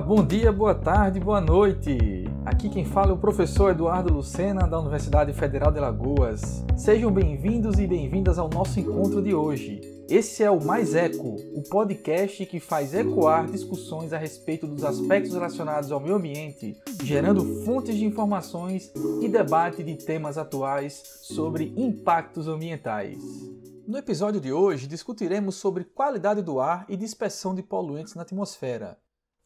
Bom 0.00 0.24
dia, 0.24 0.52
boa 0.52 0.74
tarde, 0.74 1.18
boa 1.18 1.40
noite. 1.40 2.24
Aqui 2.46 2.68
quem 2.68 2.84
fala 2.84 3.10
é 3.10 3.14
o 3.14 3.18
professor 3.18 3.72
Eduardo 3.72 4.12
Lucena, 4.12 4.66
da 4.66 4.78
Universidade 4.78 5.32
Federal 5.32 5.72
de 5.72 5.80
Lagoas. 5.80 6.64
Sejam 6.76 7.10
bem-vindos 7.10 7.78
e 7.78 7.86
bem-vindas 7.86 8.38
ao 8.38 8.48
nosso 8.48 8.78
encontro 8.78 9.20
de 9.20 9.34
hoje. 9.34 9.80
Esse 10.08 10.42
é 10.42 10.50
o 10.50 10.64
Mais 10.64 10.94
Eco, 10.94 11.36
o 11.54 11.62
podcast 11.68 12.46
que 12.46 12.60
faz 12.60 12.94
ecoar 12.94 13.50
discussões 13.50 14.12
a 14.12 14.18
respeito 14.18 14.66
dos 14.66 14.84
aspectos 14.84 15.34
relacionados 15.34 15.90
ao 15.90 16.00
meio 16.00 16.14
ambiente, 16.14 16.76
gerando 17.02 17.44
fontes 17.64 17.96
de 17.96 18.04
informações 18.04 18.92
e 19.20 19.28
debate 19.28 19.82
de 19.82 19.96
temas 19.96 20.38
atuais 20.38 21.02
sobre 21.22 21.74
impactos 21.76 22.46
ambientais. 22.46 23.18
No 23.86 23.98
episódio 23.98 24.40
de 24.40 24.52
hoje 24.52 24.86
discutiremos 24.86 25.56
sobre 25.56 25.84
qualidade 25.84 26.40
do 26.40 26.60
ar 26.60 26.86
e 26.88 26.96
dispersão 26.96 27.54
de 27.54 27.62
poluentes 27.62 28.14
na 28.14 28.22
atmosfera. 28.22 28.96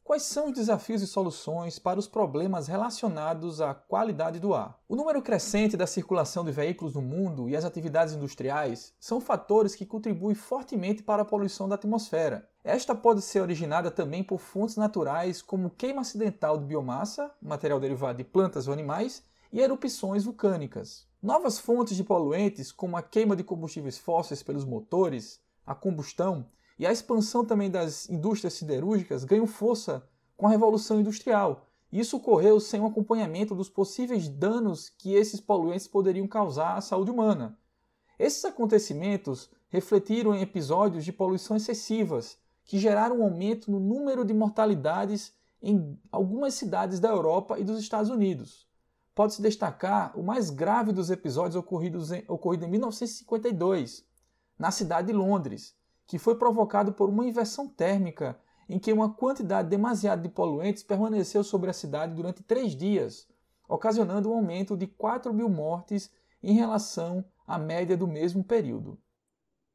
Quais 0.05 0.24
são 0.24 0.47
os 0.47 0.52
desafios 0.52 1.01
e 1.01 1.06
soluções 1.06 1.79
para 1.79 1.98
os 1.98 2.09
problemas 2.09 2.66
relacionados 2.66 3.60
à 3.60 3.73
qualidade 3.73 4.41
do 4.41 4.52
ar? 4.52 4.77
O 4.88 4.97
número 4.97 5.23
crescente 5.23 5.77
da 5.77 5.87
circulação 5.87 6.45
de 6.45 6.51
veículos 6.51 6.95
no 6.95 7.01
mundo 7.01 7.48
e 7.48 7.55
as 7.55 7.65
atividades 7.65 8.12
industriais 8.12 8.93
são 8.98 9.20
fatores 9.20 9.77
que 9.77 9.87
contribuem 9.87 10.34
fortemente 10.34 11.05
para 11.05 11.23
a 11.23 11.24
poluição 11.24 11.69
da 11.69 11.77
atmosfera. 11.77 12.48
Esta 12.65 12.96
pode 12.96 13.23
ser 13.23 13.43
originada 13.43 13.93
também 13.93 14.24
por 14.24 14.38
fontes 14.38 14.77
naturais 14.77 15.41
como 15.41 15.70
queima 15.70 16.01
acidental 16.01 16.59
de 16.59 16.65
biomassa, 16.65 17.30
material 17.41 17.79
derivado 17.79 18.19
de 18.19 18.24
plantas 18.24 18.66
ou 18.66 18.73
animais, 18.73 19.23
e 19.52 19.60
erupções 19.60 20.24
vulcânicas. 20.24 21.07
Novas 21.23 21.60
fontes 21.60 21.96
de 21.96 22.02
poluentes, 22.02 22.73
como 22.73 22.96
a 22.96 23.02
queima 23.02 23.37
de 23.37 23.45
combustíveis 23.45 23.98
fósseis 23.98 24.43
pelos 24.43 24.65
motores, 24.65 25.41
a 25.65 25.77
combustão 25.77 26.48
e 26.83 26.87
a 26.87 26.91
expansão 26.91 27.45
também 27.45 27.71
das 27.71 28.11
indústrias 28.11 28.55
siderúrgicas 28.55 29.23
ganham 29.23 29.47
força 29.47 30.05
com 30.37 30.49
a 30.49 30.51
Revolução 30.51 30.99
Industrial. 30.99 31.69
Isso 31.93 32.16
ocorreu 32.16 32.59
sem 32.59 32.80
o 32.80 32.87
acompanhamento 32.87 33.55
dos 33.55 33.69
possíveis 33.69 34.29
danos 34.29 34.89
que 34.89 35.15
esses 35.15 35.41
poluentes 35.41 35.87
poderiam 35.87 36.27
causar 36.27 36.77
à 36.77 36.80
saúde 36.80 37.13
humana. 37.13 37.57
Esses 38.19 38.45
acontecimentos 38.45 39.49
refletiram 39.69 40.35
em 40.35 40.43
episódios 40.43 41.05
de 41.05 41.13
poluição 41.13 41.57
excessivas, 41.57 42.37
que 42.65 42.80
geraram 42.80 43.21
um 43.21 43.23
aumento 43.23 43.71
no 43.71 43.79
número 43.79 44.24
de 44.24 44.35
mortalidades 44.35 45.33
em 45.63 45.96
algumas 46.11 46.55
cidades 46.55 46.99
da 46.99 47.11
Europa 47.11 47.61
e 47.61 47.65
dos 47.65 47.79
Estados 47.79 48.11
Unidos. 48.11 48.67
Pode-se 49.15 49.41
destacar 49.41 50.19
o 50.19 50.24
mais 50.24 50.51
grave 50.51 50.91
dos 50.91 51.11
episódios 51.11 51.55
ocorridos 51.55 52.11
em, 52.11 52.24
ocorrido 52.27 52.65
em 52.65 52.71
1952, 52.71 54.05
na 54.59 54.73
cidade 54.73 55.07
de 55.07 55.13
Londres, 55.13 55.80
que 56.07 56.19
foi 56.19 56.37
provocado 56.37 56.93
por 56.93 57.09
uma 57.09 57.27
inversão 57.27 57.69
térmica 57.69 58.39
em 58.69 58.79
que 58.79 58.93
uma 58.93 59.13
quantidade 59.13 59.69
demasiada 59.69 60.23
de 60.23 60.29
poluentes 60.29 60.83
permaneceu 60.83 61.45
sobre 61.45 61.71
a 61.71 61.75
cidade 61.75 62.15
durante 62.15 62.43
três 62.43 62.75
dias, 62.75 63.29
ocasionando 63.69 64.31
um 64.31 64.34
aumento 64.34 64.77
de 64.77 64.87
4 64.87 65.33
mil 65.33 65.49
mortes 65.49 66.11
em 66.43 66.55
relação 66.55 67.25
à 67.47 67.59
média 67.59 67.97
do 67.97 68.06
mesmo 68.06 68.43
período. 68.43 68.99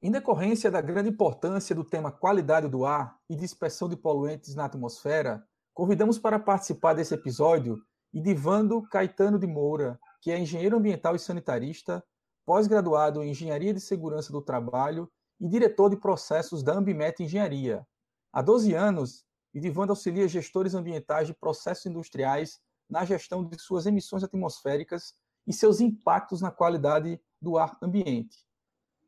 Em 0.02 0.11
decorrência 0.11 0.70
da 0.70 0.81
grande 0.81 1.09
importância 1.09 1.75
do 1.75 1.83
tema 1.83 2.11
qualidade 2.11 2.67
do 2.67 2.86
ar 2.86 3.20
e 3.30 3.36
dispersão 3.36 3.89
de 3.89 3.95
poluentes 3.95 4.53
na 4.53 4.66
atmosfera, 4.66 5.44
convidamos 5.73 6.20
para 6.20 6.39
participar 6.39 6.94
desse 6.94 7.14
episódio 7.14 7.81
Idivando 8.14 8.81
Caetano 8.89 9.39
de 9.39 9.48
Moura, 9.48 10.00
que 10.22 10.31
é 10.31 10.39
engenheiro 10.39 10.78
ambiental 10.78 11.16
e 11.16 11.20
sanitarista, 11.20 12.03
pós-graduado 12.45 13.23
em 13.23 13.31
Engenharia 13.31 13.73
de 13.73 13.81
Segurança 13.81 14.31
do 14.31 14.42
Trabalho 14.42 15.11
e 15.39 15.47
diretor 15.47 15.89
de 15.89 15.97
processos 15.97 16.63
da 16.63 16.73
Ambimet 16.73 17.21
Engenharia. 17.21 17.85
Há 18.31 18.41
12 18.41 18.73
anos, 18.73 19.27
Idivando 19.57 19.91
auxilia 19.91 20.27
gestores 20.27 20.75
ambientais 20.75 21.25
de 21.25 21.33
processos 21.33 21.87
industriais 21.87 22.61
na 22.87 23.03
gestão 23.03 23.43
de 23.43 23.59
suas 23.59 23.87
emissões 23.87 24.23
atmosféricas 24.23 25.15
e 25.48 25.52
seus 25.52 25.81
impactos 25.81 26.42
na 26.42 26.52
qualidade 26.52 27.20
do 27.42 27.58
ar 27.58 27.75
ambiente. 27.81 28.37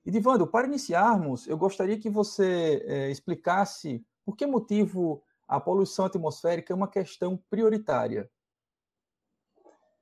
Edivando, 0.04 0.48
para 0.48 0.66
iniciarmos, 0.66 1.46
eu 1.46 1.56
gostaria 1.56 2.00
que 2.00 2.10
você 2.10 2.84
é, 2.88 3.12
explicasse 3.12 4.04
por 4.26 4.36
que 4.36 4.48
motivo 4.48 5.22
a 5.48 5.60
poluição 5.60 6.06
atmosférica 6.06 6.74
é 6.74 6.76
uma 6.76 6.88
questão 6.88 7.38
prioritária. 7.48 8.28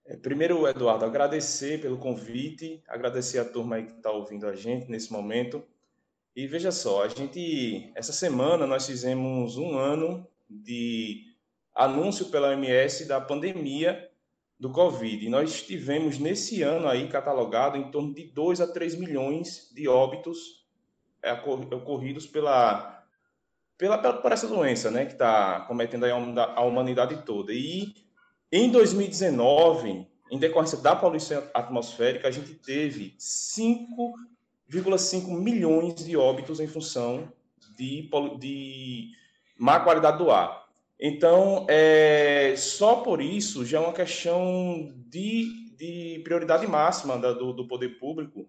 É, 0.05 0.15
primeiro, 0.15 0.65
Eduardo, 0.65 1.03
agradecer 1.03 1.81
pelo 1.81 1.97
convite, 1.97 2.81
agradecer 2.87 3.39
a 3.39 3.45
turma 3.45 3.81
que 3.81 3.91
está 3.91 4.11
ouvindo 4.11 4.47
a 4.47 4.55
gente 4.55 4.89
nesse 4.89 5.11
momento. 5.11 5.61
E 6.37 6.45
veja 6.45 6.71
só, 6.71 7.03
a 7.03 7.07
gente 7.07 7.91
essa 7.95 8.13
semana 8.13 8.67
nós 8.67 8.85
fizemos 8.85 9.57
um 9.57 9.75
ano 9.75 10.23
de 10.47 11.23
anúncio 11.73 12.27
pela 12.27 12.49
OMS 12.49 13.05
da 13.05 13.19
pandemia 13.19 14.07
do 14.59 14.71
Covid. 14.71 15.25
E 15.25 15.29
nós 15.29 15.63
tivemos 15.63 16.19
nesse 16.19 16.61
ano 16.61 16.87
aí 16.87 17.07
catalogado 17.07 17.75
em 17.75 17.89
torno 17.89 18.13
de 18.13 18.25
2 18.25 18.61
a 18.61 18.67
3 18.67 18.99
milhões 18.99 19.71
de 19.73 19.87
óbitos 19.87 20.63
é, 21.23 21.33
ocorridos 21.33 22.27
pela, 22.27 23.03
pela, 23.75 23.97
pela 23.97 24.21
por 24.21 24.31
essa 24.31 24.47
doença, 24.47 24.91
né, 24.91 25.07
que 25.07 25.13
está 25.13 25.61
cometendo 25.61 26.05
a 26.05 26.61
humanidade 26.61 27.25
toda. 27.25 27.51
E 27.51 27.95
em 28.51 28.69
2019, 28.69 30.07
em 30.29 30.37
decorrência 30.37 30.77
da 30.77 30.95
poluição 30.95 31.49
atmosférica, 31.51 32.27
a 32.27 32.31
gente 32.31 32.53
teve 32.53 33.15
5 33.17 34.36
1,5 34.71 35.29
milhões 35.29 35.95
de 35.95 36.17
óbitos 36.17 36.59
em 36.59 36.67
função 36.67 37.31
de, 37.77 38.09
de 38.39 39.11
má 39.57 39.79
qualidade 39.79 40.17
do 40.17 40.31
ar. 40.31 40.67
Então, 40.99 41.65
é, 41.69 42.55
só 42.57 42.97
por 42.97 43.21
isso 43.21 43.65
já 43.65 43.77
é 43.77 43.81
uma 43.81 43.93
questão 43.93 44.91
de, 45.07 45.75
de 45.77 46.21
prioridade 46.23 46.65
máxima 46.65 47.17
da, 47.17 47.33
do, 47.33 47.53
do, 47.53 47.67
poder 47.67 47.99
público, 47.99 48.47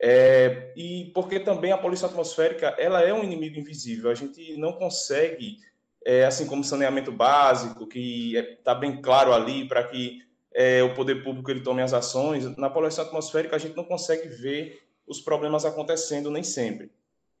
é, 0.00 0.72
e 0.76 1.10
porque 1.12 1.40
também 1.40 1.72
a 1.72 1.78
poluição 1.78 2.08
atmosférica 2.08 2.68
ela 2.78 3.02
é 3.02 3.12
um 3.12 3.24
inimigo 3.24 3.58
invisível. 3.58 4.10
A 4.10 4.14
gente 4.14 4.56
não 4.56 4.72
consegue, 4.72 5.56
é, 6.04 6.24
assim 6.24 6.46
como 6.46 6.62
saneamento 6.62 7.10
básico, 7.10 7.86
que 7.86 8.36
está 8.36 8.72
é, 8.72 8.78
bem 8.78 9.02
claro 9.02 9.32
ali 9.32 9.66
para 9.66 9.82
que 9.82 10.22
é, 10.54 10.82
o 10.84 10.94
poder 10.94 11.24
público 11.24 11.50
ele 11.50 11.62
tome 11.62 11.82
as 11.82 11.92
ações, 11.92 12.56
na 12.56 12.70
poluição 12.70 13.04
atmosférica 13.04 13.56
a 13.56 13.58
gente 13.58 13.76
não 13.76 13.84
consegue 13.84 14.28
ver 14.28 14.87
os 15.08 15.20
problemas 15.20 15.64
acontecendo 15.64 16.30
nem 16.30 16.42
sempre. 16.42 16.90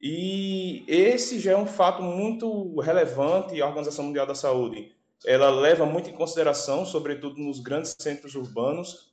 E 0.00 0.84
esse 0.86 1.40
já 1.40 1.52
é 1.52 1.56
um 1.56 1.66
fato 1.66 2.02
muito 2.02 2.78
relevante, 2.80 3.60
a 3.60 3.66
Organização 3.66 4.04
Mundial 4.04 4.26
da 4.26 4.34
Saúde 4.34 4.96
ela 5.24 5.50
leva 5.50 5.84
muito 5.84 6.08
em 6.08 6.14
consideração, 6.14 6.84
sobretudo 6.84 7.40
nos 7.40 7.60
grandes 7.60 7.96
centros 7.98 8.34
urbanos, 8.34 9.12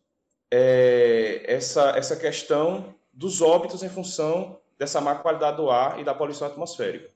é, 0.52 1.44
essa, 1.52 1.92
essa 1.92 2.16
questão 2.16 2.94
dos 3.12 3.42
óbitos 3.42 3.82
em 3.82 3.90
função 3.90 4.60
dessa 4.78 5.02
má 5.02 5.16
qualidade 5.16 5.58
do 5.58 5.70
ar 5.70 6.00
e 6.00 6.04
da 6.04 6.14
poluição 6.14 6.48
atmosférica. 6.48 7.10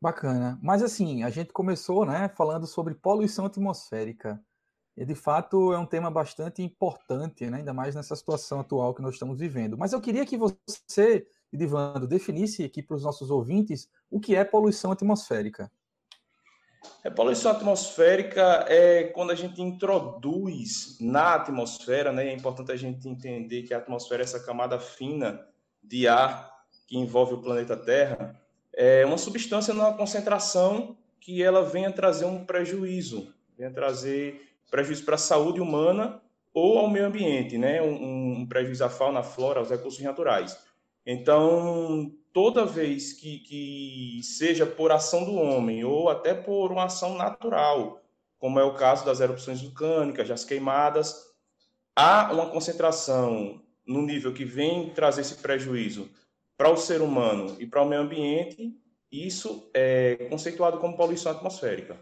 Bacana. 0.00 0.58
Mas 0.62 0.82
assim, 0.82 1.22
a 1.22 1.30
gente 1.30 1.52
começou 1.52 2.04
né, 2.04 2.28
falando 2.36 2.66
sobre 2.66 2.94
poluição 2.94 3.46
atmosférica. 3.46 4.42
E 4.96 5.04
de 5.04 5.14
fato 5.14 5.72
é 5.72 5.78
um 5.78 5.86
tema 5.86 6.10
bastante 6.10 6.62
importante, 6.62 7.48
né? 7.48 7.58
ainda 7.58 7.72
mais 7.72 7.94
nessa 7.94 8.14
situação 8.14 8.60
atual 8.60 8.94
que 8.94 9.02
nós 9.02 9.14
estamos 9.14 9.38
vivendo. 9.38 9.78
Mas 9.78 9.92
eu 9.92 10.00
queria 10.00 10.26
que 10.26 10.36
você, 10.36 11.26
Edivando, 11.52 12.06
definisse 12.06 12.64
aqui 12.64 12.82
para 12.82 12.96
os 12.96 13.02
nossos 13.02 13.30
ouvintes 13.30 13.88
o 14.10 14.20
que 14.20 14.34
é 14.36 14.44
poluição 14.44 14.92
atmosférica. 14.92 15.70
É, 17.04 17.10
poluição 17.10 17.50
atmosférica 17.50 18.64
é 18.68 19.04
quando 19.04 19.30
a 19.30 19.34
gente 19.34 19.60
introduz 19.60 20.96
na 21.00 21.34
atmosfera, 21.34 22.12
né? 22.12 22.28
É 22.28 22.32
importante 22.32 22.72
a 22.72 22.76
gente 22.76 23.08
entender 23.08 23.62
que 23.62 23.74
a 23.74 23.78
atmosfera 23.78 24.22
é 24.22 24.24
essa 24.24 24.40
camada 24.40 24.78
fina 24.78 25.46
de 25.82 26.08
ar 26.08 26.50
que 26.86 26.98
envolve 26.98 27.34
o 27.34 27.40
planeta 27.40 27.76
Terra, 27.76 28.40
é 28.72 29.04
uma 29.04 29.18
substância 29.18 29.74
numa 29.74 29.94
concentração 29.94 30.96
que 31.20 31.42
ela 31.42 31.62
venha 31.62 31.92
trazer 31.92 32.24
um 32.24 32.44
prejuízo, 32.44 33.32
venha 33.56 33.70
trazer 33.70 34.49
prejuízo 34.70 35.04
para 35.04 35.16
a 35.16 35.18
saúde 35.18 35.60
humana 35.60 36.20
ou 36.52 36.78
ao 36.78 36.90
meio 36.90 37.06
ambiente, 37.06 37.58
né? 37.58 37.80
Um, 37.82 38.40
um, 38.40 38.46
prejuízo 38.46 38.84
à 38.84 38.88
fauna, 38.88 39.20
à 39.20 39.22
flora, 39.22 39.60
aos 39.60 39.70
recursos 39.70 40.00
naturais. 40.02 40.58
Então, 41.06 42.12
toda 42.32 42.64
vez 42.64 43.12
que, 43.12 43.38
que 43.40 44.20
seja 44.22 44.66
por 44.66 44.92
ação 44.92 45.24
do 45.24 45.34
homem 45.34 45.84
ou 45.84 46.08
até 46.08 46.34
por 46.34 46.70
uma 46.70 46.84
ação 46.84 47.16
natural, 47.16 48.00
como 48.38 48.58
é 48.58 48.64
o 48.64 48.74
caso 48.74 49.04
das 49.04 49.20
erupções 49.20 49.60
vulcânicas, 49.60 50.28
das 50.28 50.44
queimadas, 50.44 51.30
há 51.94 52.32
uma 52.32 52.50
concentração 52.50 53.60
no 53.86 54.02
nível 54.02 54.32
que 54.32 54.44
vem 54.44 54.90
trazer 54.90 55.22
esse 55.22 55.36
prejuízo 55.36 56.08
para 56.56 56.70
o 56.70 56.76
ser 56.76 57.00
humano 57.00 57.56
e 57.58 57.66
para 57.66 57.82
o 57.82 57.88
meio 57.88 58.02
ambiente, 58.02 58.76
isso 59.10 59.70
é 59.74 60.28
conceituado 60.30 60.78
como 60.78 60.96
poluição 60.96 61.32
atmosférica. 61.32 61.98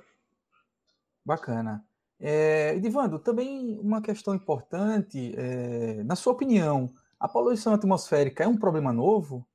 Bacana. 1.25 1.85
É, 2.20 2.75
Edivando, 2.75 3.19
também 3.19 3.79
uma 3.81 4.03
questão 4.03 4.35
importante, 4.35 5.32
é, 5.37 6.03
na 6.03 6.17
sua 6.17 6.32
opinião, 6.32 6.93
a 7.19 7.29
poluição 7.29 7.73
atmosférica 7.73 8.44
é 8.44 8.49
um 8.49 8.56
problema 8.56 8.93
novo? 8.93 9.47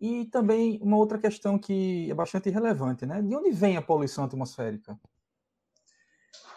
E 0.00 0.24
também 0.26 0.78
uma 0.82 0.96
outra 0.96 1.18
questão 1.18 1.58
que 1.58 2.10
é 2.10 2.14
bastante 2.14 2.48
relevante, 2.48 3.04
né? 3.04 3.20
De 3.20 3.36
onde 3.36 3.50
vem 3.50 3.76
a 3.76 3.82
poluição 3.82 4.24
atmosférica? 4.24 4.98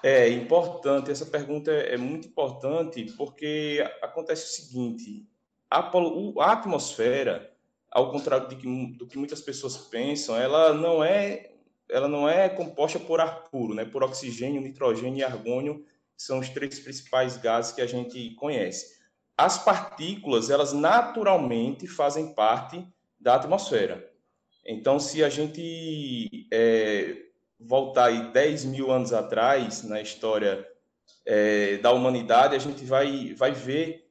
É 0.01 0.29
importante, 0.29 1.11
essa 1.11 1.25
pergunta 1.25 1.71
é 1.71 1.97
muito 1.97 2.27
importante 2.27 3.05
porque 3.17 3.85
acontece 4.01 4.45
o 4.45 4.63
seguinte: 4.63 5.27
a, 5.69 5.79
a 5.79 6.51
atmosfera, 6.51 7.53
ao 7.91 8.11
contrário 8.11 8.47
que, 8.47 8.95
do 8.97 9.07
que 9.07 9.17
muitas 9.17 9.41
pessoas 9.41 9.77
pensam, 9.77 10.35
ela 10.35 10.73
não 10.73 11.03
é 11.03 11.52
ela 11.89 12.07
não 12.07 12.27
é 12.27 12.49
composta 12.49 12.99
por 12.99 13.19
ar 13.19 13.43
puro, 13.49 13.73
né? 13.73 13.85
Por 13.85 14.03
oxigênio, 14.03 14.61
nitrogênio 14.61 15.19
e 15.19 15.23
argônio, 15.23 15.85
são 16.15 16.39
os 16.39 16.49
três 16.49 16.79
principais 16.79 17.37
gases 17.37 17.71
que 17.71 17.81
a 17.81 17.87
gente 17.87 18.31
conhece. 18.35 19.01
As 19.37 19.63
partículas, 19.63 20.49
elas 20.49 20.73
naturalmente 20.73 21.87
fazem 21.87 22.33
parte 22.33 22.85
da 23.19 23.35
atmosfera. 23.35 24.11
Então, 24.65 24.99
se 24.99 25.23
a 25.23 25.29
gente 25.29 26.47
é, 26.51 27.17
voltar 27.59 28.05
aí 28.05 28.31
10 28.31 28.65
mil 28.65 28.91
anos 28.91 29.11
atrás, 29.11 29.83
na 29.83 30.01
história 30.01 30.65
é, 31.25 31.77
da 31.77 31.91
humanidade, 31.91 32.55
a 32.55 32.59
gente 32.59 32.85
vai, 32.85 33.33
vai 33.33 33.51
ver 33.51 34.03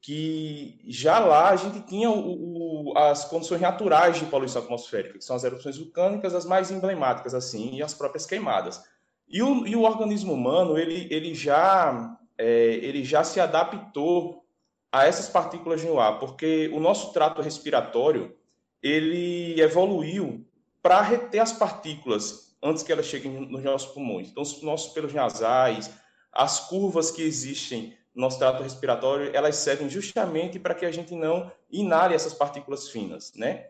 que 0.00 0.78
já 0.86 1.18
lá 1.18 1.50
a 1.50 1.56
gente 1.56 1.80
tinha 1.80 2.10
o, 2.10 2.14
o, 2.14 2.55
as 2.96 3.26
condições 3.26 3.60
naturais 3.60 4.18
de 4.18 4.24
poluição 4.24 4.62
atmosférica, 4.62 5.18
que 5.18 5.24
são 5.24 5.36
as 5.36 5.44
erupções 5.44 5.76
vulcânicas, 5.76 6.34
as 6.34 6.46
mais 6.46 6.70
emblemáticas, 6.70 7.34
assim, 7.34 7.74
e 7.74 7.82
as 7.82 7.92
próprias 7.92 8.24
queimadas. 8.24 8.82
E 9.28 9.42
o, 9.42 9.66
e 9.66 9.76
o 9.76 9.82
organismo 9.82 10.32
humano, 10.32 10.78
ele, 10.78 11.06
ele, 11.10 11.34
já, 11.34 12.16
é, 12.38 12.46
ele 12.46 13.04
já 13.04 13.22
se 13.22 13.38
adaptou 13.38 14.44
a 14.90 15.04
essas 15.04 15.28
partículas 15.28 15.84
no 15.84 16.00
ar, 16.00 16.18
porque 16.18 16.70
o 16.72 16.80
nosso 16.80 17.12
trato 17.12 17.42
respiratório, 17.42 18.34
ele 18.82 19.60
evoluiu 19.60 20.46
para 20.80 21.02
reter 21.02 21.40
as 21.40 21.52
partículas 21.52 22.56
antes 22.62 22.82
que 22.82 22.92
elas 22.92 23.06
cheguem 23.06 23.32
nos 23.32 23.62
nossos 23.62 23.92
pulmões. 23.92 24.28
Então, 24.28 24.42
os 24.42 24.62
nossos 24.62 24.92
pelos 24.94 25.12
nasais, 25.12 25.90
as 26.32 26.60
curvas 26.60 27.10
que 27.10 27.22
existem 27.22 27.94
nosso 28.16 28.38
trato 28.38 28.62
respiratório, 28.62 29.30
elas 29.34 29.56
servem 29.56 29.88
justamente 29.88 30.58
para 30.58 30.74
que 30.74 30.86
a 30.86 30.90
gente 30.90 31.14
não 31.14 31.52
inale 31.70 32.14
essas 32.14 32.32
partículas 32.32 32.88
finas, 32.88 33.32
né? 33.34 33.66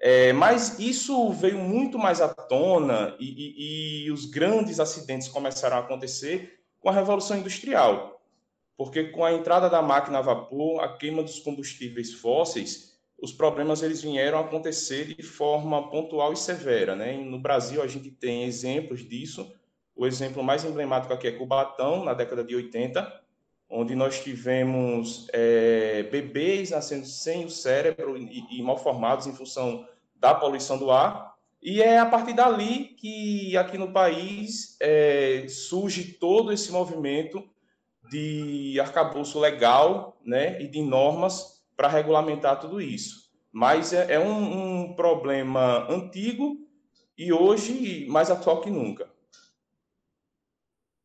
É, 0.00 0.32
mas 0.32 0.78
isso 0.78 1.32
veio 1.32 1.58
muito 1.58 1.98
mais 1.98 2.20
à 2.20 2.28
tona 2.28 3.16
e, 3.18 3.26
e, 3.26 4.06
e 4.06 4.10
os 4.12 4.26
grandes 4.26 4.78
acidentes 4.78 5.26
começaram 5.26 5.76
a 5.76 5.80
acontecer 5.80 6.60
com 6.78 6.88
a 6.88 6.92
Revolução 6.92 7.36
Industrial. 7.36 8.22
Porque 8.76 9.04
com 9.08 9.24
a 9.24 9.32
entrada 9.32 9.68
da 9.68 9.82
máquina 9.82 10.18
a 10.18 10.22
vapor, 10.22 10.80
a 10.80 10.96
queima 10.96 11.20
dos 11.20 11.40
combustíveis 11.40 12.14
fósseis, 12.14 12.96
os 13.20 13.32
problemas 13.32 13.82
eles 13.82 14.00
vieram 14.00 14.38
a 14.38 14.42
acontecer 14.42 15.16
de 15.16 15.22
forma 15.24 15.90
pontual 15.90 16.32
e 16.32 16.36
severa. 16.36 16.94
Né? 16.94 17.16
no 17.16 17.40
Brasil, 17.40 17.82
a 17.82 17.88
gente 17.88 18.12
tem 18.12 18.44
exemplos 18.44 19.00
disso. 19.00 19.52
O 19.96 20.06
exemplo 20.06 20.44
mais 20.44 20.64
emblemático 20.64 21.12
aqui 21.12 21.26
é 21.26 21.32
Cubatão, 21.32 22.04
na 22.04 22.14
década 22.14 22.44
de 22.44 22.54
80, 22.54 23.20
onde 23.68 23.94
nós 23.94 24.22
tivemos 24.22 25.28
é, 25.32 26.04
bebês 26.04 26.70
nascendo 26.70 27.06
sem 27.06 27.44
o 27.44 27.50
cérebro 27.50 28.16
e, 28.16 28.58
e 28.58 28.62
mal 28.62 28.78
formados 28.78 29.26
em 29.26 29.34
função 29.34 29.86
da 30.16 30.34
poluição 30.34 30.78
do 30.78 30.90
ar. 30.90 31.34
E 31.60 31.82
é 31.82 31.98
a 31.98 32.06
partir 32.06 32.32
dali 32.32 32.84
que 32.96 33.56
aqui 33.56 33.76
no 33.76 33.92
país 33.92 34.76
é, 34.80 35.46
surge 35.48 36.04
todo 36.04 36.52
esse 36.52 36.70
movimento 36.70 37.44
de 38.10 38.78
arcabouço 38.80 39.38
legal 39.38 40.16
né, 40.24 40.60
e 40.62 40.68
de 40.68 40.80
normas 40.80 41.62
para 41.76 41.88
regulamentar 41.88 42.58
tudo 42.58 42.80
isso. 42.80 43.28
Mas 43.52 43.92
é, 43.92 44.14
é 44.14 44.20
um, 44.20 44.84
um 44.84 44.94
problema 44.94 45.86
antigo 45.90 46.56
e 47.16 47.32
hoje 47.32 48.06
mais 48.08 48.30
atual 48.30 48.60
que 48.60 48.70
nunca. 48.70 49.10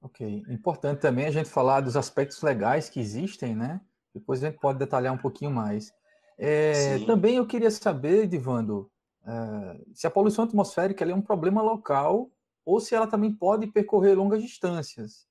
Ok. 0.04 0.44
Importante 0.50 1.00
também 1.00 1.26
a 1.26 1.32
gente 1.32 1.50
falar 1.50 1.80
dos 1.80 1.96
aspectos 1.96 2.42
legais 2.42 2.90
que 2.90 3.00
existem, 3.00 3.56
né? 3.56 3.80
Depois 4.14 4.44
a 4.44 4.50
gente 4.50 4.60
pode 4.60 4.78
detalhar 4.78 5.14
um 5.14 5.18
pouquinho 5.18 5.50
mais. 5.50 5.94
É, 6.38 7.00
também 7.06 7.38
eu 7.38 7.48
queria 7.48 7.72
saber, 7.72 8.28
Divando, 8.28 8.92
é, 9.26 9.82
se 9.94 10.06
a 10.06 10.12
poluição 10.12 10.44
atmosférica 10.44 11.06
é 11.06 11.16
um 11.16 11.22
problema 11.22 11.62
local 11.62 12.30
ou 12.66 12.82
se 12.82 12.94
ela 12.94 13.08
também 13.08 13.32
pode 13.32 13.68
percorrer 13.68 14.18
longas 14.18 14.42
distâncias. 14.42 15.26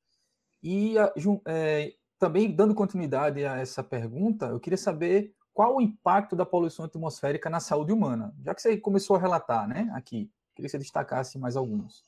E 0.62 0.94
é, 1.46 1.92
também, 2.18 2.50
dando 2.50 2.74
continuidade 2.74 3.44
a 3.44 3.58
essa 3.58 3.84
pergunta, 3.84 4.46
eu 4.46 4.60
queria 4.60 4.78
saber 4.78 5.34
qual 5.52 5.76
o 5.76 5.82
impacto 5.82 6.34
da 6.34 6.46
poluição 6.46 6.86
atmosférica 6.86 7.50
na 7.50 7.60
saúde 7.60 7.92
humana, 7.92 8.34
já 8.42 8.54
que 8.54 8.62
você 8.62 8.78
começou 8.78 9.16
a 9.16 9.18
relatar, 9.18 9.68
né, 9.68 9.90
aqui. 9.92 10.30
Queria 10.54 10.68
que 10.68 10.70
você 10.70 10.78
destacasse 10.78 11.38
mais 11.38 11.56
alguns. 11.56 12.04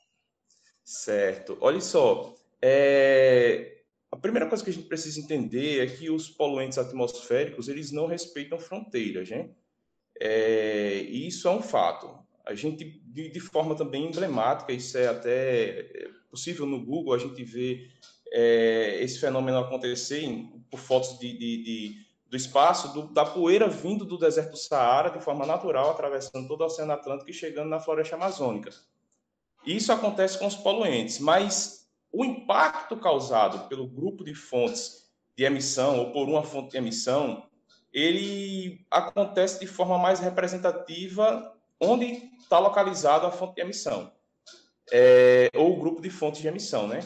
Certo. 0.83 1.59
Olha 1.61 1.81
só, 1.81 2.35
é... 2.67 3.83
a 4.11 4.17
primeira 4.17 4.49
coisa 4.49 4.65
que 4.65 4.71
a 4.71 4.73
gente 4.73 4.89
precisa 4.89 5.21
entender 5.21 5.81
é 5.81 5.87
que 5.87 6.09
os 6.09 6.31
poluentes 6.31 6.79
atmosféricos, 6.79 7.69
eles 7.69 7.93
não 7.93 8.07
respeitam 8.07 8.59
fronteiras, 8.59 9.29
né? 9.29 9.51
É... 10.19 11.03
E 11.03 11.27
isso 11.27 11.47
é 11.47 11.51
um 11.51 11.63
fato. 11.63 12.19
A 12.47 12.55
gente, 12.55 12.85
de, 13.07 13.31
de, 13.31 13.41
forma 13.41 13.75
também 13.75 14.07
emblemática, 14.07 14.73
isso 14.73 14.97
é 14.97 15.09
até 15.09 16.09
possível 16.31 16.67
no 16.67 16.85
Google, 16.85 17.15
a 17.15 17.19
gente 17.19 17.43
vê 17.43 17.89
é, 18.31 19.03
esse 19.03 19.19
fenômeno 19.19 19.59
acontecer 19.59 20.23
em, 20.23 20.47
por 20.71 20.81
fotos 20.81 21.19
de, 21.19 21.33
de, 21.33 21.63
de, 21.63 21.97
do 22.29 22.37
espaço, 22.37 22.93
do, 22.93 23.15
da 23.15 23.25
poeira 23.25 23.69
vindo 23.69 24.05
do 24.05 24.19
deserto 24.19 24.57
Saara 24.57 25.11
de 25.11 25.23
forma 25.23 25.47
natural, 25.47 25.91
atravessando 25.91 26.49
todo 26.49 26.63
o 26.63 26.65
Oceano 26.65 26.93
Atlântico 26.93 27.31
e 27.31 27.35
chegando 27.35 27.69
na 27.69 27.81
floresta 27.81 28.17
amazônica. 28.17 28.71
Isso 29.65 29.93
acontece 29.93 30.39
com 30.39 30.47
os 30.47 30.57
poluentes, 30.57 31.19
mas 31.21 31.84
o 32.15 32.25
impacto 32.25 32.97
causado 32.97 33.69
pelo 33.69 33.89
grupo 33.89 34.23
de 34.23 34.35
fontes 34.35 35.11
de 35.37 35.45
emissão 35.45 35.99
ou 35.99 36.13
por 36.13 36.29
uma 36.29 36.45
fonte 36.45 36.71
de 36.71 36.77
emissão, 36.77 37.45
ele 37.93 38.87
acontece 38.89 39.59
de 39.59 39.67
forma 39.67 39.99
mais 39.99 40.21
representativa 40.21 41.53
onde 41.81 42.31
está 42.39 42.61
localizado 42.61 43.27
a 43.27 43.33
fonte 43.33 43.57
de 43.57 43.63
emissão, 43.63 44.13
é, 44.93 45.51
ou 45.57 45.73
o 45.73 45.77
grupo 45.77 46.01
de 46.01 46.09
fontes 46.09 46.41
de 46.41 46.47
emissão, 46.47 46.87
né? 46.87 47.01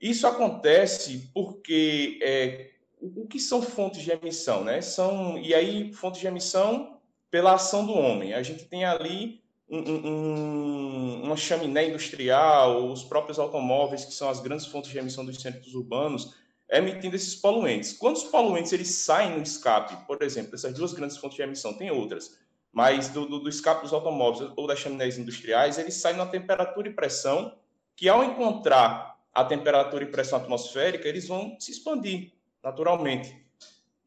Isso 0.00 0.26
acontece 0.26 1.30
porque 1.32 2.18
é, 2.20 2.70
o 3.00 3.28
que 3.28 3.38
são 3.38 3.62
fontes 3.62 4.02
de 4.02 4.10
emissão, 4.10 4.64
né? 4.64 4.80
São 4.80 5.38
e 5.38 5.54
aí 5.54 5.92
fontes 5.92 6.20
de 6.20 6.26
emissão 6.26 7.00
pela 7.30 7.54
ação 7.54 7.86
do 7.86 7.92
homem. 7.92 8.34
A 8.34 8.42
gente 8.42 8.64
tem 8.64 8.84
ali 8.84 9.41
um, 9.68 9.78
um, 9.78 11.22
uma 11.24 11.36
chaminé 11.36 11.88
industrial, 11.88 12.90
os 12.90 13.04
próprios 13.04 13.38
automóveis 13.38 14.04
que 14.04 14.12
são 14.12 14.28
as 14.28 14.40
grandes 14.40 14.66
fontes 14.66 14.90
de 14.90 14.98
emissão 14.98 15.24
dos 15.24 15.40
centros 15.40 15.74
urbanos, 15.74 16.34
emitindo 16.70 17.16
esses 17.16 17.34
poluentes. 17.34 17.92
Quando 17.92 18.16
os 18.16 18.24
poluentes 18.24 18.72
eles 18.72 18.88
saem 18.88 19.36
no 19.36 19.42
escape, 19.42 20.06
por 20.06 20.22
exemplo, 20.22 20.54
essas 20.54 20.74
duas 20.74 20.92
grandes 20.92 21.16
fontes 21.16 21.36
de 21.36 21.42
emissão, 21.42 21.74
tem 21.74 21.90
outras, 21.90 22.38
mas 22.72 23.08
do, 23.08 23.26
do, 23.26 23.38
do 23.40 23.48
escape 23.48 23.82
dos 23.82 23.92
automóveis 23.92 24.50
ou 24.56 24.66
das 24.66 24.78
chaminés 24.78 25.18
industriais, 25.18 25.78
eles 25.78 25.94
saem 25.94 26.16
na 26.16 26.26
temperatura 26.26 26.88
e 26.88 26.94
pressão 26.94 27.54
que 27.94 28.08
ao 28.08 28.24
encontrar 28.24 29.18
a 29.34 29.44
temperatura 29.44 30.04
e 30.04 30.10
pressão 30.10 30.38
atmosférica, 30.38 31.08
eles 31.08 31.28
vão 31.28 31.56
se 31.58 31.70
expandir 31.70 32.32
naturalmente. 32.62 33.42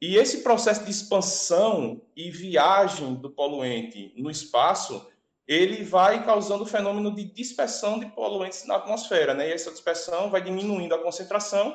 E 0.01 0.17
esse 0.17 0.41
processo 0.41 0.83
de 0.83 0.91
expansão 0.91 2.01
e 2.15 2.29
viagem 2.29 3.15
do 3.15 3.29
poluente 3.29 4.13
no 4.17 4.29
espaço, 4.29 5.07
ele 5.47 5.83
vai 5.83 6.25
causando 6.25 6.63
o 6.63 6.67
fenômeno 6.67 7.13
de 7.13 7.23
dispersão 7.23 7.99
de 7.99 8.07
poluentes 8.07 8.65
na 8.65 8.77
atmosfera, 8.77 9.33
né? 9.33 9.49
E 9.49 9.53
essa 9.53 9.71
dispersão 9.71 10.29
vai 10.29 10.41
diminuindo 10.41 10.95
a 10.95 11.01
concentração, 11.01 11.73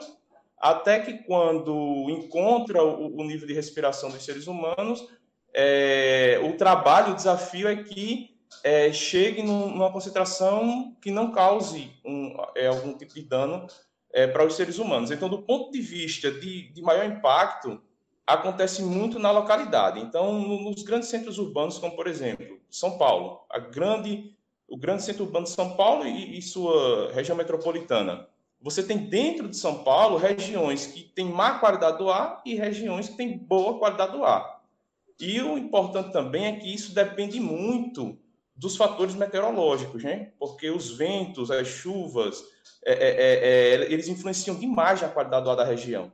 até 0.59 1.01
que 1.01 1.15
quando 1.25 2.07
encontra 2.11 2.83
o, 2.83 3.25
nível 3.25 3.47
de 3.47 3.55
respiração 3.55 4.11
dos 4.11 4.25
seres 4.25 4.47
humanos, 4.47 5.09
é, 5.55 6.41
o 6.45 6.57
trabalho, 6.57 7.13
o 7.13 7.17
desafio 7.17 7.69
é 7.69 7.77
que 7.77 8.37
é, 8.63 8.93
chegue 8.93 9.43
numa 9.43 9.91
concentração 9.91 10.97
que 11.01 11.11
não 11.11 11.31
cause 11.31 11.91
um, 12.05 12.37
é, 12.57 12.67
algum 12.67 12.97
tipo 12.97 13.15
de 13.15 13.23
dano 13.23 13.67
é, 14.13 14.27
para 14.27 14.45
os 14.45 14.55
seres 14.55 14.79
humanos. 14.79 15.11
Então, 15.11 15.29
do 15.29 15.43
ponto 15.43 15.71
de 15.71 15.81
vista 15.81 16.31
de, 16.31 16.73
de 16.73 16.83
maior 16.83 17.07
impacto, 17.07 17.81
acontece 18.35 18.83
muito 18.83 19.19
na 19.19 19.31
localidade. 19.31 20.01
Então, 20.01 20.41
no, 20.41 20.63
nos 20.63 20.83
grandes 20.83 21.09
centros 21.09 21.39
urbanos, 21.39 21.79
como 21.79 21.97
por 21.97 22.07
exemplo 22.07 22.59
São 22.71 22.97
Paulo, 22.97 23.41
a 23.51 23.59
grande, 23.59 24.35
o 24.69 24.77
grande 24.77 25.03
centro 25.03 25.25
urbano 25.25 25.45
de 25.45 25.53
São 25.53 25.77
Paulo 25.77 26.07
e, 26.07 26.39
e 26.39 26.43
sua 26.43 27.13
região 27.13 27.37
metropolitana. 27.37 28.27
Você 28.63 28.83
tem 28.83 28.99
dentro 28.99 29.49
de 29.49 29.57
São 29.57 29.83
Paulo 29.83 30.19
regiões 30.19 30.87
que 30.87 31.03
têm 31.03 31.27
má 31.27 31.59
qualidade 31.59 31.99
do 31.99 32.11
ar 32.11 32.43
e 32.45 32.55
regiões 32.55 33.09
que 33.09 33.17
têm 33.17 33.39
boa 33.39 33.79
qualidade 33.79 34.13
do 34.13 34.23
ar. 34.23 34.61
E 35.19 35.41
o 35.41 35.59
importante 35.59 36.13
também 36.13 36.47
é 36.47 36.57
que 36.57 36.73
isso 36.73 36.95
depende 36.95 37.41
muito 37.41 38.19
dos 38.55 38.77
fatores 38.77 39.15
meteorológicos, 39.15 40.05
né? 40.05 40.33
Porque 40.39 40.71
os 40.71 40.97
ventos, 40.97 41.51
as 41.51 41.67
chuvas, 41.67 42.45
é, 42.85 42.93
é, 42.93 43.09
é, 43.09 43.85
é, 43.85 43.93
eles 43.93 44.09
influenciam 44.09 44.57
demais 44.57 45.01
na 45.01 45.09
qualidade 45.09 45.45
do 45.45 45.51
ar 45.51 45.57
da 45.57 45.65
região. 45.65 46.13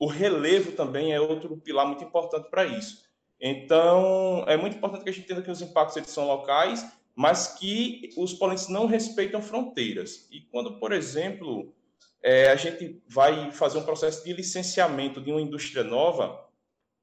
O 0.00 0.06
relevo 0.06 0.72
também 0.72 1.12
é 1.12 1.20
outro 1.20 1.58
pilar 1.58 1.86
muito 1.86 2.02
importante 2.02 2.48
para 2.48 2.64
isso. 2.64 3.04
Então, 3.38 4.44
é 4.46 4.56
muito 4.56 4.78
importante 4.78 5.04
que 5.04 5.10
a 5.10 5.12
gente 5.12 5.24
entenda 5.24 5.42
que 5.42 5.50
os 5.50 5.60
impactos 5.60 5.96
eles 5.98 6.08
são 6.08 6.26
locais, 6.26 6.90
mas 7.14 7.48
que 7.58 8.08
os 8.16 8.32
poluentes 8.32 8.68
não 8.68 8.86
respeitam 8.86 9.42
fronteiras. 9.42 10.26
E 10.32 10.40
quando, 10.40 10.78
por 10.78 10.90
exemplo, 10.90 11.74
é, 12.22 12.50
a 12.50 12.56
gente 12.56 13.02
vai 13.06 13.52
fazer 13.52 13.78
um 13.78 13.84
processo 13.84 14.24
de 14.24 14.32
licenciamento 14.32 15.20
de 15.20 15.30
uma 15.30 15.40
indústria 15.40 15.84
nova 15.84 16.48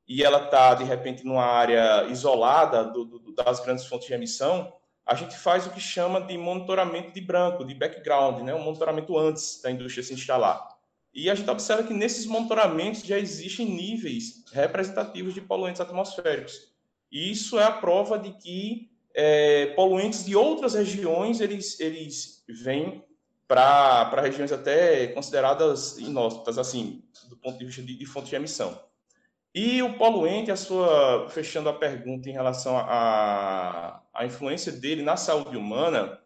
e 0.08 0.24
ela 0.24 0.46
está, 0.46 0.74
de 0.74 0.84
repente, 0.84 1.24
numa 1.24 1.46
área 1.46 2.06
isolada 2.06 2.84
do, 2.84 3.06
do, 3.06 3.32
das 3.32 3.60
grandes 3.60 3.86
fontes 3.86 4.08
de 4.08 4.14
emissão, 4.14 4.74
a 5.06 5.14
gente 5.14 5.38
faz 5.38 5.68
o 5.68 5.70
que 5.70 5.80
chama 5.80 6.20
de 6.20 6.36
monitoramento 6.36 7.12
de 7.12 7.22
branco, 7.22 7.64
de 7.64 7.76
background, 7.76 8.42
né? 8.42 8.56
um 8.56 8.64
monitoramento 8.64 9.18
antes 9.18 9.62
da 9.62 9.70
indústria 9.70 10.04
se 10.04 10.14
instalar. 10.14 10.77
E 11.18 11.32
a 11.32 11.34
gente 11.34 11.50
observa 11.50 11.82
que 11.82 11.96
nesses 11.96 12.28
monitoramentos 12.28 13.02
já 13.02 13.18
existem 13.18 13.66
níveis 13.66 14.44
representativos 14.54 15.34
de 15.34 15.42
poluentes 15.42 15.82
atmosféricos. 15.82 16.72
E 17.12 17.32
isso 17.32 17.58
é 17.58 17.64
a 17.64 17.72
prova 17.72 18.20
de 18.20 18.34
que 18.34 18.92
é, 19.16 19.74
poluentes 19.76 20.24
de 20.24 20.36
outras 20.36 20.76
regiões 20.76 21.42
eles, 21.42 21.80
eles 21.80 22.46
vêm 22.48 23.04
para 23.48 24.22
regiões 24.22 24.52
até 24.52 25.08
consideradas 25.08 25.98
inóspitas, 25.98 26.60
assim, 26.60 27.02
do 27.28 27.36
ponto 27.36 27.58
de 27.58 27.66
vista 27.66 27.82
de, 27.82 27.98
de 27.98 28.06
fonte 28.06 28.30
de 28.30 28.36
emissão. 28.36 28.80
E 29.56 29.82
o 29.82 29.98
poluente, 29.98 30.52
a 30.52 30.56
sua, 30.56 31.28
fechando 31.32 31.68
a 31.68 31.74
pergunta 31.74 32.30
em 32.30 32.34
relação 32.34 32.78
à 32.78 34.04
influência 34.24 34.72
dele 34.72 35.02
na 35.02 35.18
saúde 35.18 35.58
humana, 35.58 36.20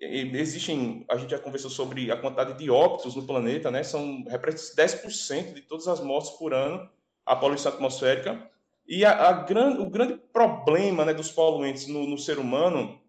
existem, 0.00 1.04
a 1.08 1.16
gente 1.16 1.30
já 1.30 1.38
conversou 1.38 1.70
sobre 1.70 2.10
a 2.10 2.16
quantidade 2.16 2.54
de 2.54 2.70
óbitos 2.70 3.14
no 3.14 3.26
planeta, 3.26 3.70
né? 3.70 3.82
São 3.82 4.24
10% 4.24 5.52
de 5.52 5.60
todas 5.62 5.86
as 5.88 6.00
mortes 6.00 6.30
por 6.30 6.54
ano 6.54 6.88
a 7.26 7.36
poluição 7.36 7.72
atmosférica. 7.72 8.50
E 8.88 9.04
a, 9.04 9.28
a 9.28 9.32
gran, 9.32 9.78
o 9.80 9.88
grande 9.88 10.16
problema 10.32 11.04
né, 11.04 11.14
dos 11.14 11.30
poluentes 11.30 11.86
no, 11.86 12.06
no 12.06 12.18
ser 12.18 12.38
humano 12.38 13.00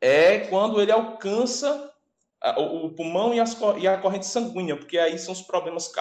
é 0.00 0.38
quando 0.38 0.80
ele 0.80 0.92
alcança 0.92 1.92
o 2.56 2.90
pulmão 2.90 3.34
e, 3.34 3.40
as, 3.40 3.56
e, 3.78 3.88
a 3.88 3.98
corrente 3.98 4.26
sanguínea, 4.26 4.76
porque 4.76 4.98
aí 4.98 5.18
são 5.18 5.32
os 5.32 5.42
problemas 5.42 5.92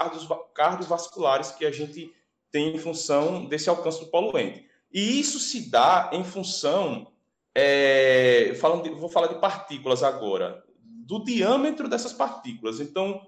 cardiovasculares 0.53 1.51
que 1.51 1.65
a 1.65 1.71
gente 1.71 2.13
tem 2.51 2.75
em 2.75 2.77
função 2.77 3.45
desse 3.45 3.69
alcance 3.69 3.99
do 3.99 4.07
poluente. 4.07 4.65
E 4.93 5.19
isso 5.19 5.39
se 5.39 5.69
dá 5.69 6.09
em 6.13 6.23
função, 6.23 7.11
é, 7.55 8.53
falando 8.59 8.83
de, 8.83 8.89
vou 8.89 9.09
falar 9.09 9.27
de 9.27 9.39
partículas 9.39 10.03
agora, 10.03 10.63
do 10.77 11.23
diâmetro 11.23 11.87
dessas 11.87 12.13
partículas. 12.13 12.79
Então, 12.79 13.25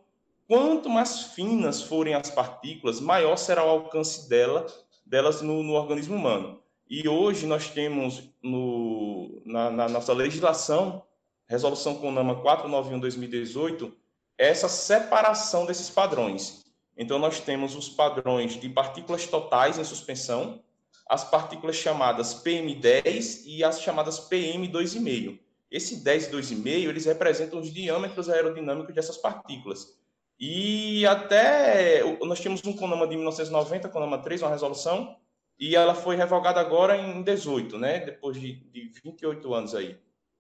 quanto 0.48 0.90
mais 0.90 1.24
finas 1.34 1.82
forem 1.82 2.14
as 2.14 2.30
partículas, 2.30 3.00
maior 3.00 3.38
será 3.38 3.66
o 3.66 3.70
alcance 3.70 4.30
dela, 4.30 4.68
delas 5.06 5.42
no, 5.42 5.64
no 5.64 5.74
organismo 5.74 6.16
humano. 6.16 6.62
E 6.90 7.08
hoje 7.08 7.48
nós 7.48 7.70
temos 7.70 8.30
no, 8.44 9.42
na, 9.46 9.72
na 9.72 9.90
nossa 9.90 10.14
legislação 10.14 11.04
Resolução 11.48 11.96
CONAMA 11.96 12.44
491-2018, 12.44 13.92
essa 14.38 14.68
separação 14.68 15.66
desses 15.66 15.90
padrões. 15.90 16.66
Então, 16.98 17.18
nós 17.18 17.40
temos 17.40 17.74
os 17.76 17.88
padrões 17.88 18.60
de 18.60 18.68
partículas 18.68 19.26
totais 19.26 19.80
em 19.80 19.84
suspensão, 19.84 20.62
as 21.10 21.24
partículas 21.30 21.76
chamadas 21.76 22.42
PM10 22.44 23.44
e 23.46 23.64
as 23.64 23.82
chamadas 23.82 24.20
PM2,5. 24.30 25.40
Esse 25.70 26.04
10 26.04 26.28
e 26.28 26.32
2,5, 26.32 26.68
eles 26.68 27.06
representam 27.06 27.60
os 27.60 27.74
diâmetros 27.74 28.30
aerodinâmicos 28.30 28.96
dessas 28.96 29.18
partículas. 29.18 29.98
E 30.40 31.06
até 31.06 32.04
nós 32.22 32.40
tínhamos 32.40 32.62
um 32.66 32.74
CONAMA 32.74 33.08
de 33.08 33.16
1990, 33.16 33.90
CONAMA 33.90 34.20
3, 34.20 34.44
uma 34.44 34.52
resolução, 34.52 35.18
e 35.60 35.76
ela 35.76 35.96
foi 35.96 36.16
revogada 36.16 36.60
agora 36.60 36.96
em 36.96 37.24
18, 37.24 37.78
né? 37.78 38.00
Depois 38.00 38.40
de, 38.40 38.54
de 38.72 38.92
28 39.04 39.54
anos 39.54 39.76
aí, 39.76 39.98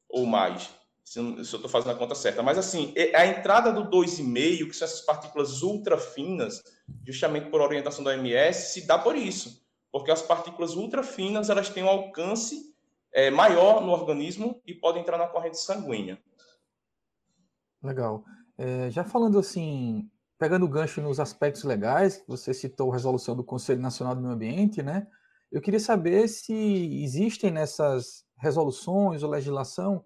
ou 0.07 0.25
mais 0.25 0.69
se 1.07 1.19
eu 1.19 1.39
estou 1.39 1.69
fazendo 1.69 1.93
a 1.93 1.95
conta 1.95 2.13
certa. 2.13 2.43
Mas, 2.43 2.57
assim, 2.57 2.93
a 3.15 3.25
entrada 3.25 3.71
do 3.71 3.89
2,5, 3.89 4.67
que 4.67 4.75
são 4.75 4.86
essas 4.86 5.00
partículas 5.00 5.62
ultra 5.62 5.97
finas, 5.97 6.62
justamente 7.05 7.50
por 7.50 7.62
orientação 7.62 8.03
da 8.03 8.12
OMS, 8.12 8.74
se 8.74 8.86
dá 8.86 9.00
por 9.00 9.15
isso. 9.15 9.65
Porque 9.91 10.12
as 10.12 10.22
partículas 10.22 10.75
ultra 10.75 11.03
finas, 11.03 11.50
elas 11.50 11.70
têm 11.70 11.84
um 11.84 11.89
alcance 11.89 12.75
é, 13.13 13.32
maior 13.32 13.82
no 13.82 13.91
organismo 13.91 14.62
e 14.65 14.74
podem 14.74 15.01
entrar 15.01 15.17
na 15.17 15.27
corrente 15.27 15.58
sanguínea. 15.58 16.22
Legal. 17.82 18.24
É, 18.58 18.89
já 18.89 19.03
falando 19.03 19.39
assim, 19.39 20.10
pegando 20.38 20.67
gancho 20.67 21.01
nos 21.01 21.20
aspectos 21.20 21.63
legais, 21.63 22.24
você 22.27 22.53
citou 22.53 22.91
a 22.91 22.94
resolução 22.94 23.36
do 23.36 23.44
Conselho 23.44 23.82
Nacional 23.82 24.15
do 24.15 24.22
Meio 24.22 24.34
Ambiente, 24.34 24.84
né? 24.84 25.08
Eu 25.51 25.62
queria 25.62 25.79
saber 25.79 26.27
se 26.27 26.53
existem 27.03 27.51
nessas 27.51 28.25
resoluções 28.38 29.24
ou 29.24 29.29
legislação 29.29 30.03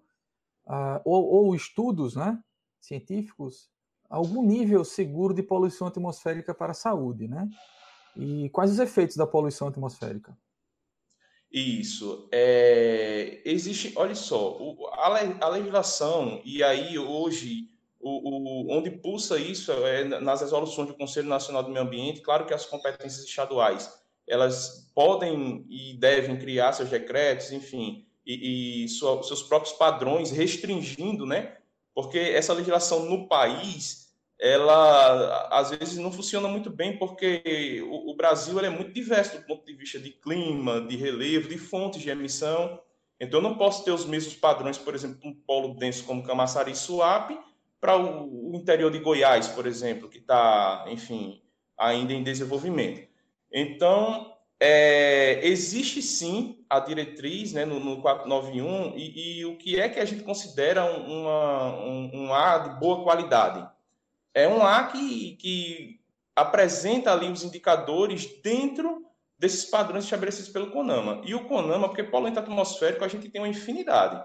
uh, 0.66 1.00
ou, 1.04 1.24
ou, 1.24 1.54
estudos 1.54 2.14
né, 2.14 2.38
científicos, 2.80 3.68
algum 4.08 4.42
nível 4.42 4.84
seguro 4.84 5.34
de 5.34 5.42
poluição 5.42 5.88
atmosférica 5.88 6.54
para 6.54 6.72
a 6.72 6.74
saúde, 6.74 7.26
né? 7.26 7.48
E 8.16 8.48
quais 8.50 8.70
os 8.70 8.78
efeitos 8.78 9.16
da 9.16 9.26
poluição 9.26 9.68
atmosférica? 9.68 10.36
Isso. 11.52 12.28
É, 12.32 13.42
existe, 13.44 13.92
olha 13.96 14.14
só, 14.14 14.58
a, 14.92 15.48
legislação, 15.48 16.40
e 16.44 16.62
aí 16.62 16.98
hoje, 16.98 17.68
o, 18.00 18.70
o, 18.70 18.72
onde 18.72 18.90
pulsa 18.90 19.38
isso 19.38 19.70
é 19.70 20.04
nas 20.04 20.40
resoluções 20.40 20.88
do 20.88 20.94
Conselho 20.94 21.28
Nacional 21.28 21.62
do 21.62 21.70
Meio 21.70 21.84
Ambiente, 21.84 22.22
claro 22.22 22.46
que 22.46 22.54
as 22.54 22.64
competências 22.64 23.24
estaduais, 23.24 23.92
elas 24.26 24.90
podem 24.94 25.66
e 25.68 25.94
devem 25.98 26.38
criar 26.38 26.72
seus 26.72 26.88
decretos, 26.88 27.52
enfim, 27.52 28.06
e, 28.24 28.84
e 28.84 28.88
sua, 28.88 29.22
seus 29.22 29.42
próprios 29.42 29.74
padrões, 29.74 30.30
restringindo, 30.30 31.26
né? 31.26 31.58
Porque 31.94 32.18
essa 32.18 32.54
legislação 32.54 33.04
no 33.04 33.28
país, 33.28 34.01
ela 34.42 35.48
às 35.52 35.70
vezes 35.70 35.96
não 35.98 36.10
funciona 36.10 36.48
muito 36.48 36.68
bem, 36.68 36.98
porque 36.98 37.80
o, 37.88 38.10
o 38.10 38.16
Brasil 38.16 38.58
é 38.58 38.68
muito 38.68 38.92
diverso 38.92 39.38
do 39.38 39.46
ponto 39.46 39.64
de 39.64 39.72
vista 39.72 40.00
de 40.00 40.10
clima, 40.10 40.80
de 40.80 40.96
relevo, 40.96 41.48
de 41.48 41.56
fontes 41.56 42.02
de 42.02 42.10
emissão. 42.10 42.80
Então, 43.20 43.38
eu 43.38 43.42
não 43.42 43.56
posso 43.56 43.84
ter 43.84 43.92
os 43.92 44.04
mesmos 44.04 44.34
padrões, 44.34 44.76
por 44.76 44.96
exemplo, 44.96 45.20
um 45.22 45.32
polo 45.32 45.74
denso 45.74 46.04
como 46.04 46.24
Camaçari 46.24 46.72
e 46.72 46.76
Suape, 46.76 47.38
para 47.80 47.96
o, 47.96 48.50
o 48.50 48.56
interior 48.56 48.90
de 48.90 48.98
Goiás, 48.98 49.46
por 49.46 49.64
exemplo, 49.64 50.08
que 50.08 50.18
está, 50.18 50.86
enfim, 50.88 51.40
ainda 51.78 52.12
em 52.12 52.24
desenvolvimento. 52.24 53.06
Então, 53.52 54.34
é, 54.58 55.46
existe 55.46 56.02
sim 56.02 56.64
a 56.68 56.80
diretriz 56.80 57.52
né, 57.52 57.64
no, 57.64 57.78
no 57.78 58.02
491 58.02 58.96
e, 58.96 59.38
e, 59.38 59.44
o 59.46 59.56
que 59.56 59.78
é 59.78 59.88
que 59.88 60.00
a 60.00 60.04
gente 60.04 60.24
considera 60.24 60.84
uma, 60.84 61.76
um, 61.84 62.10
um 62.12 62.34
ar 62.34 62.68
de 62.68 62.80
boa 62.80 63.04
qualidade? 63.04 63.71
É 64.34 64.48
um 64.48 64.62
ar 64.62 64.90
que, 64.92 65.36
que 65.36 66.00
apresenta 66.34 67.12
ali 67.12 67.30
os 67.30 67.42
indicadores 67.42 68.26
dentro 68.42 69.06
desses 69.38 69.64
padrões 69.64 70.04
estabelecidos 70.04 70.50
pelo 70.50 70.70
CONAMA. 70.70 71.20
E 71.24 71.34
o 71.34 71.44
CONAMA, 71.44 71.88
porque 71.88 72.04
poluente 72.04 72.38
atmosférico 72.38 73.04
a 73.04 73.08
gente 73.08 73.28
tem 73.28 73.40
uma 73.40 73.48
infinidade. 73.48 74.24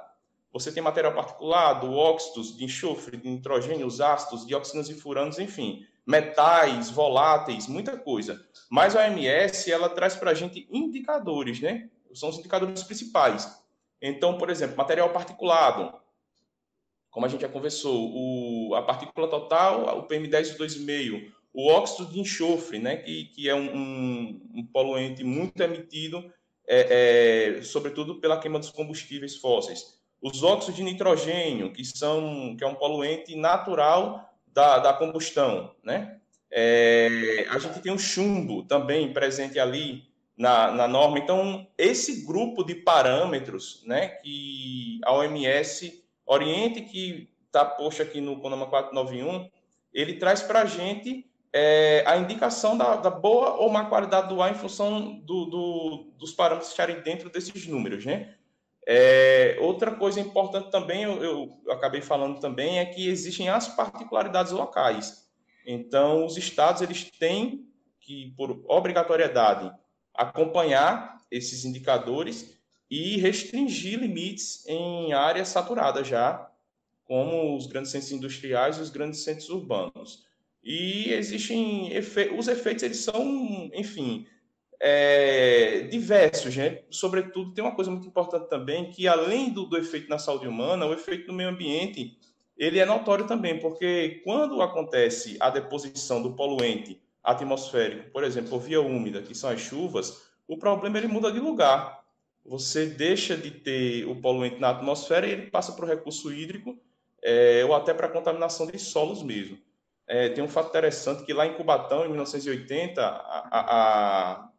Você 0.53 0.71
tem 0.71 0.81
material 0.81 1.13
particulado, 1.13 1.91
óxidos 1.91 2.55
de 2.55 2.63
enxofre, 2.63 3.17
de 3.17 3.29
nitrogênio, 3.29 3.85
os 3.85 3.99
ácidos, 3.99 4.45
dioxinas 4.45 4.89
e 4.89 4.93
furanos, 4.93 5.39
enfim 5.39 5.85
metais, 6.07 6.89
voláteis, 6.89 7.67
muita 7.67 7.97
coisa. 7.97 8.41
Mas 8.69 8.95
a 8.95 9.01
OMS, 9.01 9.69
ela 9.69 9.89
traz 9.89 10.15
para 10.15 10.31
a 10.31 10.33
gente 10.33 10.65
indicadores, 10.71 11.59
né? 11.59 11.89
São 12.13 12.29
os 12.29 12.39
indicadores 12.39 12.81
principais. 12.83 13.61
Então, 14.01 14.37
por 14.37 14.49
exemplo, 14.49 14.77
material 14.77 15.09
particulado, 15.09 15.93
como 17.17 17.25
a 17.25 17.29
gente 17.29 17.41
já 17.41 17.49
conversou, 17.49 18.11
o, 18.13 18.75
a 18.75 18.83
partícula 18.83 19.27
total, 19.27 19.97
o 19.97 20.07
PM10 20.07 20.55
2,5, 20.55 21.31
o 21.51 21.67
óxido 21.67 22.11
de 22.11 22.19
enxofre, 22.19 22.77
né, 22.77 22.97
que, 22.97 23.25
que 23.33 23.49
é 23.49 23.55
um, 23.55 23.75
um, 23.75 24.41
um 24.53 24.63
poluente 24.67 25.23
muito 25.23 25.59
emitido, 25.59 26.31
é, 26.67 27.55
é, 27.57 27.61
sobretudo 27.63 28.21
pela 28.21 28.39
queima 28.39 28.59
dos 28.59 28.69
combustíveis 28.69 29.35
fósseis. 29.35 29.99
Os 30.21 30.43
óxidos 30.43 30.75
de 30.75 30.83
nitrogênio, 30.83 31.73
que, 31.73 31.83
são, 31.83 32.55
que 32.55 32.63
é 32.63 32.67
um 32.67 32.75
poluente 32.75 33.35
natural 33.35 34.31
da, 34.53 34.77
da 34.77 34.93
combustão, 34.93 35.73
né? 35.83 36.19
É, 36.51 37.47
a 37.49 37.57
gente 37.57 37.79
tem 37.79 37.91
o 37.91 37.97
chumbo 37.97 38.61
também 38.61 39.11
presente 39.11 39.57
ali 39.57 40.03
na, 40.37 40.71
na 40.71 40.87
norma. 40.87 41.17
Então, 41.17 41.65
esse 41.79 42.27
grupo 42.27 42.63
de 42.63 42.75
parâmetros, 42.75 43.81
né, 43.87 44.07
que 44.07 44.99
a 45.03 45.13
OMS 45.13 46.05
oriente, 46.27 46.81
que 46.81 47.29
está 47.45 47.65
posto 47.65 48.01
aqui 48.03 48.21
no 48.21 48.39
CONAMA 48.39 48.67
491, 48.67 49.49
ele 49.93 50.15
traz 50.15 50.41
para 50.43 50.61
a 50.61 50.65
gente 50.65 51.25
é, 51.53 52.03
a 52.05 52.17
indicação 52.17 52.77
da, 52.77 52.97
da, 52.97 53.09
boa 53.09 53.55
ou 53.55 53.71
má 53.71 53.85
qualidade 53.85 54.27
do 54.27 54.41
ar 54.41 54.51
em 54.51 54.57
função 54.57 55.19
do, 55.19 55.45
do, 55.45 56.11
dos 56.19 56.33
parâmetros 56.33 56.69
estarem 56.69 57.01
dentro 57.01 57.29
desses 57.29 57.65
números, 57.65 58.05
né? 58.05 58.35
É, 58.89 59.57
outra 59.59 59.91
coisa 59.91 60.19
importante 60.19 60.71
também, 60.71 61.03
eu, 61.03 61.21
eu, 61.21 61.71
acabei 61.71 62.01
falando 62.01 62.39
também, 62.39 62.79
é 62.79 62.85
que 62.85 63.09
existem 63.09 63.49
as 63.49 63.67
particularidades 63.67 64.53
locais. 64.53 65.27
Então, 65.65 66.25
os 66.25 66.37
estados 66.37 66.81
eles 66.81 67.11
têm 67.11 67.67
que, 67.99 68.33
por 68.37 68.63
obrigatoriedade, 68.65 69.69
acompanhar 70.13 71.17
esses 71.29 71.65
indicadores 71.65 72.56
e 72.89 73.17
restringir 73.17 73.99
limites 73.99 74.65
em 74.67 75.13
áreas 75.13 75.49
saturadas 75.49 76.07
já, 76.07 76.49
como 77.05 77.55
os 77.55 77.67
grandes 77.67 77.91
centros 77.91 78.11
industriais 78.11 78.77
e 78.77 78.81
os 78.81 78.89
grandes 78.89 79.23
centros 79.23 79.49
urbanos. 79.49 80.25
E 80.63 81.11
existem 81.13 81.93
efe... 81.93 82.29
os 82.37 82.47
efeitos, 82.47 82.83
eles 82.83 82.97
são, 82.97 83.69
enfim, 83.73 84.27
é, 84.79 85.87
diversos, 85.89 86.55
né? 86.55 86.83
Sobretudo, 86.89 87.53
tem 87.53 87.63
uma 87.63 87.75
coisa 87.75 87.89
muito 87.89 88.07
importante 88.07 88.49
também, 88.49 88.91
que 88.91 89.07
além 89.07 89.49
do, 89.49 89.65
do 89.65 89.77
efeito 89.77 90.09
na 90.09 90.19
saúde 90.19 90.47
humana, 90.47 90.85
o 90.85 90.93
efeito 90.93 91.27
no 91.27 91.33
meio 91.33 91.49
ambiente, 91.49 92.17
ele 92.57 92.79
é 92.79 92.85
notório 92.85 93.27
também, 93.27 93.59
porque 93.59 94.21
quando 94.23 94.61
acontece 94.61 95.37
a 95.39 95.49
deposição 95.49 96.21
do 96.21 96.33
poluente 96.33 97.01
atmosférico, 97.23 98.09
por 98.11 98.23
exemplo, 98.23 98.59
via 98.59 98.81
úmida, 98.81 99.21
que 99.21 99.35
são 99.35 99.49
as 99.49 99.61
chuvas, 99.61 100.27
o 100.47 100.57
problema 100.57 100.97
ele 100.97 101.07
muda 101.07 101.31
de 101.31 101.39
lugar. 101.39 102.03
Você 102.47 102.85
deixa 102.85 103.35
de 103.35 103.51
ter 103.51 104.07
o 104.07 104.15
poluente 104.15 104.57
na 104.57 104.69
atmosfera 104.69 105.27
e 105.27 105.31
ele 105.31 105.51
passa 105.51 105.73
para 105.73 105.83
o 105.83 105.87
recurso 105.87 106.31
hídrico 106.31 106.79
é, 107.21 107.65
ou 107.65 107.75
até 107.75 107.93
para 107.93 108.07
a 108.07 108.11
contaminação 108.11 108.65
de 108.65 108.79
solos 108.79 109.21
mesmo. 109.21 109.59
É, 110.07 110.29
tem 110.29 110.41
um 110.41 110.47
fato 110.47 110.69
interessante 110.69 111.25
que 111.25 111.33
lá 111.33 111.45
em 111.45 111.55
Cubatão, 111.55 112.05
em 112.05 112.07
1980, 112.07 113.01
a, 113.01 113.49
a, 113.51 114.49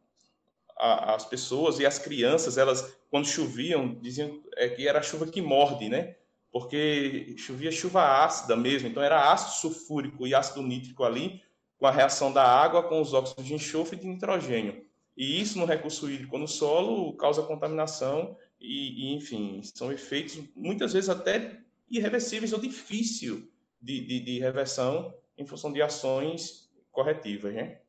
a, 0.76 1.14
as 1.14 1.25
pessoas 1.25 1.78
e 1.78 1.87
as 1.87 1.99
crianças, 1.99 2.59
elas, 2.59 2.95
quando 3.11 3.26
choviam, 3.26 3.95
diziam 3.95 4.42
é, 4.57 4.68
que 4.68 4.87
era 4.87 5.00
chuva 5.00 5.26
que 5.26 5.40
morde, 5.40 5.88
né? 5.88 6.14
Porque 6.52 7.35
chovia 7.38 7.73
chuva 7.73 8.23
ácida 8.23 8.54
mesmo, 8.54 8.88
então 8.88 9.02
era 9.02 9.33
ácido 9.33 9.52
sulfúrico 9.52 10.26
e 10.26 10.35
ácido 10.35 10.62
nítrico 10.62 11.04
ali, 11.04 11.42
com 11.78 11.87
a 11.87 11.90
reação 11.90 12.30
da 12.30 12.45
água 12.45 12.83
com 12.83 13.00
os 13.00 13.14
óxidos 13.14 13.47
de 13.47 13.54
enxofre 13.54 13.97
e 13.97 14.00
de 14.00 14.07
nitrogênio. 14.07 14.88
E 15.18 15.40
isso 15.40 15.58
no 15.58 15.64
recurso 15.64 16.08
hídrico 16.08 16.38
no 16.38 16.46
solo 16.46 17.12
causa 17.16 17.42
contaminação 17.42 18.37
e, 18.60 19.10
e 19.10 19.16
enfim, 19.16 19.60
são 19.64 19.90
efeitos 19.90 20.40
muitas 20.54 20.92
vezes 20.92 21.10
até 21.10 21.58
irreversíveis 21.90 22.52
ou 22.52 22.60
difícil 22.60 23.50
de, 23.82 24.06
de, 24.06 24.20
de 24.20 24.38
reversão 24.38 25.12
em 25.37 25.44
função 25.44 25.72
de 25.72 25.82
ações 25.82 26.70
corretivas, 26.92 27.52
né? 27.52 27.80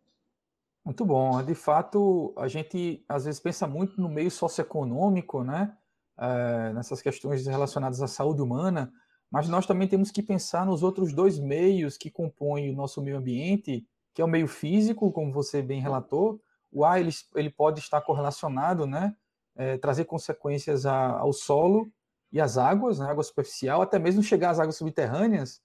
Muito 0.83 1.05
bom. 1.05 1.43
De 1.43 1.53
fato, 1.53 2.33
a 2.35 2.47
gente 2.47 3.05
às 3.07 3.25
vezes 3.25 3.39
pensa 3.39 3.67
muito 3.67 4.01
no 4.01 4.09
meio 4.09 4.31
socioeconômico, 4.31 5.43
né? 5.43 5.77
É, 6.17 6.73
nessas 6.73 6.99
questões 6.99 7.45
relacionadas 7.45 8.01
à 8.01 8.07
saúde 8.07 8.41
humana, 8.41 8.91
mas 9.31 9.47
nós 9.47 9.67
também 9.67 9.87
temos 9.87 10.09
que 10.09 10.23
pensar 10.23 10.65
nos 10.65 10.81
outros 10.81 11.13
dois 11.13 11.37
meios 11.37 11.95
que 11.95 12.09
compõem 12.09 12.71
o 12.71 12.75
nosso 12.75 13.03
meio 13.03 13.17
ambiente, 13.17 13.87
que 14.15 14.21
é 14.21 14.25
o 14.25 14.27
meio 14.27 14.47
físico, 14.47 15.11
como 15.11 15.31
você 15.31 15.61
bem 15.61 15.79
relatou. 15.79 16.41
O 16.71 16.85
ar 16.85 16.99
ele, 16.99 17.11
ele 17.35 17.49
pode 17.49 17.79
estar 17.79 18.01
correlacionado, 18.01 18.85
né? 18.85 19.15
É, 19.55 19.77
trazer 19.77 20.05
consequências 20.05 20.85
a, 20.85 21.19
ao 21.19 21.33
solo 21.33 21.91
e 22.31 22.39
às 22.39 22.57
águas, 22.57 22.99
né? 22.99 23.09
água 23.09 23.23
superficial, 23.23 23.81
até 23.81 23.99
mesmo 23.99 24.23
chegar 24.23 24.51
às 24.51 24.59
águas 24.59 24.77
subterrâneas, 24.77 25.61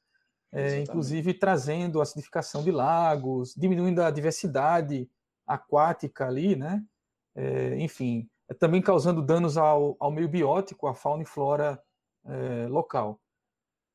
é, 0.51 0.81
inclusive 0.81 1.35
trazendo 1.35 2.01
acidificação 2.01 2.63
de 2.63 2.71
lagos, 2.71 3.55
diminuindo 3.55 4.03
a 4.03 4.11
diversidade 4.11 5.09
aquática 5.47 6.27
ali, 6.27 6.57
né? 6.57 6.83
É, 7.35 7.77
enfim, 7.79 8.29
também 8.59 8.81
causando 8.81 9.21
danos 9.21 9.57
ao, 9.57 9.97
ao 9.99 10.11
meio 10.11 10.29
biótico, 10.29 10.87
à 10.87 10.95
fauna 10.95 11.23
e 11.23 11.27
flora 11.27 11.81
é, 12.25 12.67
local. 12.69 13.21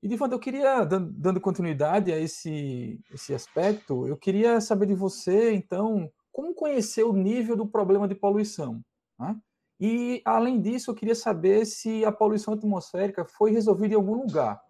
E, 0.02 0.08
Divanda, 0.08 0.36
eu 0.36 0.40
queria, 0.40 0.86
dando 0.86 1.42
continuidade 1.42 2.12
a 2.12 2.18
esse, 2.18 3.00
esse 3.12 3.34
aspecto, 3.34 4.08
eu 4.08 4.16
queria 4.16 4.62
saber 4.62 4.86
de 4.86 4.94
você, 4.96 5.54
então, 5.54 6.10
como 6.40 6.56
conhecer 6.56 7.04
o 7.04 7.12
nível 7.12 7.58
do 7.58 7.68
problema 7.68 8.08
de 8.08 8.16
poluição? 8.16 8.82
Né? 9.20 9.36
E, 9.78 10.22
além 10.24 10.62
disso, 10.62 10.90
eu 10.90 10.96
queria 10.96 11.14
saber 11.14 11.66
se 11.66 12.06
a 12.06 12.14
poluição 12.14 12.54
atmosférica 12.54 13.26
foi 13.26 13.52
resolvida 13.52 13.94
em 13.94 13.98
algum 13.98 14.14
lugar. 14.14 14.64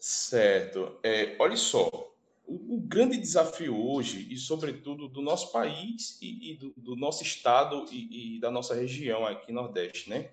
Certo. 0.00 0.98
É, 1.02 1.36
olha 1.38 1.56
só, 1.56 1.90
o, 2.46 2.76
o, 2.76 2.80
grande 2.80 3.18
desafio 3.18 3.76
hoje, 3.78 4.26
e 4.32 4.38
sobretudo 4.38 5.06
do 5.06 5.20
nosso 5.20 5.52
país 5.52 6.18
e, 6.22 6.52
e 6.52 6.56
do, 6.56 6.72
do, 6.78 6.96
nosso 6.96 7.22
estado 7.22 7.84
e, 7.92 8.36
e, 8.36 8.40
da 8.40 8.50
nossa 8.50 8.74
região 8.74 9.26
aqui 9.26 9.52
Nordeste, 9.52 10.08
né? 10.08 10.30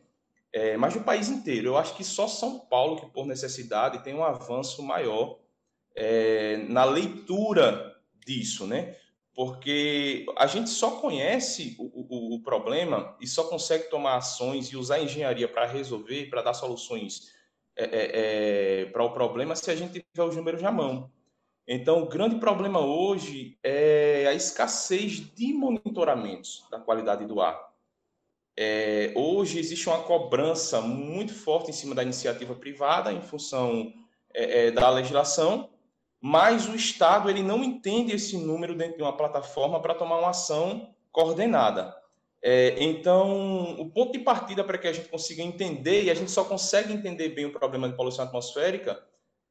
é, 0.54 0.78
mas 0.78 0.94
do 0.94 1.02
país 1.02 1.28
inteiro. 1.28 1.68
Eu 1.68 1.78
acho 1.78 1.94
que 1.98 2.06
só 2.06 2.26
São 2.26 2.58
Paulo, 2.58 3.02
que 3.02 3.08
por 3.08 3.26
necessidade 3.26 4.02
tem 4.02 4.14
um 4.14 4.24
avanço 4.24 4.82
maior 4.82 5.38
é, 5.94 6.56
na 6.70 6.86
leitura 6.86 7.94
disso, 8.26 8.66
né? 8.66 8.96
Porque 9.36 10.26
a 10.38 10.48
gente 10.48 10.70
só 10.70 10.92
conhece 10.92 11.76
o, 11.78 11.84
o, 11.84 12.36
o 12.36 12.42
problema 12.42 13.18
e 13.20 13.28
só 13.28 13.44
consegue 13.44 13.90
tomar 13.90 14.16
ações 14.16 14.68
e 14.68 14.78
usar 14.78 14.96
a 14.96 15.04
engenharia 15.04 15.48
para 15.48 15.66
resolver, 15.66 16.30
para 16.30 16.42
dar 16.42 16.54
soluções 16.54 17.34
é, 17.76 17.84
é, 17.84 18.82
é, 18.82 18.86
para 18.86 19.04
o 19.04 19.12
problema 19.12 19.54
se 19.56 19.70
a 19.70 19.76
gente 19.76 20.00
tiver 20.00 20.24
os 20.24 20.36
números 20.36 20.62
na 20.62 20.72
mão. 20.72 21.12
Então, 21.68 22.04
o 22.04 22.08
grande 22.08 22.38
problema 22.38 22.80
hoje 22.80 23.58
é 23.62 24.26
a 24.28 24.34
escassez 24.34 25.14
de 25.34 25.52
monitoramentos 25.52 26.66
da 26.72 26.80
qualidade 26.80 27.26
do 27.26 27.42
ar. 27.42 27.60
É, 28.58 29.12
hoje 29.16 29.60
existe 29.60 29.90
uma 29.90 30.02
cobrança 30.04 30.80
muito 30.80 31.34
forte 31.34 31.72
em 31.72 31.74
cima 31.74 31.94
da 31.94 32.04
iniciativa 32.04 32.56
privada 32.56 33.12
em 33.12 33.22
função 33.22 33.92
é, 34.34 34.68
é, 34.68 34.72
da 34.72 34.90
legislação, 34.90 35.70
mas 36.28 36.68
o 36.68 36.76
Estado 36.76 37.30
ele 37.30 37.44
não 37.44 37.64
entende 37.64 38.16
esse 38.16 38.36
número 38.36 38.74
dentro 38.76 38.98
de 38.98 39.04
uma 39.04 39.16
plataforma 39.16 39.80
para 39.80 39.94
tomar 39.94 40.18
uma 40.18 40.32
ação 40.32 40.90
coordenada. 41.12 41.96
É, 42.42 42.84
então, 42.84 43.80
o 43.80 43.92
ponto 43.92 44.14
de 44.14 44.18
partida 44.18 44.64
para 44.64 44.80
que 44.80 44.88
a 44.88 44.92
gente 44.92 45.08
consiga 45.08 45.44
entender, 45.44 46.02
e 46.02 46.10
a 46.10 46.16
gente 46.16 46.32
só 46.32 46.44
consegue 46.44 46.92
entender 46.92 47.30
bem 47.30 47.46
o 47.46 47.52
problema 47.52 47.88
de 47.88 47.96
poluição 47.96 48.26
atmosférica 48.26 49.00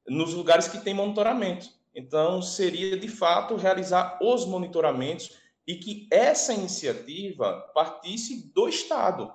nos 0.09 0.35
lugares 0.35 0.67
que 0.67 0.79
tem 0.79 0.93
monitoramento. 0.93 1.69
Então, 1.95 2.43
seria 2.43 2.99
de 2.99 3.07
fato 3.07 3.55
realizar 3.55 4.19
os 4.21 4.45
monitoramentos 4.45 5.31
e 5.65 5.77
que 5.77 6.09
essa 6.11 6.53
iniciativa 6.53 7.71
partisse 7.73 8.53
do 8.53 8.69
Estado. 8.69 9.33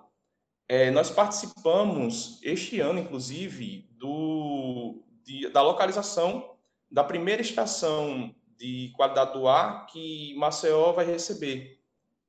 É, 0.68 0.92
nós 0.92 1.10
participamos 1.10 2.38
este 2.44 2.82
ano, 2.82 3.00
inclusive, 3.00 3.90
do, 3.98 5.02
de, 5.24 5.48
da 5.48 5.62
localização 5.62 6.59
da 6.92 7.04
primeira 7.04 7.42
estação 7.42 8.34
de 8.58 8.92
qualidade 8.96 9.34
do 9.34 9.48
ar 9.48 9.86
que 9.88 10.34
Maceió 10.36 10.92
vai 10.92 11.06
receber. 11.06 11.80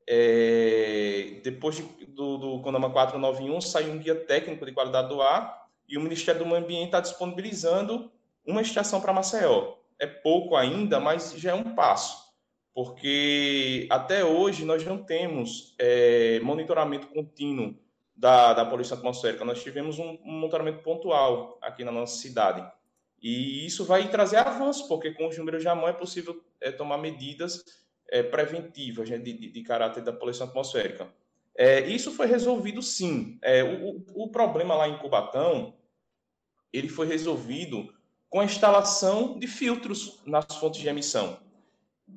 É, 0.08 1.40
depois 1.42 1.76
de, 1.76 1.82
do, 2.06 2.36
do 2.36 2.60
CONAMA 2.62 2.90
491, 2.90 3.60
saiu 3.60 3.92
um 3.92 3.98
guia 3.98 4.14
técnico 4.14 4.66
de 4.66 4.72
qualidade 4.72 5.08
do 5.08 5.22
ar 5.22 5.68
e 5.88 5.96
o 5.96 6.00
Ministério 6.00 6.40
do 6.40 6.46
Meio 6.46 6.62
Ambiente 6.62 6.86
está 6.86 7.00
disponibilizando 7.00 8.10
uma 8.44 8.62
estação 8.62 9.00
para 9.00 9.12
Maceió. 9.12 9.74
É 9.98 10.06
pouco 10.06 10.56
ainda, 10.56 10.98
mas 10.98 11.32
já 11.32 11.50
é 11.50 11.54
um 11.54 11.74
passo 11.74 12.30
porque 12.74 13.86
até 13.90 14.24
hoje 14.24 14.64
nós 14.64 14.84
não 14.84 14.98
temos 14.98 15.74
é, 15.78 16.40
monitoramento 16.40 17.08
contínuo 17.08 17.74
da, 18.14 18.54
da 18.54 18.64
poluição 18.64 18.96
atmosférica. 18.96 19.44
Nós 19.44 19.62
tivemos 19.62 19.98
um, 19.98 20.18
um, 20.24 20.32
monitoramento 20.32 20.82
pontual 20.82 21.58
aqui 21.60 21.84
na 21.84 21.92
nossa 21.92 22.16
cidade. 22.18 22.66
E 23.20 23.66
isso 23.66 23.84
vai 23.84 24.08
trazer 24.08 24.36
avanço, 24.36 24.88
porque 24.88 25.12
com 25.12 25.28
os 25.28 25.36
números 25.36 25.62
de 25.62 25.68
mão 25.68 25.88
é 25.88 25.92
possível 25.92 26.42
é, 26.60 26.70
tomar 26.72 26.98
medidas 26.98 27.64
é, 28.08 28.22
preventivas 28.22 29.08
né, 29.10 29.18
de, 29.18 29.50
de, 29.50 29.62
caráter 29.62 30.02
da 30.02 30.12
poluição 30.12 30.46
atmosférica. 30.46 31.08
É, 31.54 31.86
isso 31.86 32.12
foi 32.12 32.26
resolvido 32.26 32.82
sim. 32.82 33.38
É, 33.42 33.62
o, 33.62 34.04
o 34.14 34.28
problema 34.28 34.74
lá 34.74 34.88
em 34.88 34.98
Cubatão, 34.98 35.74
ele 36.72 36.88
foi 36.88 37.06
resolvido 37.06 37.92
com 38.30 38.40
a 38.40 38.44
instalação 38.44 39.38
de 39.38 39.46
filtros 39.46 40.20
nas 40.24 40.46
fontes 40.56 40.80
de 40.80 40.88
emissão. 40.88 41.38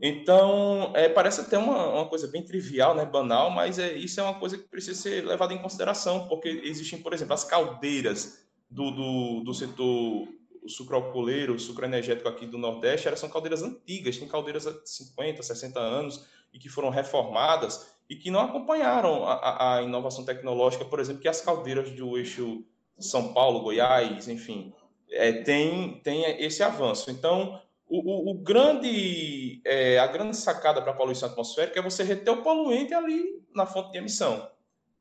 Então, 0.01 0.91
é, 0.95 1.09
parece 1.09 1.41
até 1.41 1.57
uma, 1.57 1.87
uma 1.89 2.07
coisa 2.07 2.27
bem 2.27 2.43
trivial, 2.43 2.95
né, 2.95 3.05
banal, 3.05 3.49
mas 3.49 3.77
é, 3.77 3.93
isso 3.93 4.19
é 4.19 4.23
uma 4.23 4.39
coisa 4.39 4.57
que 4.57 4.67
precisa 4.67 4.99
ser 4.99 5.25
levada 5.25 5.53
em 5.53 5.61
consideração, 5.61 6.27
porque 6.27 6.47
existem, 6.63 6.99
por 6.99 7.13
exemplo, 7.13 7.33
as 7.33 7.43
caldeiras 7.43 8.43
do, 8.69 8.89
do, 8.91 9.43
do 9.43 9.53
setor 9.53 10.27
sucroalcooleiro, 10.67 11.60
sucroenergético 11.60 12.28
aqui 12.30 12.45
do 12.45 12.58
Nordeste, 12.58 13.08
elas 13.08 13.19
são 13.19 13.30
caldeiras 13.30 13.62
antigas, 13.62 14.17
tem 14.17 14.28
caldeiras 14.28 14.67
há 14.67 14.73
50, 14.86 15.43
60 15.43 15.80
anos, 15.80 16.26
e 16.54 16.60
que 16.60 16.69
foram 16.69 16.89
reformadas 16.89 17.93
e 18.10 18.15
que 18.15 18.30
não 18.30 18.41
acompanharam 18.41 19.26
a, 19.26 19.78
a 19.78 19.82
inovação 19.82 20.23
tecnológica, 20.26 20.86
por 20.86 20.99
exemplo, 20.99 21.21
que 21.21 21.28
as 21.28 21.41
caldeiras 21.41 21.89
do 21.91 22.17
eixo 22.17 22.63
São 22.99 23.34
Paulo, 23.34 23.62
Goiás, 23.62 24.28
enfim, 24.28 24.73
é, 25.10 25.32
tem, 25.32 25.99
tem 26.04 26.23
esse 26.43 26.62
avanço. 26.62 27.10
Então, 27.10 27.60
o, 27.88 27.97
o, 27.97 28.32
o 28.32 28.34
grande, 28.36 29.62
é, 29.65 29.99
a 29.99 30.08
grande 30.08 30.36
sacada 30.38 30.82
para 30.82 30.91
a 30.91 30.95
poluição 30.95 31.30
atmosférica 31.30 31.80
é 31.80 31.84
você 31.84 32.04
reter 32.04 32.32
o 32.32 32.43
poluente 32.43 32.93
ali 32.93 33.41
na 33.56 33.65
fonte 33.65 33.91
de 33.91 33.97
emissão, 33.97 34.49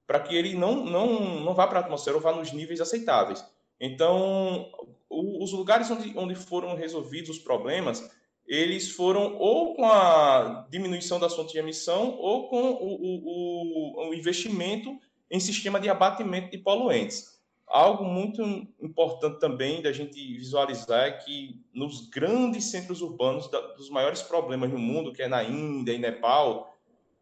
para 0.06 0.20
que 0.20 0.34
ele 0.34 0.54
não, 0.54 0.84
não, 0.84 1.40
não 1.40 1.54
vá 1.54 1.66
para 1.66 1.80
a 1.80 1.82
atmosfera 1.82 2.16
ou 2.16 2.22
vá 2.22 2.32
nos 2.32 2.52
níveis 2.52 2.80
aceitáveis. 2.80 3.44
Então, 3.84 4.70
o, 5.10 5.42
os 5.42 5.50
lugares 5.50 5.90
onde, 5.90 6.16
onde 6.16 6.36
foram 6.36 6.76
resolvidos 6.76 7.30
os 7.30 7.38
problemas, 7.40 8.08
eles 8.46 8.92
foram 8.92 9.34
ou 9.36 9.74
com 9.74 9.84
a 9.84 10.68
diminuição 10.70 11.18
das 11.18 11.34
fontes 11.34 11.52
de 11.52 11.58
emissão 11.58 12.16
ou 12.16 12.48
com 12.48 12.62
o, 12.62 14.06
o, 14.06 14.08
o 14.08 14.14
investimento 14.14 14.96
em 15.28 15.40
sistema 15.40 15.80
de 15.80 15.88
abatimento 15.88 16.52
de 16.52 16.58
poluentes. 16.58 17.32
Algo 17.66 18.04
muito 18.04 18.40
importante 18.80 19.40
também 19.40 19.82
da 19.82 19.92
gente 19.92 20.14
visualizar 20.38 21.08
é 21.08 21.12
que 21.12 21.60
nos 21.74 22.08
grandes 22.08 22.66
centros 22.66 23.02
urbanos 23.02 23.50
da, 23.50 23.60
dos 23.72 23.90
maiores 23.90 24.22
problemas 24.22 24.70
no 24.70 24.78
mundo, 24.78 25.12
que 25.12 25.22
é 25.22 25.28
na 25.28 25.42
Índia 25.42 25.92
e 25.92 25.98
Nepal, 25.98 26.72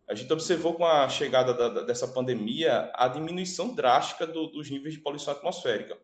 a 0.07 0.15
gente 0.15 0.31
observou 0.31 0.75
com 0.75 0.85
a 0.85 1.09
chegada 1.09 1.55
da, 1.55 1.69
da, 1.71 1.83
dessa 1.85 2.07
pandemia 2.07 2.91
a 2.95 3.09
diminuição 3.09 3.75
drástica 3.75 4.27
do, 4.27 4.49
dos 4.49 4.69
níveis 4.69 4.93
de 4.93 5.01
poluição 5.01 5.33
atmosférica. 5.33 5.97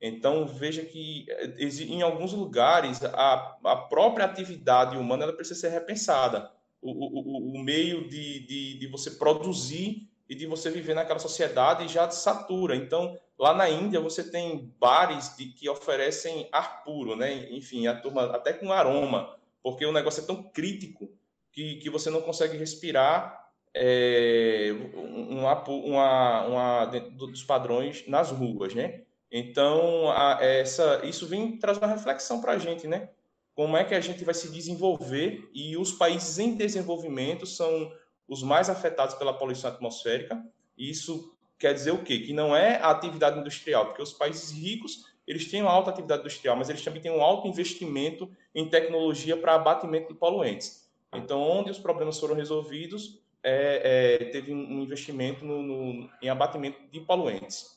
Então, 0.00 0.46
veja 0.46 0.84
que 0.84 1.24
eh, 1.28 1.68
em 1.88 2.02
alguns 2.02 2.32
lugares 2.32 3.02
a, 3.02 3.56
a 3.64 3.76
própria 3.76 4.26
atividade 4.26 4.96
humana 4.96 5.24
ela 5.24 5.32
precisa 5.32 5.60
ser 5.60 5.70
repensada. 5.70 6.50
O, 6.82 6.90
o, 6.90 7.56
o 7.56 7.58
meio 7.64 8.06
de, 8.08 8.40
de, 8.46 8.78
de, 8.78 8.86
você 8.86 9.12
produzir 9.12 10.08
e 10.28 10.34
de 10.34 10.46
você 10.46 10.70
viver 10.70 10.94
naquela 10.94 11.18
sociedade 11.18 11.88
já 11.88 12.08
satura. 12.10 12.76
Então, 12.76 13.18
lá 13.38 13.54
na 13.54 13.68
Índia, 13.68 13.98
você 13.98 14.22
tem 14.22 14.72
bares 14.78 15.34
de, 15.36 15.46
que 15.46 15.68
oferecem 15.68 16.48
ar 16.52 16.84
puro, 16.84 17.16
né? 17.16 17.50
enfim, 17.50 17.86
a 17.86 17.94
turma 17.98 18.24
até 18.26 18.52
com 18.52 18.72
aroma, 18.72 19.34
porque 19.62 19.84
o 19.86 19.92
negócio 19.92 20.22
é 20.22 20.26
tão 20.26 20.42
crítico 20.42 21.10
que, 21.50 21.76
que 21.76 21.88
você 21.88 22.10
não 22.10 22.20
consegue 22.20 22.56
respirar 22.56 23.46
é, 23.74 24.70
uma, 24.92 25.64
uma, 25.68 26.46
uma, 26.46 26.84
dos 26.84 27.42
padrões 27.42 28.06
nas 28.06 28.30
ruas, 28.30 28.74
né? 28.74 29.05
Então, 29.38 30.10
a, 30.10 30.38
essa, 30.40 31.04
isso 31.04 31.26
vem 31.26 31.58
trazer 31.58 31.78
uma 31.78 31.86
reflexão 31.88 32.40
para 32.40 32.52
a 32.52 32.58
gente, 32.58 32.86
né? 32.86 33.10
Como 33.54 33.76
é 33.76 33.84
que 33.84 33.94
a 33.94 34.00
gente 34.00 34.24
vai 34.24 34.32
se 34.32 34.50
desenvolver 34.50 35.50
e 35.54 35.76
os 35.76 35.92
países 35.92 36.38
em 36.38 36.54
desenvolvimento 36.54 37.44
são 37.44 37.92
os 38.26 38.42
mais 38.42 38.70
afetados 38.70 39.14
pela 39.14 39.34
poluição 39.34 39.70
atmosférica. 39.70 40.42
E 40.76 40.88
isso 40.88 41.36
quer 41.58 41.74
dizer 41.74 41.90
o 41.90 42.02
quê? 42.02 42.20
Que 42.20 42.32
não 42.32 42.56
é 42.56 42.76
a 42.76 42.90
atividade 42.90 43.38
industrial, 43.38 43.84
porque 43.84 44.00
os 44.00 44.14
países 44.14 44.50
ricos 44.50 45.04
eles 45.26 45.50
têm 45.50 45.60
uma 45.60 45.70
alta 45.70 45.90
atividade 45.90 46.20
industrial, 46.20 46.56
mas 46.56 46.70
eles 46.70 46.82
também 46.82 47.02
têm 47.02 47.10
um 47.10 47.20
alto 47.20 47.46
investimento 47.46 48.30
em 48.54 48.70
tecnologia 48.70 49.36
para 49.36 49.54
abatimento 49.54 50.08
de 50.08 50.18
poluentes. 50.18 50.88
Então, 51.12 51.42
onde 51.42 51.70
os 51.70 51.78
problemas 51.78 52.18
foram 52.18 52.34
resolvidos, 52.34 53.20
é, 53.42 54.18
é, 54.22 54.24
teve 54.30 54.54
um 54.54 54.80
investimento 54.80 55.44
no, 55.44 55.62
no, 55.62 56.10
em 56.22 56.30
abatimento 56.30 56.78
de 56.90 57.00
poluentes. 57.00 57.75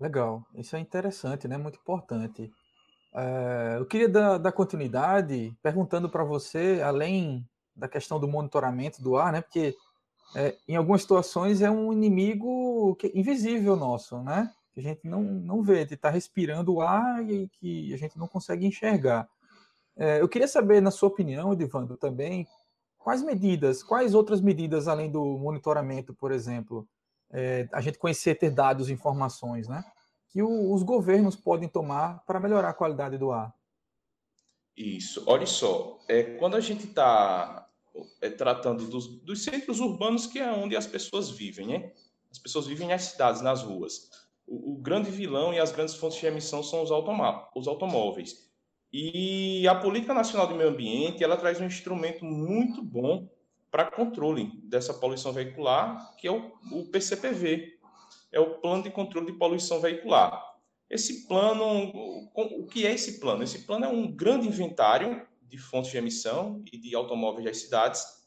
Legal, 0.00 0.46
isso 0.54 0.76
é 0.76 0.78
interessante, 0.78 1.48
né? 1.48 1.56
Muito 1.56 1.78
importante. 1.78 2.52
É, 3.14 3.76
eu 3.78 3.86
queria 3.86 4.08
dar, 4.08 4.38
dar 4.38 4.52
continuidade 4.52 5.52
perguntando 5.62 6.08
para 6.08 6.22
você, 6.22 6.80
além 6.84 7.44
da 7.74 7.88
questão 7.88 8.20
do 8.20 8.28
monitoramento 8.28 9.02
do 9.02 9.16
ar, 9.16 9.32
né? 9.32 9.40
Porque 9.40 9.74
é, 10.36 10.56
em 10.68 10.76
algumas 10.76 11.02
situações 11.02 11.62
é 11.62 11.70
um 11.70 11.92
inimigo 11.92 12.94
que, 12.96 13.10
invisível 13.14 13.74
nosso, 13.76 14.22
né? 14.22 14.52
Que 14.72 14.80
a 14.80 14.82
gente 14.82 15.08
não, 15.08 15.22
não 15.22 15.62
vê, 15.62 15.84
de 15.84 15.94
estar 15.94 16.08
tá 16.08 16.14
respirando 16.14 16.74
o 16.74 16.80
ar 16.80 17.28
e 17.28 17.48
que 17.48 17.92
a 17.92 17.96
gente 17.96 18.16
não 18.18 18.28
consegue 18.28 18.66
enxergar. 18.66 19.28
É, 19.96 20.20
eu 20.20 20.28
queria 20.28 20.46
saber, 20.46 20.80
na 20.80 20.92
sua 20.92 21.08
opinião, 21.08 21.52
Edivando, 21.52 21.96
também, 21.96 22.46
quais 22.98 23.22
medidas, 23.22 23.82
quais 23.82 24.14
outras 24.14 24.40
medidas 24.40 24.86
além 24.86 25.10
do 25.10 25.24
monitoramento, 25.38 26.14
por 26.14 26.30
exemplo, 26.30 26.86
é, 27.30 27.68
a 27.72 27.80
gente 27.80 27.98
conhecer, 27.98 28.34
ter 28.36 28.50
dados, 28.50 28.90
informações, 28.90 29.68
né? 29.68 29.84
Que 30.30 30.42
o, 30.42 30.72
os 30.72 30.82
governos 30.82 31.36
podem 31.36 31.68
tomar 31.68 32.24
para 32.26 32.40
melhorar 32.40 32.70
a 32.70 32.74
qualidade 32.74 33.18
do 33.18 33.30
ar. 33.30 33.54
Isso. 34.76 35.24
Olha 35.26 35.46
só, 35.46 35.98
é, 36.08 36.22
quando 36.22 36.56
a 36.56 36.60
gente 36.60 36.86
está 36.86 37.68
é, 38.20 38.30
tratando 38.30 38.86
dos, 38.86 39.08
dos, 39.22 39.42
centros 39.42 39.80
urbanos, 39.80 40.26
que 40.26 40.38
é 40.38 40.50
onde 40.52 40.76
as 40.76 40.86
pessoas 40.86 41.30
vivem, 41.30 41.66
né? 41.66 41.92
As 42.30 42.38
pessoas 42.38 42.66
vivem 42.66 42.88
nas 42.88 43.02
cidades, 43.02 43.40
nas 43.40 43.62
ruas. 43.62 44.10
O, 44.46 44.74
o 44.74 44.76
grande 44.76 45.10
vilão 45.10 45.52
e 45.52 45.58
as 45.58 45.72
grandes 45.72 45.94
fontes 45.94 46.18
de 46.18 46.26
emissão 46.26 46.62
são 46.62 46.82
os, 46.82 46.90
os 47.54 47.68
automóveis. 47.68 48.48
E 48.92 49.66
a 49.68 49.74
Política 49.74 50.14
Nacional 50.14 50.46
de 50.46 50.54
Meio 50.54 50.70
Ambiente, 50.70 51.22
ela 51.22 51.36
traz 51.36 51.60
um 51.60 51.66
instrumento 51.66 52.24
muito 52.24 52.82
bom 52.82 53.28
para 53.70 53.90
controle 53.90 54.50
dessa 54.64 54.94
poluição 54.94 55.32
veicular, 55.32 56.16
que 56.16 56.26
é 56.26 56.32
o, 56.32 56.52
o 56.72 56.86
PCPV, 56.86 57.78
é 58.32 58.40
o 58.40 58.58
Plano 58.60 58.82
de 58.82 58.90
Controle 58.90 59.26
de 59.26 59.38
Poluição 59.38 59.80
Veicular. 59.80 60.44
Esse 60.88 61.26
plano, 61.26 61.90
o 62.34 62.66
que 62.66 62.86
é 62.86 62.94
esse 62.94 63.20
plano? 63.20 63.42
Esse 63.42 63.60
plano 63.60 63.84
é 63.84 63.88
um 63.88 64.10
grande 64.10 64.48
inventário 64.48 65.26
de 65.42 65.58
fontes 65.58 65.90
de 65.90 65.98
emissão 65.98 66.62
e 66.72 66.78
de 66.78 66.94
automóveis 66.94 67.44
das 67.44 67.58
cidades 67.58 68.18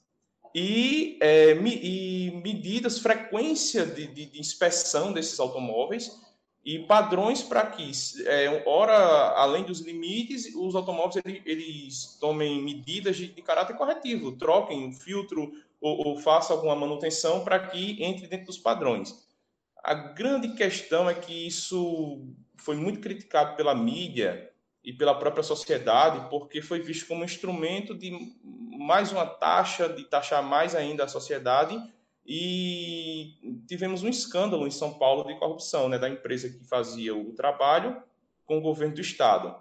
e, 0.53 1.17
é, 1.21 1.53
e 1.53 2.41
medidas, 2.43 2.99
frequência 2.99 3.85
de, 3.85 4.07
de, 4.07 4.25
de, 4.25 4.39
inspeção 4.39 5.13
desses 5.13 5.39
automóveis 5.39 6.19
e 6.63 6.79
padrões 6.79 7.41
para 7.41 7.65
que, 7.65 7.91
é, 8.25 8.63
ora, 8.67 9.31
além 9.35 9.63
dos 9.63 9.79
limites, 9.79 10.53
os 10.55 10.75
automóveis 10.75 11.23
eles, 11.25 11.41
eles 11.45 12.17
tomem 12.19 12.61
medidas 12.61 13.17
de, 13.17 13.27
de, 13.27 13.41
caráter 13.41 13.75
corretivo, 13.75 14.33
troquem 14.33 14.87
o 14.87 14.93
filtro 14.93 15.51
ou, 15.79 16.07
ou 16.07 16.17
façam 16.17 16.55
alguma 16.55 16.75
manutenção 16.75 17.43
para 17.43 17.59
que 17.59 18.03
entre 18.03 18.27
dentro 18.27 18.45
dos 18.45 18.59
padrões. 18.59 19.27
A 19.83 19.95
grande 19.95 20.49
questão 20.49 21.09
é 21.09 21.15
que 21.15 21.47
isso 21.47 22.27
foi 22.57 22.75
muito 22.75 22.99
criticado 22.99 23.55
pela 23.55 23.73
mídia 23.73 24.51
e 24.83 24.93
pela 24.93 25.15
própria 25.15 25.43
sociedade, 25.43 26.29
porque 26.29 26.61
foi 26.61 26.79
visto 26.79 27.07
como 27.07 27.21
um 27.21 27.25
instrumento 27.25 27.95
de 27.95 28.11
mais 28.43 29.11
uma 29.11 29.25
taxa, 29.25 29.89
de 29.89 30.03
taxar 30.03 30.43
mais 30.43 30.75
ainda 30.75 31.03
a 31.03 31.07
sociedade, 31.07 31.81
e 32.25 33.61
tivemos 33.67 34.03
um 34.03 34.09
escândalo 34.09 34.67
em 34.67 34.71
São 34.71 34.93
Paulo 34.93 35.25
de 35.25 35.37
corrupção, 35.39 35.89
né, 35.89 35.97
da 35.97 36.09
empresa 36.09 36.49
que 36.49 36.63
fazia 36.65 37.15
o 37.15 37.33
trabalho 37.33 38.01
com 38.45 38.57
o 38.57 38.61
governo 38.61 38.95
do 38.95 39.01
estado. 39.01 39.55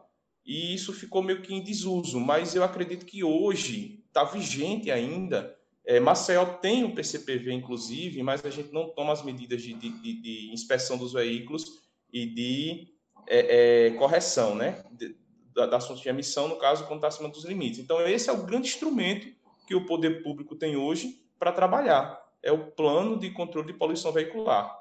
E 0.45 0.75
isso 0.75 0.93
ficou 0.93 1.23
meio 1.23 1.43
que 1.43 1.55
em 1.55 1.63
desuso, 1.63 2.19
mas 2.19 2.55
eu 2.55 2.65
acredito 2.65 3.07
que 3.07 3.23
hoje 3.23 4.03
está 4.09 4.25
vigente 4.25 4.91
ainda. 4.91 5.57
É, 5.85 5.99
Maceió 6.01 6.45
tem 6.45 6.85
o 6.85 6.95
PCPV, 6.95 7.53
inclusive, 7.53 8.23
mas 8.23 8.45
a 8.45 8.51
gente 8.51 8.73
não 8.73 8.89
toma 8.89 9.13
as 9.13 9.23
medidas 9.23 9.63
de, 9.63 9.73
de, 9.73 9.91
de 9.91 10.51
inspeção 10.53 10.99
dos 10.99 11.13
veículos 11.13 11.81
e 12.13 12.27
de 12.27 12.89
é, 13.27 13.87
é, 13.87 13.91
correção 13.93 14.55
né, 14.55 14.85
da, 15.55 15.67
da 15.67 15.79
de 15.79 16.09
emissão, 16.09 16.49
no 16.49 16.57
caso, 16.57 16.87
quando 16.87 16.99
está 16.99 17.09
acima 17.09 17.29
dos 17.29 17.45
limites. 17.45 17.79
Então, 17.79 18.01
esse 18.07 18.29
é 18.29 18.33
o 18.33 18.45
grande 18.45 18.69
instrumento 18.69 19.27
que 19.67 19.75
o 19.75 19.87
poder 19.87 20.23
público 20.23 20.57
tem 20.57 20.77
hoje 20.77 21.23
para 21.39 21.53
trabalhar. 21.53 22.21
É 22.43 22.51
o 22.53 22.71
plano 22.71 23.19
de 23.19 23.31
controle 23.31 23.73
de 23.73 23.79
poluição 23.79 24.13
veicular. 24.13 24.81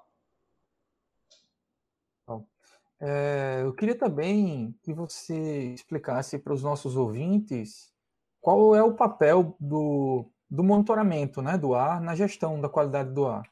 É, 3.01 3.61
eu 3.63 3.73
queria 3.73 3.95
também 3.95 4.75
que 4.83 4.93
você 4.93 5.73
explicasse 5.73 6.37
para 6.37 6.53
os 6.53 6.61
nossos 6.61 6.97
ouvintes 6.97 7.93
qual 8.41 8.75
é 8.75 8.83
o 8.83 8.93
papel 8.93 9.55
do, 9.59 10.29
do 10.49 10.63
monitoramento 10.63 11.41
né, 11.41 11.57
do 11.57 11.73
ar 11.73 12.01
na 12.01 12.13
gestão 12.13 12.59
da 12.59 12.67
qualidade 12.67 13.13
do 13.13 13.25
ar. 13.25 13.49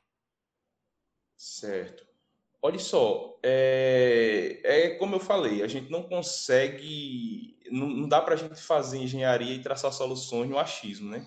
Certo. 1.38 2.06
Olha 2.62 2.80
só, 2.80 3.40
é, 3.44 4.60
é 4.64 4.90
como 4.96 5.16
eu 5.16 5.20
falei, 5.20 5.64
a 5.64 5.68
gente 5.68 5.90
não 5.90 6.04
consegue, 6.04 7.58
não, 7.72 7.88
não 7.88 8.10
dá 8.10 8.20
para 8.20 8.34
a 8.34 8.38
gente 8.38 8.60
fazer 8.60 8.98
engenharia 8.98 9.54
e 9.54 9.62
traçar 9.62 9.94
soluções 9.94 10.50
no 10.50 10.58
achismo, 10.58 11.10
né? 11.10 11.26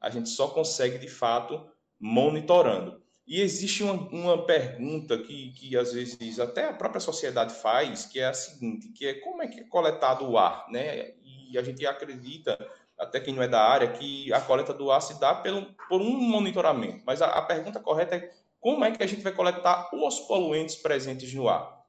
A 0.00 0.10
gente 0.10 0.28
só 0.30 0.48
consegue, 0.48 0.98
de 0.98 1.08
fato, 1.08 1.64
monitorando. 2.04 3.00
E 3.26 3.40
existe 3.40 3.82
uma, 3.82 3.94
uma 3.94 4.44
pergunta 4.44 5.16
que, 5.16 5.52
que, 5.52 5.74
às 5.74 5.94
vezes, 5.94 6.38
até 6.38 6.68
a 6.68 6.74
própria 6.74 7.00
sociedade 7.00 7.54
faz, 7.54 8.04
que 8.04 8.20
é 8.20 8.26
a 8.26 8.34
seguinte, 8.34 8.88
que 8.88 9.06
é 9.06 9.14
como 9.14 9.42
é 9.42 9.46
que 9.46 9.60
é 9.60 9.64
coletado 9.64 10.28
o 10.28 10.36
ar, 10.36 10.66
né? 10.68 11.14
E 11.22 11.56
a 11.56 11.62
gente 11.62 11.86
acredita, 11.86 12.58
até 12.98 13.18
quem 13.20 13.32
não 13.32 13.42
é 13.42 13.48
da 13.48 13.62
área, 13.62 13.90
que 13.90 14.30
a 14.34 14.40
coleta 14.42 14.74
do 14.74 14.90
ar 14.90 15.00
se 15.00 15.18
dá 15.18 15.34
pelo, 15.34 15.64
por 15.88 16.02
um 16.02 16.12
monitoramento. 16.12 17.02
Mas 17.06 17.22
a, 17.22 17.28
a 17.28 17.40
pergunta 17.40 17.80
correta 17.80 18.16
é 18.16 18.30
como 18.60 18.84
é 18.84 18.90
que 18.90 19.02
a 19.02 19.06
gente 19.06 19.22
vai 19.22 19.32
coletar 19.32 19.88
os 19.94 20.20
poluentes 20.20 20.76
presentes 20.76 21.32
no 21.32 21.48
ar? 21.48 21.82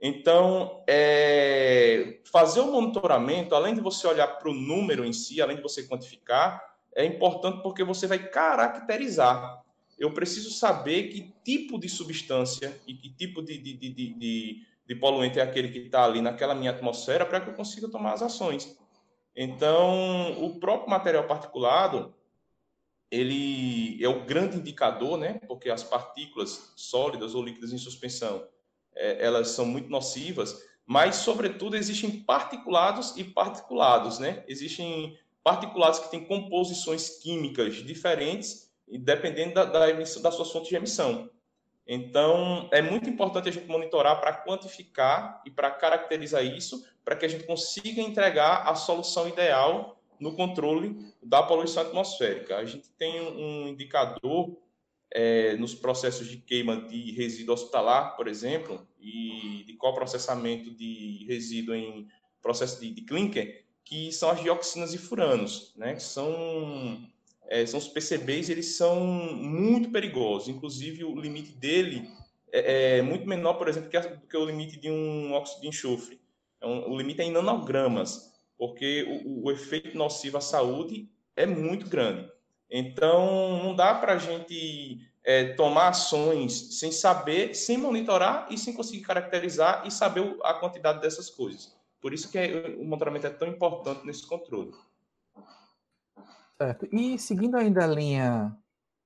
Então, 0.00 0.82
é, 0.88 2.20
fazer 2.24 2.60
o 2.60 2.72
monitoramento, 2.72 3.54
além 3.54 3.74
de 3.74 3.82
você 3.82 4.06
olhar 4.06 4.28
para 4.28 4.48
o 4.48 4.54
número 4.54 5.04
em 5.04 5.12
si, 5.12 5.42
além 5.42 5.56
de 5.56 5.62
você 5.62 5.86
quantificar, 5.86 6.77
é 6.94 7.04
importante 7.04 7.62
porque 7.62 7.84
você 7.84 8.06
vai 8.06 8.18
caracterizar. 8.18 9.62
Eu 9.98 10.12
preciso 10.12 10.50
saber 10.50 11.08
que 11.08 11.34
tipo 11.44 11.78
de 11.78 11.88
substância 11.88 12.78
e 12.86 12.94
que 12.94 13.10
tipo 13.10 13.42
de, 13.42 13.58
de, 13.58 13.74
de, 13.74 13.90
de, 13.90 14.66
de 14.86 14.94
poluente 14.94 15.38
é 15.38 15.42
aquele 15.42 15.68
que 15.68 15.78
está 15.78 16.04
ali 16.04 16.20
naquela 16.20 16.54
minha 16.54 16.70
atmosfera 16.70 17.26
para 17.26 17.40
que 17.40 17.50
eu 17.50 17.54
consiga 17.54 17.88
tomar 17.88 18.12
as 18.12 18.22
ações. 18.22 18.78
Então, 19.34 20.44
o 20.44 20.58
próprio 20.58 20.90
material 20.90 21.24
particulado, 21.24 22.14
ele 23.10 24.02
é 24.02 24.08
o 24.08 24.24
grande 24.24 24.56
indicador, 24.56 25.16
né? 25.16 25.40
Porque 25.46 25.70
as 25.70 25.84
partículas 25.84 26.72
sólidas 26.76 27.34
ou 27.34 27.42
líquidas 27.42 27.72
em 27.72 27.78
suspensão, 27.78 28.44
é, 28.94 29.24
elas 29.24 29.50
são 29.50 29.64
muito 29.64 29.88
nocivas, 29.88 30.60
mas, 30.84 31.16
sobretudo, 31.16 31.76
existem 31.76 32.10
particulados 32.10 33.16
e 33.16 33.22
particulados, 33.22 34.18
né? 34.18 34.42
Existem 34.48 35.18
particulados 35.48 35.98
que 35.98 36.10
têm 36.10 36.26
composições 36.26 37.08
químicas 37.08 37.76
diferentes, 37.76 38.70
dependendo 38.86 39.54
da, 39.54 39.64
da, 39.64 39.88
emissão, 39.88 40.20
das 40.20 40.34
suas 40.34 40.52
fontes 40.52 40.68
de 40.68 40.76
emissão. 40.76 41.30
Então, 41.86 42.68
é 42.70 42.82
muito 42.82 43.08
importante 43.08 43.48
a 43.48 43.52
gente 43.52 43.66
monitorar 43.66 44.20
para 44.20 44.44
quantificar 44.44 45.42
e 45.46 45.50
para 45.50 45.70
caracterizar 45.70 46.44
isso, 46.44 46.86
para 47.02 47.16
que 47.16 47.24
a 47.24 47.28
gente 47.28 47.44
consiga 47.44 48.02
entregar 48.02 48.68
a 48.68 48.74
solução 48.74 49.26
ideal 49.26 49.98
no 50.20 50.34
controle 50.34 51.14
da 51.22 51.42
poluição 51.42 51.82
atmosférica. 51.82 52.58
A 52.58 52.66
gente 52.66 52.90
tem 52.98 53.18
um 53.18 53.68
indicador 53.68 54.54
é, 55.10 55.56
nos 55.56 55.74
processos 55.74 56.28
de 56.28 56.36
queima 56.36 56.76
de 56.76 57.12
resíduo 57.12 57.54
hospitalar, 57.54 58.16
por 58.16 58.28
exemplo, 58.28 58.86
e 59.00 59.64
de 59.66 59.72
coprocessamento 59.78 60.70
de 60.70 61.24
resíduo 61.26 61.74
em 61.74 62.06
processo 62.42 62.78
de, 62.78 62.90
de 62.90 63.00
clinker, 63.00 63.66
que 63.88 64.12
são 64.12 64.28
as 64.28 64.42
dioxinas 64.42 64.92
e 64.92 64.98
furanos, 64.98 65.72
né? 65.74 65.94
Que 65.94 66.02
são, 66.02 67.00
é, 67.46 67.64
são 67.64 67.78
os 67.78 67.88
PCBs, 67.88 68.50
eles 68.50 68.76
são 68.76 69.00
muito 69.00 69.90
perigosos. 69.90 70.48
Inclusive, 70.48 71.04
o 71.04 71.18
limite 71.18 71.52
dele 71.52 72.06
é, 72.52 72.98
é 72.98 73.02
muito 73.02 73.26
menor, 73.26 73.54
por 73.54 73.66
exemplo, 73.66 73.88
que, 73.88 73.98
do 73.98 74.26
que 74.26 74.36
o 74.36 74.44
limite 74.44 74.78
de 74.78 74.90
um 74.90 75.32
óxido 75.32 75.62
de 75.62 75.68
enxofre. 75.68 76.20
Então, 76.58 76.90
o 76.90 76.98
limite 76.98 77.22
é 77.22 77.24
em 77.24 77.32
nanogramas, 77.32 78.30
porque 78.58 79.22
o, 79.24 79.46
o 79.46 79.50
efeito 79.50 79.96
nocivo 79.96 80.36
à 80.36 80.42
saúde 80.42 81.08
é 81.34 81.46
muito 81.46 81.88
grande. 81.88 82.30
Então, 82.70 83.62
não 83.64 83.74
dá 83.74 83.94
para 83.94 84.12
a 84.12 84.18
gente 84.18 85.00
é, 85.24 85.54
tomar 85.54 85.88
ações 85.88 86.78
sem 86.78 86.92
saber, 86.92 87.54
sem 87.54 87.78
monitorar 87.78 88.48
e 88.50 88.58
sem 88.58 88.74
conseguir 88.74 89.00
caracterizar 89.00 89.86
e 89.86 89.90
saber 89.90 90.36
a 90.42 90.52
quantidade 90.52 91.00
dessas 91.00 91.30
coisas. 91.30 91.77
Por 92.00 92.12
isso 92.12 92.30
que 92.30 92.38
é, 92.38 92.76
o 92.76 92.84
monitoramento 92.84 93.26
é 93.26 93.30
tão 93.30 93.48
importante 93.48 94.06
nesse 94.06 94.26
controle. 94.26 94.72
Certo. 96.56 96.88
E 96.92 97.18
seguindo 97.18 97.56
ainda 97.56 97.84
a 97.84 97.86
linha 97.86 98.56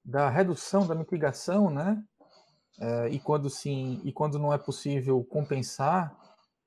da 0.04 0.28
redução, 0.28 0.86
da 0.86 0.94
mitigação, 0.94 1.70
né? 1.70 2.02
É, 2.80 3.08
e 3.08 3.20
quando 3.20 3.50
sim, 3.50 4.00
e 4.04 4.12
quando 4.12 4.38
não 4.38 4.52
é 4.52 4.58
possível 4.58 5.22
compensar 5.24 6.16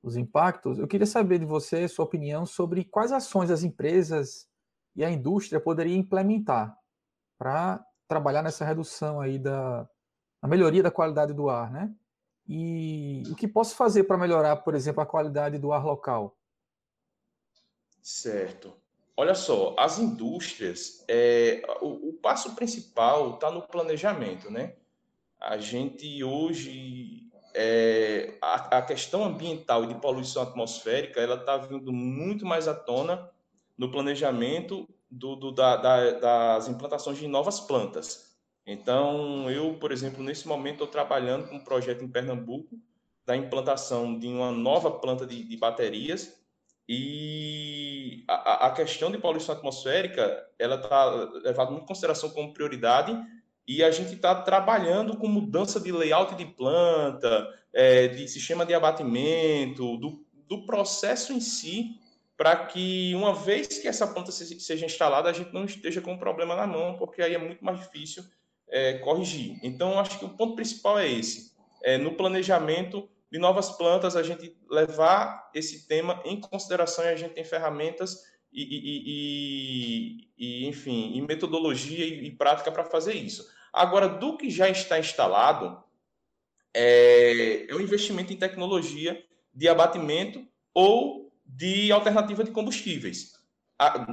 os 0.01 0.15
impactos, 0.15 0.77
eu 0.77 0.88
queria 0.88 1.07
saber 1.07 1.39
de 1.39 1.45
você 1.45 1.88
sua 1.88 2.05
opinião 2.05 2.45
sobre 2.45 2.85
quais 2.85 3.11
ações 3.11 3.49
as 3.49 3.63
empresas 3.63 4.47
e 4.95 5.03
a 5.03 5.09
indústria 5.09 5.59
poderiam 5.59 5.97
implementar 5.97 6.77
para 7.38 7.83
trabalhar 8.07 8.43
nessa 8.43 8.63
redução 8.63 9.19
aí 9.19 9.39
da 9.39 9.89
melhoria 10.43 10.83
da 10.83 10.91
qualidade 10.91 11.33
do 11.33 11.49
ar, 11.49 11.71
né? 11.71 11.91
E 12.47 13.23
o 13.31 13.36
que 13.36 13.47
posso 13.47 13.75
fazer 13.75 14.03
para 14.03 14.17
melhorar, 14.17 14.58
por 14.58 14.75
exemplo, 14.75 15.01
a 15.01 15.05
qualidade 15.05 15.58
do 15.58 15.71
ar 15.71 15.84
local? 15.84 16.38
Certo. 18.01 18.73
Olha 19.17 19.34
só, 19.34 19.73
as 19.79 19.97
indústrias, 19.97 21.03
é, 21.08 21.63
o, 21.81 22.10
o 22.10 22.13
passo 22.13 22.53
principal 22.53 23.36
está 23.36 23.49
no 23.49 23.62
planejamento, 23.62 24.51
né? 24.51 24.75
A 25.39 25.58
gente 25.58 26.23
hoje, 26.23 27.31
é, 27.53 28.38
a, 28.41 28.77
a, 28.77 28.81
questão 28.81 29.23
ambiental 29.23 29.84
e 29.84 29.88
de 29.88 29.95
poluição 29.95 30.43
atmosférica, 30.43 31.21
ela 31.21 31.36
está 31.36 31.58
vindo 31.58 31.91
muito 31.93 32.45
mais 32.45 32.67
à 32.67 32.75
tona 32.75 33.29
no 33.77 33.89
planejamento 33.89 34.88
do, 35.10 35.36
do, 35.36 35.51
da, 35.51 35.77
da, 35.77 36.12
das 36.12 36.67
implantações 36.67 37.17
de 37.17 37.27
novas 37.27 37.60
plantas. 37.60 38.35
Então, 38.65 39.49
eu, 39.49 39.75
por 39.75 39.91
exemplo, 39.91 40.23
nesse 40.23 40.47
momento 40.47 40.75
estou 40.75 40.88
trabalhando 40.88 41.47
com 41.47 41.56
um 41.56 41.63
projeto 41.63 42.04
em 42.04 42.08
Pernambuco 42.08 42.80
da 43.25 43.36
implantação 43.36 44.17
de 44.17 44.28
uma 44.28 44.51
nova 44.51 44.89
planta 44.91 45.25
de, 45.25 45.43
de 45.43 45.58
baterias. 45.58 46.36
E 46.88 48.23
a, 48.28 48.67
a, 48.67 48.71
questão 48.71 49.12
de 49.12 49.17
poluição 49.17 49.56
atmosférica 49.56 50.47
ela 50.60 50.75
está 50.75 51.06
levada 51.43 51.71
muito 51.71 51.84
em 51.84 51.88
consideração 51.88 52.30
como 52.30 52.54
prioridade. 52.54 53.15
E 53.67 53.84
a 53.84 53.91
gente 53.91 54.13
está 54.15 54.36
trabalhando 54.36 55.17
com 55.17 55.28
mudança 55.28 55.80
de 55.80 55.91
layout 55.91 56.36
de 56.36 56.45
planta, 56.45 57.47
é, 57.73 58.08
de 58.08 58.28
sistema 58.28 58.65
de 58.65 58.73
abatimento, 58.73 59.97
do, 59.97 60.23
do 60.47 60.65
processo 60.65 61.34
em 61.34 61.39
si 61.39 61.99
para 62.38 62.65
que 62.65 63.15
uma 63.15 63.34
vez 63.34 63.67
que 63.80 63.88
essa 63.88 64.06
planta 64.06 64.32
seja 64.32 64.86
instalada, 64.86 65.30
a 65.30 65.34
gente 65.34 65.54
não 65.54 65.63
esteja 65.63 66.01
com 66.01 66.13
um 66.13 66.17
problema 66.17 66.54
na 66.54 66.67
mão, 66.67 66.97
porque 66.97 67.21
aí 67.21 67.34
é 67.34 67.38
muito 67.38 67.63
mais 67.63 67.80
difícil 67.80 68.25
é, 68.69 68.93
corrigir. 68.99 69.60
Então, 69.63 69.99
acho 69.99 70.19
que 70.19 70.25
o 70.25 70.30
ponto 70.30 70.56
principal 70.56 70.99
é 70.99 71.10
esse. 71.10 71.54
É, 71.84 71.97
no 71.97 72.15
planejamento 72.15 73.10
de 73.32 73.39
novas 73.39 73.69
plantas, 73.71 74.15
a 74.15 74.23
gente 74.23 74.56
levar 74.69 75.49
esse 75.54 75.88
tema 75.88 76.21
em 76.25 76.39
consideração 76.39 77.04
e 77.06 77.10
a 77.10 77.15
gente 77.15 77.34
tem 77.34 77.43
ferramentas 77.43 78.23
e, 78.51 78.63
e, 78.63 80.28
e, 80.38 80.63
e 80.63 80.67
enfim, 80.67 81.12
e 81.15 81.21
metodologia 81.21 82.06
e, 82.06 82.32
prática 82.32 82.71
para 82.71 82.86
fazer 82.86 83.13
isso. 83.13 83.45
Agora, 83.73 84.08
do 84.08 84.38
que 84.38 84.49
já 84.49 84.69
está 84.69 84.97
instalado, 84.97 85.84
é, 86.73 87.69
é 87.69 87.75
o 87.75 87.82
investimento 87.82 88.32
em 88.32 88.38
tecnologia 88.38 89.21
de 89.54 89.67
abatimento 89.67 90.45
ou 90.73 91.34
de 91.45 91.91
alternativa 91.91 92.43
de 92.43 92.51
combustíveis, 92.51 93.34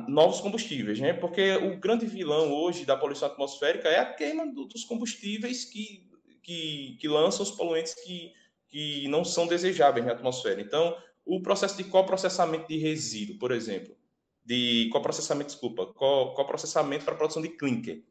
novos 0.08 0.40
combustíveis, 0.40 0.98
né? 0.98 1.12
Porque 1.12 1.54
o 1.56 1.78
grande 1.78 2.06
vilão 2.06 2.52
hoje 2.52 2.84
da 2.84 2.96
poluição 2.96 3.28
atmosférica 3.28 3.88
é 3.88 3.98
a 3.98 4.12
queima 4.12 4.46
dos 4.46 4.84
combustíveis 4.84 5.64
que, 5.64 6.08
que, 6.42 6.96
que 7.00 7.08
lançam 7.08 7.42
os 7.42 7.52
poluentes 7.52 7.94
que, 7.94 8.32
que 8.68 9.06
não 9.08 9.24
são 9.24 9.46
desejáveis 9.46 10.04
na 10.04 10.12
atmosfera. 10.12 10.60
Então, 10.60 10.96
o 11.24 11.40
processo 11.40 11.76
de 11.76 11.84
coprocessamento 11.84 12.66
de 12.66 12.76
resíduo, 12.76 13.38
por 13.38 13.52
exemplo, 13.52 13.96
de 14.44 14.88
coprocessamento, 14.92 15.50
desculpa, 15.50 15.86
coprocessamento 15.86 17.04
para 17.04 17.14
a 17.14 17.16
produção 17.16 17.40
de 17.40 17.50
clinker, 17.50 18.02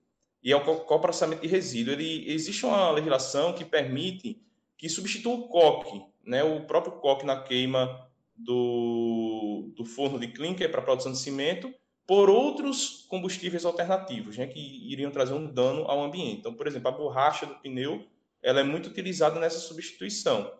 e 0.41 0.51
é 0.51 0.55
o 0.55 0.79
coprocessamento 0.85 1.41
de 1.41 1.47
resíduo. 1.47 1.93
Ele, 1.93 2.31
existe 2.31 2.65
uma 2.65 2.89
legislação 2.91 3.53
que 3.53 3.65
permite 3.65 4.41
que 4.77 4.89
substitua 4.89 5.33
o 5.33 5.47
coque, 5.49 6.01
né, 6.25 6.43
o 6.43 6.61
próprio 6.61 6.93
coque 6.93 7.25
na 7.25 7.41
queima 7.41 8.09
do, 8.35 9.71
do 9.75 9.85
forno 9.85 10.19
de 10.19 10.27
clinker 10.27 10.69
para 10.69 10.79
a 10.79 10.83
produção 10.83 11.11
de 11.11 11.19
cimento 11.19 11.73
por 12.07 12.29
outros 12.29 13.05
combustíveis 13.09 13.63
alternativos, 13.63 14.37
né, 14.37 14.47
que 14.47 14.59
iriam 14.91 15.11
trazer 15.11 15.33
um 15.33 15.45
dano 15.45 15.83
ao 15.85 16.03
ambiente. 16.03 16.39
Então, 16.39 16.53
por 16.53 16.67
exemplo, 16.67 16.89
a 16.89 16.91
borracha 16.91 17.45
do 17.45 17.55
pneu 17.55 18.05
ela 18.43 18.59
é 18.59 18.63
muito 18.63 18.89
utilizada 18.89 19.39
nessa 19.39 19.59
substituição. 19.59 20.51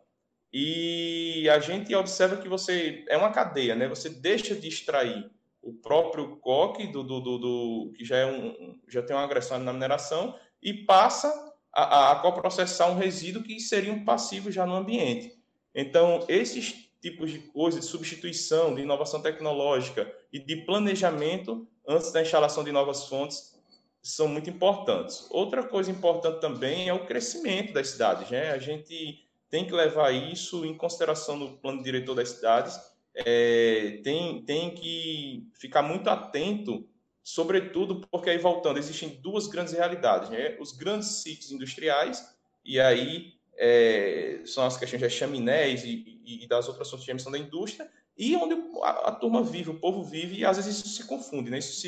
E 0.54 1.50
a 1.50 1.60
gente 1.60 1.94
observa 1.96 2.38
que 2.38 2.48
você 2.48 3.06
é 3.08 3.18
uma 3.18 3.32
cadeia, 3.32 3.74
né? 3.74 3.88
Você 3.88 4.10
deixa 4.10 4.54
de 4.54 4.68
extrair 4.68 5.32
o 5.62 5.74
próprio 5.74 6.38
coque 6.38 6.88
do, 6.88 7.04
do, 7.04 7.20
do, 7.22 7.38
do 7.38 7.94
que 7.96 8.04
já 8.04 8.18
é 8.18 8.26
um 8.26 8.80
já 8.88 9.02
tem 9.02 9.16
uma 9.16 9.24
agressão 9.24 9.60
na 9.60 9.72
mineração 9.72 10.38
e 10.62 10.74
passa 10.74 11.32
a, 11.74 12.12
a 12.12 12.16
coprocessar 12.18 12.92
um 12.92 12.98
resíduo 12.98 13.44
que 13.44 13.60
seria 13.60 13.94
um 13.94 14.04
passivo 14.04 14.52
já 14.52 14.66
no 14.66 14.76
ambiente. 14.76 15.34
Então, 15.74 16.26
esses 16.28 16.91
tipos 17.02 17.32
de 17.32 17.40
coisas, 17.40 17.82
de 17.82 17.88
substituição, 17.88 18.76
de 18.76 18.82
inovação 18.82 19.22
tecnológica 19.22 20.14
e 20.32 20.40
de 20.40 20.58
planejamento 20.58 21.68
antes 21.88 22.12
da 22.12 22.22
instalação 22.22 22.64
de 22.64 22.72
novas 22.72 23.08
fontes 23.08 23.60
são 24.02 24.28
muito 24.28 24.50
importantes. 24.50 25.28
Outra 25.30 25.64
coisa 25.64 25.92
importante 25.92 26.40
também 26.40 26.88
é 26.88 26.94
o 26.94 27.06
crescimento 27.06 27.74
das 27.74 27.90
cidades. 27.90 28.30
Né? 28.30 28.52
A 28.52 28.58
gente 28.58 29.28
tem 29.50 29.66
que 29.66 29.74
levar 29.74 30.12
isso 30.12 30.66
em 30.66 30.78
consideração 30.78 31.36
no 31.36 31.58
plano 31.58 31.84
diretor 31.84 32.16
das 32.16 32.30
cidades, 32.30 32.80
é, 33.14 34.00
tem, 34.04 34.44
tem 34.46 34.74
que 34.74 35.46
ficar 35.60 35.82
muito 35.82 36.10
atento, 36.10 36.88
sobretudo 37.22 38.08
porque 38.10 38.30
aí 38.30 38.38
voltando, 38.38 38.80
existem 38.80 39.20
duas 39.22 39.48
grandes 39.48 39.74
realidades, 39.74 40.30
né? 40.30 40.58
os 40.60 40.72
grandes 40.72 41.22
sítios 41.22 41.52
industriais, 41.52 42.26
e 42.64 42.80
aí 42.80 43.34
é, 43.58 44.42
são 44.46 44.66
as 44.66 44.78
questões 44.78 45.02
das 45.02 45.12
chaminés 45.12 45.84
e, 45.84 46.20
e, 46.26 46.48
das 46.48 46.68
outras 46.68 46.90
fontes 46.90 47.06
de 47.06 47.12
emissão 47.12 47.32
da 47.32 47.38
indústria, 47.38 47.90
e 48.18 48.36
onde 48.36 48.56
a, 48.82 49.10
a, 49.10 49.12
turma 49.12 49.44
vive, 49.44 49.70
o 49.70 49.80
povo 49.80 50.04
vive, 50.04 50.40
e 50.40 50.46
às 50.46 50.58
vezes 50.58 50.78
isso 50.78 50.90
se 50.90 51.06
confunde, 51.06 51.50
né? 51.50 51.60
isso 51.60 51.82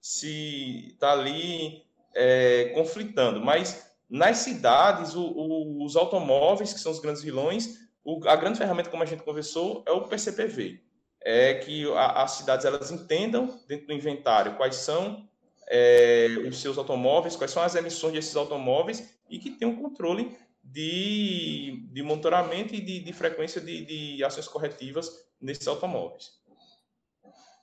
se 0.00 0.88
está 0.92 1.12
ali 1.12 1.82
é, 2.14 2.70
conflitando. 2.74 3.40
Mas 3.40 3.92
nas 4.08 4.38
cidades, 4.38 5.14
o, 5.14 5.24
o, 5.24 5.84
os 5.84 5.96
automóveis, 5.96 6.72
que 6.72 6.80
são 6.80 6.92
os 6.92 7.00
grandes 7.00 7.22
vilões, 7.22 7.78
o, 8.04 8.20
a 8.28 8.36
grande 8.36 8.58
ferramenta, 8.58 8.90
como 8.90 9.02
a 9.02 9.06
gente 9.06 9.22
conversou, 9.22 9.82
é 9.86 9.92
o 9.92 10.02
PCPV. 10.02 10.80
É 11.22 11.54
que 11.54 11.90
a, 11.92 12.22
as 12.22 12.32
cidades 12.32 12.64
elas 12.64 12.90
entendam 12.90 13.60
dentro 13.66 13.88
do 13.88 13.92
inventário 13.92 14.56
quais 14.56 14.76
são 14.76 15.26
é, 15.68 16.28
os 16.48 16.60
seus 16.60 16.78
automóveis, 16.78 17.34
quais 17.34 17.50
são 17.50 17.62
as 17.62 17.74
emissões 17.74 18.12
desses 18.12 18.36
automóveis 18.36 19.18
e 19.28 19.38
que 19.38 19.50
tenham 19.50 19.74
um 19.74 19.82
controle 19.82 20.36
de, 20.72 21.86
de 21.92 22.02
monitoramento 22.02 22.74
e 22.74 22.80
de, 22.80 23.00
de 23.00 23.12
frequência 23.12 23.60
de, 23.60 23.84
de, 23.84 24.24
ações 24.24 24.48
corretivas 24.48 25.10
nesses 25.40 25.66
automóveis. 25.66 26.32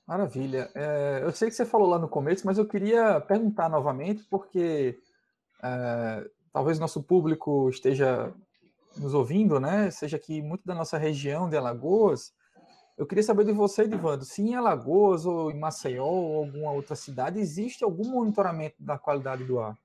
Maravilha. 0.08 0.70
É, 0.76 1.22
eu 1.24 1.32
sei 1.32 1.50
que 1.50 1.56
você 1.56 1.66
falou 1.66 1.88
lá 1.88 2.00
no 2.00 2.10
começo, 2.10 2.46
mas 2.46 2.58
eu 2.58 2.68
queria 2.68 3.20
perguntar 3.22 3.70
novamente, 3.70 4.24
porque 4.30 4.98
é, 5.64 6.30
talvez 6.52 6.80
nosso 6.80 7.04
público 7.04 7.70
esteja 7.70 8.34
nos 8.98 9.14
ouvindo, 9.14 9.60
né, 9.60 9.90
seja 9.90 10.18
aqui 10.18 10.42
muito 10.42 10.66
da 10.66 10.76
nossa 10.76 10.98
região 10.98 11.50
de 11.50 11.58
Alagoas, 11.58 12.32
eu 12.96 13.08
queria 13.08 13.24
saber 13.24 13.44
de 13.44 13.52
você, 13.52 13.84
Edivando, 13.84 14.24
se 14.24 14.42
em 14.42 14.56
Alagoas 14.56 15.26
ou 15.26 15.50
em 15.50 15.60
Maceió 15.60 16.06
ou 16.06 16.44
alguma 16.44 16.72
outra 16.72 16.96
cidade 16.96 17.40
existe 17.40 17.84
algum 17.84 18.08
monitoramento 18.08 18.76
da 18.80 19.00
qualidade 19.00 19.44
do 19.44 19.60
ar? 19.60 19.76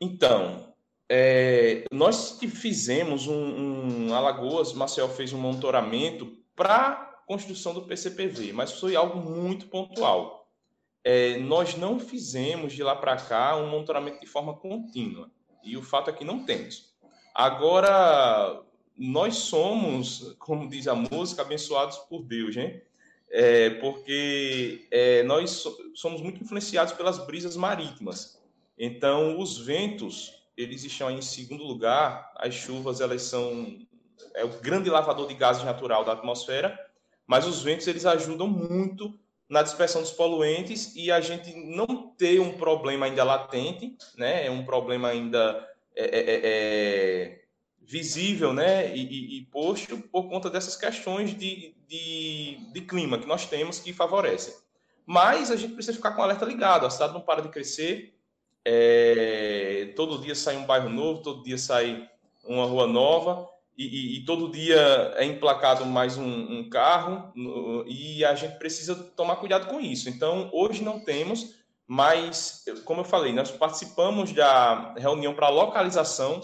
Então, 0.00 0.72
é, 1.08 1.84
nós 1.92 2.38
fizemos 2.40 3.26
um, 3.26 4.08
um, 4.08 4.14
Alagoas, 4.14 4.72
Maceió 4.72 5.08
fez 5.08 5.32
um 5.32 5.38
monitoramento 5.38 6.36
para 6.54 7.22
construção 7.26 7.74
do 7.74 7.82
PCPV, 7.82 8.52
mas 8.52 8.72
foi 8.78 8.96
algo 8.96 9.18
muito 9.18 9.66
pontual. 9.66 10.48
É, 11.04 11.38
nós 11.38 11.76
não 11.76 12.00
fizemos 12.00 12.72
de 12.72 12.82
lá 12.82 12.96
para 12.96 13.16
cá 13.16 13.56
um 13.56 13.68
monitoramento 13.68 14.20
de 14.20 14.26
forma 14.26 14.54
contínua, 14.54 15.30
e 15.62 15.76
o 15.76 15.82
fato 15.82 16.10
é 16.10 16.12
que 16.12 16.24
não 16.24 16.44
temos. 16.44 16.94
Agora, 17.34 18.62
nós 18.96 19.36
somos, 19.36 20.34
como 20.38 20.68
diz 20.68 20.88
a 20.88 20.94
música, 20.94 21.42
abençoados 21.42 21.98
por 21.98 22.22
Deus, 22.22 22.56
né? 22.56 22.82
É, 23.28 23.70
porque 23.70 24.86
é, 24.90 25.22
nós 25.24 25.64
somos 25.94 26.22
muito 26.22 26.42
influenciados 26.42 26.92
pelas 26.94 27.18
brisas 27.26 27.56
marítimas. 27.56 28.40
Então, 28.78 29.38
os 29.38 29.58
ventos, 29.58 30.32
eles 30.56 30.84
estão 30.84 31.10
em 31.10 31.20
segundo 31.20 31.64
lugar, 31.64 32.32
as 32.36 32.54
chuvas, 32.54 33.00
elas 33.00 33.22
são 33.22 33.78
é 34.34 34.44
o 34.44 34.60
grande 34.60 34.88
lavador 34.88 35.28
de 35.28 35.34
gases 35.34 35.64
natural 35.64 36.04
da 36.04 36.12
atmosfera, 36.12 36.78
mas 37.26 37.46
os 37.46 37.62
ventos, 37.62 37.86
eles 37.86 38.06
ajudam 38.06 38.46
muito 38.46 39.18
na 39.48 39.62
dispersão 39.62 40.00
dos 40.00 40.10
poluentes 40.10 40.94
e 40.96 41.10
a 41.10 41.20
gente 41.20 41.54
não 41.54 42.14
ter 42.16 42.40
um 42.40 42.52
problema 42.52 43.06
ainda 43.06 43.22
latente, 43.24 43.96
né? 44.16 44.46
É 44.46 44.50
um 44.50 44.64
problema 44.64 45.08
ainda 45.08 45.66
é, 45.94 46.04
é, 46.04 46.20
é, 46.20 46.40
é 46.44 47.46
visível 47.86 48.52
né, 48.52 48.94
e, 48.94 49.00
e, 49.00 49.38
e, 49.38 49.46
posto 49.46 49.96
por 49.96 50.28
conta 50.28 50.50
dessas 50.50 50.74
questões 50.74 51.30
de, 51.30 51.72
de, 51.86 52.58
de, 52.72 52.80
clima 52.80 53.16
que 53.16 53.26
nós 53.26 53.46
temos 53.46 53.78
que 53.78 53.92
favorecem. 53.92 54.52
Mas 55.06 55.52
a 55.52 55.56
gente 55.56 55.74
precisa 55.74 55.96
ficar 55.96 56.10
com 56.10 56.20
o 56.20 56.24
alerta 56.24 56.44
ligado, 56.44 56.84
a 56.84 56.90
cidade 56.90 57.14
não 57.14 57.20
para 57.20 57.42
de 57.42 57.48
crescer, 57.48 58.15
é, 58.68 59.92
todo 59.94 60.18
dia 60.18 60.34
sai 60.34 60.56
um 60.56 60.66
bairro 60.66 60.88
novo, 60.88 61.22
todo 61.22 61.44
dia 61.44 61.56
sai 61.56 62.10
uma 62.44 62.66
rua 62.66 62.88
nova, 62.88 63.48
e, 63.78 64.16
e 64.16 64.24
todo 64.24 64.50
dia 64.50 65.14
é 65.16 65.24
emplacado 65.24 65.86
mais 65.86 66.18
um, 66.18 66.26
um 66.26 66.68
carro, 66.68 67.32
e 67.86 68.24
a 68.24 68.34
gente 68.34 68.58
precisa 68.58 68.94
tomar 68.94 69.36
cuidado 69.36 69.68
com 69.68 69.80
isso. 69.80 70.08
Então, 70.08 70.50
hoje 70.52 70.82
não 70.82 70.98
temos, 70.98 71.54
mas, 71.86 72.64
como 72.84 73.02
eu 73.02 73.04
falei, 73.04 73.32
nós 73.32 73.52
participamos 73.52 74.32
da 74.32 74.94
reunião 74.98 75.32
para 75.32 75.48
localização 75.48 76.40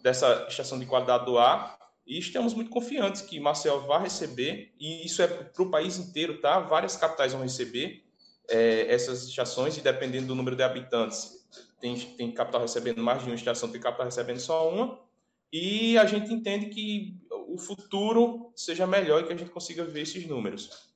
dessa 0.00 0.46
estação 0.48 0.78
de 0.78 0.86
qualidade 0.86 1.24
do 1.24 1.38
ar 1.38 1.76
e 2.06 2.18
estamos 2.18 2.54
muito 2.54 2.70
confiantes 2.70 3.22
que 3.22 3.40
Maceió 3.40 3.78
vai 3.78 4.02
receber, 4.02 4.72
e 4.78 5.04
isso 5.06 5.22
é 5.22 5.26
para 5.26 5.62
o 5.62 5.70
país 5.70 5.96
inteiro, 5.96 6.38
tá? 6.38 6.60
Várias 6.60 6.96
capitais 6.96 7.32
vão 7.32 7.42
receber 7.42 8.04
é, 8.48 8.92
essas 8.92 9.26
estações, 9.26 9.76
e 9.78 9.80
dependendo 9.80 10.26
do 10.26 10.34
número 10.34 10.54
de 10.54 10.62
habitantes, 10.62 11.43
tem, 11.84 11.94
tem 12.16 12.32
capital 12.32 12.62
recebendo 12.62 13.02
mais 13.02 13.22
de 13.22 13.28
uma 13.28 13.34
estação, 13.34 13.70
tem 13.70 13.78
capital 13.78 14.06
recebendo 14.06 14.40
só 14.40 14.72
uma, 14.72 14.98
e 15.52 15.98
a 15.98 16.06
gente 16.06 16.32
entende 16.32 16.70
que 16.70 17.20
o 17.46 17.58
futuro 17.58 18.50
seja 18.56 18.86
melhor 18.86 19.20
e 19.20 19.26
que 19.26 19.32
a 19.34 19.36
gente 19.36 19.50
consiga 19.50 19.84
ver 19.84 20.00
esses 20.00 20.26
números. 20.26 20.94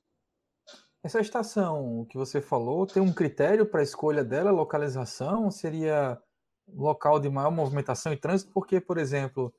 Essa 1.03 1.19
estação 1.19 2.07
que 2.09 2.17
você 2.17 2.41
falou, 2.41 2.87
tem 2.87 3.03
um 3.03 3.13
critério 3.13 3.67
para 3.67 3.81
a 3.81 3.83
escolha 3.83 4.23
dela, 4.23 4.49
localização? 4.49 5.51
Seria 5.51 6.19
local 6.67 7.19
de 7.19 7.29
maior 7.29 7.51
movimentação 7.51 8.11
e 8.11 8.17
trânsito, 8.17 8.51
porque, 8.51 8.81
por 8.81 8.97
exemplo, 8.97 9.53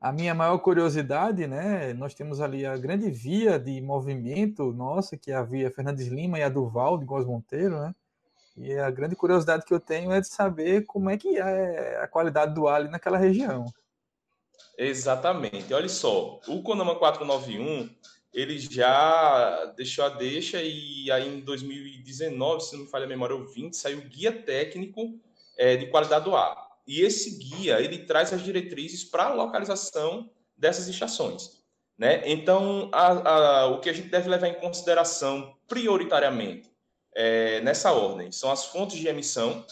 a 0.00 0.12
minha 0.12 0.32
maior 0.32 0.58
curiosidade, 0.58 1.48
né, 1.48 1.92
nós 1.92 2.14
temos 2.14 2.40
ali 2.40 2.64
a 2.64 2.76
grande 2.76 3.10
via 3.10 3.58
de 3.58 3.80
movimento 3.80 4.72
nossa, 4.72 5.16
que 5.16 5.32
é 5.32 5.34
a 5.34 5.42
via 5.42 5.72
Fernandes 5.72 6.06
Lima 6.06 6.38
e 6.38 6.42
a 6.44 6.48
Duval 6.48 6.98
de 6.98 7.04
Góes 7.04 7.26
Monteiro, 7.26 7.80
né? 7.80 7.92
E 8.60 8.76
a 8.76 8.90
grande 8.90 9.14
curiosidade 9.14 9.64
que 9.64 9.72
eu 9.72 9.78
tenho 9.78 10.12
é 10.12 10.20
de 10.20 10.26
saber 10.26 10.84
como 10.84 11.08
é 11.08 11.16
que 11.16 11.38
é 11.38 12.00
a 12.02 12.08
qualidade 12.08 12.54
do 12.54 12.66
ar 12.66 12.80
ali 12.80 12.88
naquela 12.88 13.16
região. 13.16 13.66
Exatamente. 14.76 15.72
Olha 15.72 15.88
só, 15.88 16.40
o 16.48 16.62
Conama 16.62 16.96
491, 16.96 17.88
ele 18.32 18.58
já 18.58 19.72
deixou 19.76 20.04
a 20.04 20.08
deixa 20.08 20.60
e 20.62 21.10
aí 21.10 21.28
em 21.28 21.40
2019, 21.40 22.64
se 22.64 22.76
não 22.76 22.84
me 22.84 22.90
falha 22.90 23.04
a 23.04 23.08
memória, 23.08 23.36
o 23.36 23.46
20, 23.46 23.76
saiu 23.76 24.00
guia 24.02 24.32
técnico 24.32 25.18
é, 25.56 25.76
de 25.76 25.86
qualidade 25.86 26.24
do 26.24 26.34
ar. 26.34 26.56
E 26.86 27.00
esse 27.00 27.38
guia 27.38 27.80
ele 27.80 28.06
traz 28.06 28.32
as 28.32 28.42
diretrizes 28.42 29.04
para 29.04 29.24
a 29.24 29.34
localização 29.34 30.30
dessas 30.56 30.88
estações. 30.88 31.62
Né? 31.96 32.22
Então, 32.24 32.88
a, 32.92 33.06
a, 33.08 33.66
o 33.66 33.80
que 33.80 33.90
a 33.90 33.92
gente 33.92 34.08
deve 34.08 34.28
levar 34.28 34.48
em 34.48 34.54
consideração 34.54 35.56
prioritariamente 35.66 36.70
é, 37.14 37.60
nessa 37.60 37.92
ordem 37.92 38.30
são 38.30 38.50
as 38.50 38.66
fontes 38.66 38.98
de 38.98 39.08
emissão, 39.08 39.64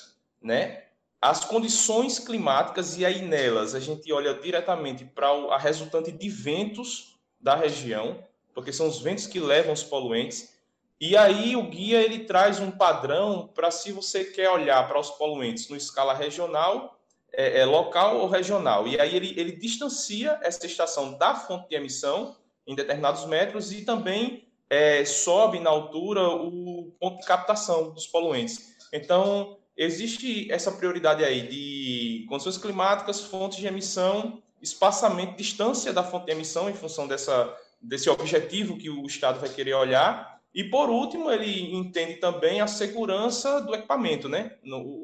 né? 0.43 0.83
as 1.21 1.45
condições 1.45 2.19
climáticas, 2.19 2.97
e 2.97 3.05
aí 3.05 3.23
nelas 3.23 3.75
a 3.75 3.81
gente 3.81 4.13
olha 4.13 4.35
diretamente 4.35 5.05
para 5.05 5.29
a 5.29 5.59
resultante 5.59 6.13
de 6.13 6.29
ventos 6.29 7.17
da 7.41 7.57
região, 7.57 8.23
porque 8.55 8.73
são 8.73 8.87
os 8.87 9.01
ventos 9.01 9.27
que 9.27 9.41
levam 9.41 9.73
os 9.73 9.83
poluentes, 9.83 10.55
e 11.01 11.17
aí 11.17 11.57
o 11.57 11.65
guia 11.65 12.01
ele 12.01 12.21
traz 12.21 12.59
um 12.59 12.71
padrão 12.71 13.51
para 13.55 13.71
se 13.71 13.93
você 13.93 14.25
quer 14.25 14.49
olhar 14.51 14.87
para 14.89 14.99
os 14.99 15.11
poluentes 15.11 15.69
no 15.69 15.77
escala 15.77 16.15
regional, 16.15 16.99
é, 17.33 17.61
é, 17.61 17.65
local 17.67 18.19
ou 18.19 18.29
regional. 18.29 18.89
E 18.89 18.99
aí 18.99 19.15
ele, 19.15 19.35
ele 19.39 19.53
distancia 19.53 20.39
essa 20.43 20.65
estação 20.65 21.19
da 21.19 21.35
fonte 21.35 21.69
de 21.69 21.75
emissão 21.75 22.35
em 22.67 22.75
determinados 22.75 23.27
metros 23.27 23.73
e 23.73 23.85
também 23.85 24.46
é, 24.69 25.05
sobe 25.05 25.61
na 25.61 25.71
altura 25.71 26.29
o 26.29 26.93
ponto 26.99 27.21
de 27.21 27.27
captação 27.27 27.93
dos 27.93 28.07
poluentes. 28.07 28.77
Então, 28.93 29.59
existe 29.77 30.51
essa 30.51 30.73
prioridade 30.73 31.25
aí 31.25 31.47
de 31.49 32.27
condições 32.29 32.59
climáticas, 32.59 33.21
fontes 33.21 33.59
de 33.59 33.67
emissão, 33.67 34.43
espaçamento, 34.61 35.37
distância 35.37 35.93
da 35.93 36.03
fonte 36.03 36.27
de 36.27 36.33
emissão 36.33 36.69
em 36.69 36.75
função 36.75 37.07
dessa, 37.07 37.55
desse 37.81 38.09
objetivo 38.09 38.79
que 38.79 38.91
o 38.91 39.07
Estado 39.07 39.41
vai 39.41 39.49
querer 39.49 39.75
olhar 39.75 40.37
e 40.57 40.65
por 40.65 40.89
último, 40.89 41.31
ele 41.31 41.75
entende 41.77 42.15
também 42.15 42.63
a 42.63 42.67
segurança 42.67 43.61
do 43.61 43.75
equipamento, 43.75 44.27
né? 44.27 44.57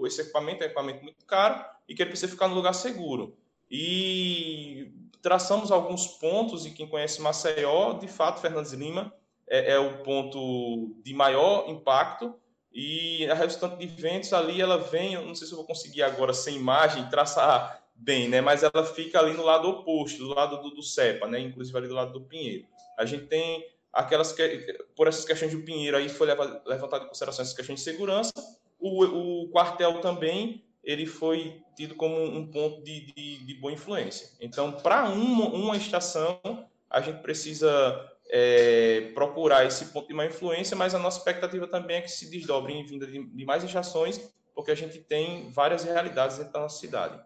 Esse 0.07 0.23
equipamento 0.23 0.63
é 0.63 0.67
um 0.67 0.71
equipamento 0.71 1.03
muito 1.03 1.27
caro 1.27 1.63
e 1.87 1.95
que 1.95 2.01
ele 2.01 2.09
precisa 2.09 2.33
ficar 2.33 2.49
no 2.49 2.55
lugar 2.55 2.73
seguro. 2.73 3.37
E 3.71 4.91
traçamos 5.21 5.71
alguns 5.71 6.07
pontos, 6.07 6.65
e 6.65 6.71
quem 6.71 6.89
conhece 6.89 7.21
Maceió, 7.21 7.93
de 7.93 8.09
fato, 8.09 8.41
Fernandes 8.41 8.73
Lima 8.73 9.13
é, 9.53 9.73
é 9.73 9.79
o 9.79 9.99
ponto 9.99 10.97
de 11.05 11.13
maior 11.13 11.69
impacto, 11.69 12.35
e 12.73 13.27
a 13.27 13.35
resultante 13.35 13.77
de 13.77 13.87
ventos 13.87 14.33
ali, 14.33 14.59
ela 14.63 14.79
vem, 14.79 15.15
não 15.15 15.35
sei 15.35 15.47
se 15.47 15.53
eu 15.53 15.59
vou 15.59 15.67
conseguir 15.67 16.03
agora, 16.03 16.33
sem 16.33 16.57
imagem, 16.57 17.07
traçar 17.11 17.85
bem, 17.95 18.31
né? 18.31 18.41
Mas 18.41 18.63
ela 18.63 18.83
fica 18.83 19.19
ali 19.19 19.35
no 19.35 19.45
lado 19.45 19.69
oposto, 19.69 20.19
do 20.19 20.35
lado 20.35 20.63
do, 20.63 20.71
do 20.71 20.83
CEPA, 20.83 21.27
né? 21.27 21.39
Inclusive 21.39 21.77
ali 21.77 21.87
do 21.87 21.95
lado 21.95 22.15
do 22.15 22.23
Pinheiro. 22.23 22.67
A 22.99 23.05
gente 23.05 23.27
tem 23.27 23.63
aquelas 23.93 24.33
que, 24.33 24.75
por 24.97 25.07
essas 25.07 25.27
questões 25.27 25.53
do 25.53 25.61
Pinheiro 25.61 25.99
aí 25.99 26.09
foi 26.09 26.27
levantado 26.27 27.05
em 27.05 27.09
consideração 27.09 27.43
essas 27.43 27.55
questões 27.55 27.81
de 27.81 27.85
segurança. 27.85 28.33
O, 28.81 29.05
o 29.43 29.49
quartel 29.51 30.01
também 30.01 30.65
ele 30.83 31.05
foi 31.05 31.61
tido 31.77 31.95
como 31.95 32.25
um 32.25 32.51
ponto 32.51 32.83
de, 32.83 33.13
de, 33.13 33.45
de 33.45 33.55
boa 33.55 33.73
influência. 33.73 34.31
Então, 34.41 34.73
para 34.73 35.11
uma, 35.11 35.47
uma 35.49 35.77
estação, 35.77 36.41
a 36.89 37.03
gente 37.03 37.21
precisa 37.21 38.12
é, 38.35 39.13
procurar 39.15 39.67
esse 39.67 39.87
ponto 39.87 40.09
de 40.09 40.15
má 40.15 40.25
influência, 40.25 40.75
mas 40.75 40.95
a 40.95 40.99
nossa 40.99 41.19
expectativa 41.19 41.69
também 41.69 41.99
é 41.99 42.01
que 42.01 42.11
se 42.11 42.31
desdobre 42.31 42.73
em 42.73 42.83
vinda 42.83 43.07
de, 43.07 43.23
de 43.23 43.45
mais 43.45 43.63
estações, 43.63 44.19
porque 44.55 44.71
a 44.71 44.75
gente 44.75 44.99
tem 45.01 45.51
várias 45.51 45.85
realidades 45.85 46.39
dentro 46.39 46.55
da 46.55 46.61
nossa 46.61 46.81
cidade. 46.81 47.23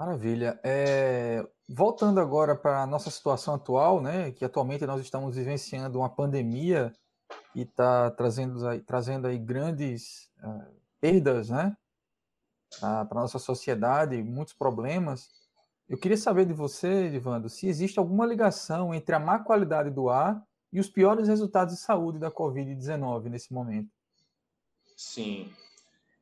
Maravilha. 0.00 0.58
É, 0.64 1.46
voltando 1.68 2.20
agora 2.20 2.56
para 2.56 2.82
a 2.82 2.86
nossa 2.86 3.10
situação 3.10 3.54
atual, 3.54 4.00
né, 4.00 4.32
que 4.32 4.46
atualmente 4.46 4.86
nós 4.86 5.02
estamos 5.02 5.36
vivenciando 5.36 5.98
uma 5.98 6.08
pandemia 6.08 6.92
que 7.52 7.62
está 7.62 8.10
trazendo, 8.12 8.66
aí, 8.66 8.80
trazendo 8.80 9.26
aí 9.26 9.36
grandes 9.36 10.30
uh, 10.42 10.74
perdas 11.00 11.50
né, 11.50 11.76
para 12.80 13.06
a 13.10 13.14
nossa 13.14 13.38
sociedade, 13.38 14.22
muitos 14.22 14.54
problemas. 14.54 15.28
Eu 15.88 15.96
queria 15.96 16.16
saber 16.16 16.44
de 16.44 16.52
você, 16.52 17.08
Ivando, 17.08 17.48
se 17.48 17.66
existe 17.66 17.98
alguma 17.98 18.26
ligação 18.26 18.94
entre 18.94 19.14
a 19.14 19.18
má 19.18 19.38
qualidade 19.38 19.90
do 19.90 20.08
ar 20.10 20.42
e 20.72 20.78
os 20.78 20.88
piores 20.88 21.28
resultados 21.28 21.74
de 21.74 21.80
saúde 21.80 22.18
da 22.18 22.30
Covid-19 22.30 23.24
nesse 23.24 23.52
momento. 23.52 23.88
Sim, 24.94 25.50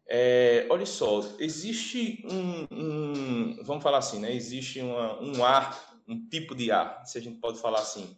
é, 0.08 0.66
olha 0.70 0.86
só, 0.86 1.20
existe 1.40 2.24
um, 2.30 2.66
um, 2.70 3.64
vamos 3.64 3.82
falar 3.82 3.98
assim, 3.98 4.20
né? 4.20 4.32
Existe 4.32 4.80
uma, 4.80 5.20
um 5.20 5.44
ar, 5.44 6.00
um 6.06 6.28
tipo 6.28 6.54
de 6.54 6.70
ar, 6.70 7.04
se 7.04 7.18
a 7.18 7.20
gente 7.20 7.38
pode 7.38 7.58
falar 7.58 7.80
assim, 7.80 8.16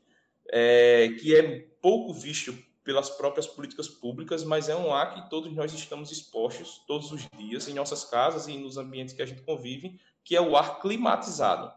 é, 0.51 1.09
que 1.19 1.35
é 1.35 1.61
pouco 1.81 2.13
visto 2.13 2.53
pelas 2.85 3.09
próprias 3.09 3.47
políticas 3.47 3.89
públicas, 3.89 4.45
mas 4.45 4.69
é 4.69 4.77
um 4.77 4.93
ar 4.93 5.15
que 5.15 5.31
todos 5.31 5.55
nós 5.55 5.73
estamos 5.73 6.11
expostos 6.11 6.83
todos 6.87 7.11
os 7.11 7.27
dias 7.39 7.69
em 7.69 7.75
nossas 7.75 8.05
casas 8.05 8.49
e 8.49 8.59
nos 8.59 8.77
ambientes 8.77 9.15
que 9.15 9.23
a 9.23 9.27
gente 9.27 9.43
convive, 9.43 9.99
que 10.29 10.37
é 10.37 10.41
o 10.43 10.59
ar 10.59 10.79
climatizado. 10.79 11.73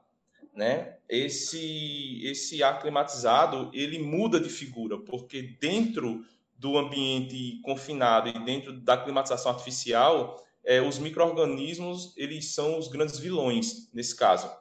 Né? 0.53 0.97
Esse, 1.07 2.19
esse 2.21 2.61
ar 2.61 2.81
climatizado 2.81 3.71
ele 3.73 3.97
muda 3.97 4.41
de 4.41 4.49
figura, 4.49 4.97
porque 4.97 5.41
dentro 5.41 6.25
do 6.57 6.77
ambiente 6.77 7.61
confinado 7.63 8.27
e 8.27 8.37
dentro 8.43 8.73
da 8.73 8.97
climatização 8.97 9.53
artificial, 9.53 10.45
é, 10.65 10.81
os 10.81 10.99
micro-organismos 10.99 12.13
eles 12.17 12.53
são 12.53 12.77
os 12.77 12.89
grandes 12.89 13.17
vilões 13.17 13.89
nesse 13.93 14.13
caso. 14.13 14.51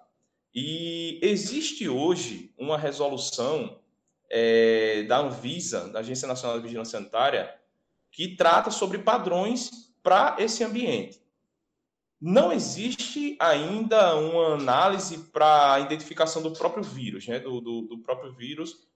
E 0.54 1.18
existe 1.20 1.88
hoje 1.88 2.54
uma 2.56 2.78
resolução 2.78 3.80
é, 4.30 5.02
da 5.02 5.18
Anvisa, 5.18 5.88
da 5.88 5.98
Agência 5.98 6.28
Nacional 6.28 6.58
de 6.58 6.62
Vigilância 6.62 6.96
Sanitária, 6.96 7.52
que 8.12 8.36
trata 8.36 8.70
sobre 8.70 8.98
padrões 8.98 9.92
para 10.00 10.36
esse 10.38 10.62
ambiente. 10.62 11.19
Não 12.20 12.52
existe 12.52 13.36
ainda 13.40 14.14
uma 14.16 14.54
análise 14.54 15.16
para 15.32 15.74
a 15.74 15.80
identificação 15.80 16.42
do 16.42 16.52
próprio 16.52 16.82
vírus, 16.82 17.26
né, 17.26 17.38
do, 17.38 17.60
do, 17.60 17.82
do 17.82 17.98
próprio 17.98 18.32
vírus 18.32 18.90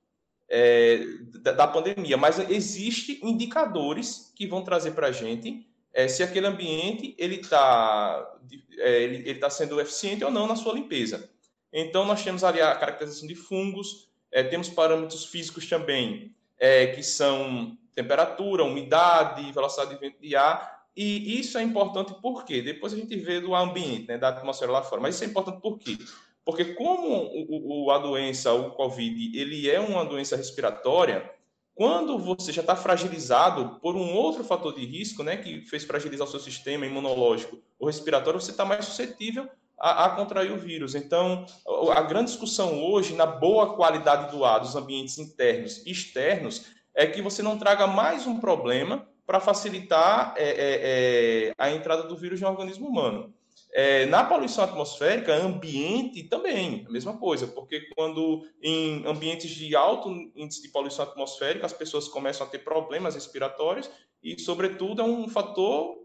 é, 0.49 1.01
da, 1.41 1.53
da, 1.53 1.67
pandemia, 1.67 2.17
mas 2.17 2.39
existe 2.51 3.19
indicadores 3.25 4.33
que 4.37 4.47
vão 4.47 4.63
trazer 4.63 4.93
para 4.93 5.07
a 5.07 5.13
gente 5.13 5.67
é, 5.93 6.07
se 6.07 6.23
aquele 6.23 6.47
ambiente 6.47 7.15
ele 7.17 7.37
está 7.37 8.37
é, 8.79 9.03
ele, 9.03 9.29
ele 9.29 9.39
tá 9.39 9.49
sendo 9.49 9.81
eficiente 9.81 10.25
ou 10.25 10.31
não 10.31 10.47
na 10.47 10.57
sua 10.57 10.75
limpeza. 10.75 11.31
Então 11.73 12.05
nós 12.05 12.23
temos 12.23 12.45
ali 12.45 12.61
a 12.61 12.75
caracterização 12.75 13.27
de 13.27 13.35
fungos, 13.35 14.09
é, 14.31 14.43
temos 14.43 14.69
parâmetros 14.69 15.25
físicos 15.25 15.69
também, 15.69 16.35
é, 16.59 16.89
que 16.89 17.03
são 17.03 17.77
temperatura, 17.95 18.65
umidade, 18.65 19.51
velocidade 19.53 19.91
de 19.95 20.01
vento 20.01 20.21
de 20.21 20.37
ar, 20.37 20.84
e 20.97 21.41
isso 21.41 21.59
é 21.59 21.63
importante 21.63 22.15
porque 22.23 22.63
depois 22.63 22.93
a 22.93 22.97
gente 22.97 23.17
vê 23.17 23.41
do 23.41 23.55
ambiente, 23.55 24.09
né, 24.09 24.19
da 24.19 24.29
atmosfera 24.29 24.71
lá 24.71 24.83
fora. 24.83 25.01
Mas 25.01 25.17
isso 25.17 25.25
é 25.25 25.27
importante 25.27 25.61
por 25.61 25.79
quê? 25.79 25.99
Porque 26.45 26.75
como 26.75 27.09
o, 27.09 27.87
o, 27.87 27.91
a 27.91 27.99
doença, 27.99 28.53
o 28.53 28.71
COVID, 28.73 29.37
ele 29.39 29.69
é 29.69 29.81
uma 29.81 30.05
doença 30.05 30.37
respiratória, 30.37 31.29
quando 31.75 32.17
você 32.19 32.53
já 32.53 32.61
está 32.61 32.77
fragilizado 32.77 33.81
por 33.81 33.97
um 33.97 34.15
outro 34.15 34.45
fator 34.45 34.73
de 34.75 34.85
risco, 34.85 35.25
né, 35.25 35.37
que 35.37 35.63
fez 35.63 35.85
fragilizar 35.85 36.27
o 36.27 36.31
seu 36.31 36.39
sistema 36.39 36.87
imunológico 36.87 37.59
ou 37.79 37.89
respiratório, 37.89 38.41
você 38.41 38.53
está 38.53 38.65
mais 38.65 38.85
suscetível 38.85 39.49
a, 39.77 40.05
a, 40.05 40.11
contrair 40.11 40.53
o 40.53 40.59
vírus. 40.59 40.95
Então, 40.95 41.45
a 41.93 42.03
grande 42.03 42.31
discussão 42.31 42.81
hoje, 42.85 43.15
na 43.15 43.27
boa 43.27 43.75
qualidade 43.75 44.31
do 44.31 44.45
ar, 44.45 44.61
dos 44.61 44.77
ambientes 44.77 45.19
internos 45.19 45.85
e 45.85 45.91
externos, 45.91 46.67
é 46.95 47.07
que 47.07 47.21
você 47.21 47.43
não 47.43 47.59
traga 47.59 47.87
mais 47.89 48.25
um 48.27 48.39
problema 48.39 49.09
para 49.27 49.41
facilitar 49.41 50.35
é, 50.37 50.45
é, 50.45 51.49
é, 51.49 51.53
a 51.57 51.71
entrada 51.71 52.05
do 52.05 52.17
vírus 52.17 52.41
no 52.41 52.49
organismo 52.49 52.89
humano. 52.89 53.33
É, 53.77 54.07
na 54.07 54.23
poluição 54.23 54.63
atmosférica, 54.63 55.35
ambiente 55.35 56.23
também, 56.23 56.85
a 56.89 56.93
mesma 56.93 57.17
coisa, 57.17 57.49
porque 57.49 57.81
quando 57.97 58.47
em 58.63 59.05
ambientes 59.05 59.51
de 59.51 59.75
alto 59.75 60.11
índice 60.37 60.63
de 60.63 60.69
poluição 60.69 61.05
atmosférica, 61.05 61.67
as 61.67 61.73
pessoas 61.73 62.07
começam 62.07 62.47
a 62.47 62.51
ter 62.51 62.61
problemas 62.61 63.17
respiratórios 63.17 63.91
e, 64.23 64.41
sobretudo, 64.41 65.03
é 65.03 65.05
um 65.05 65.29
fator 65.29 65.99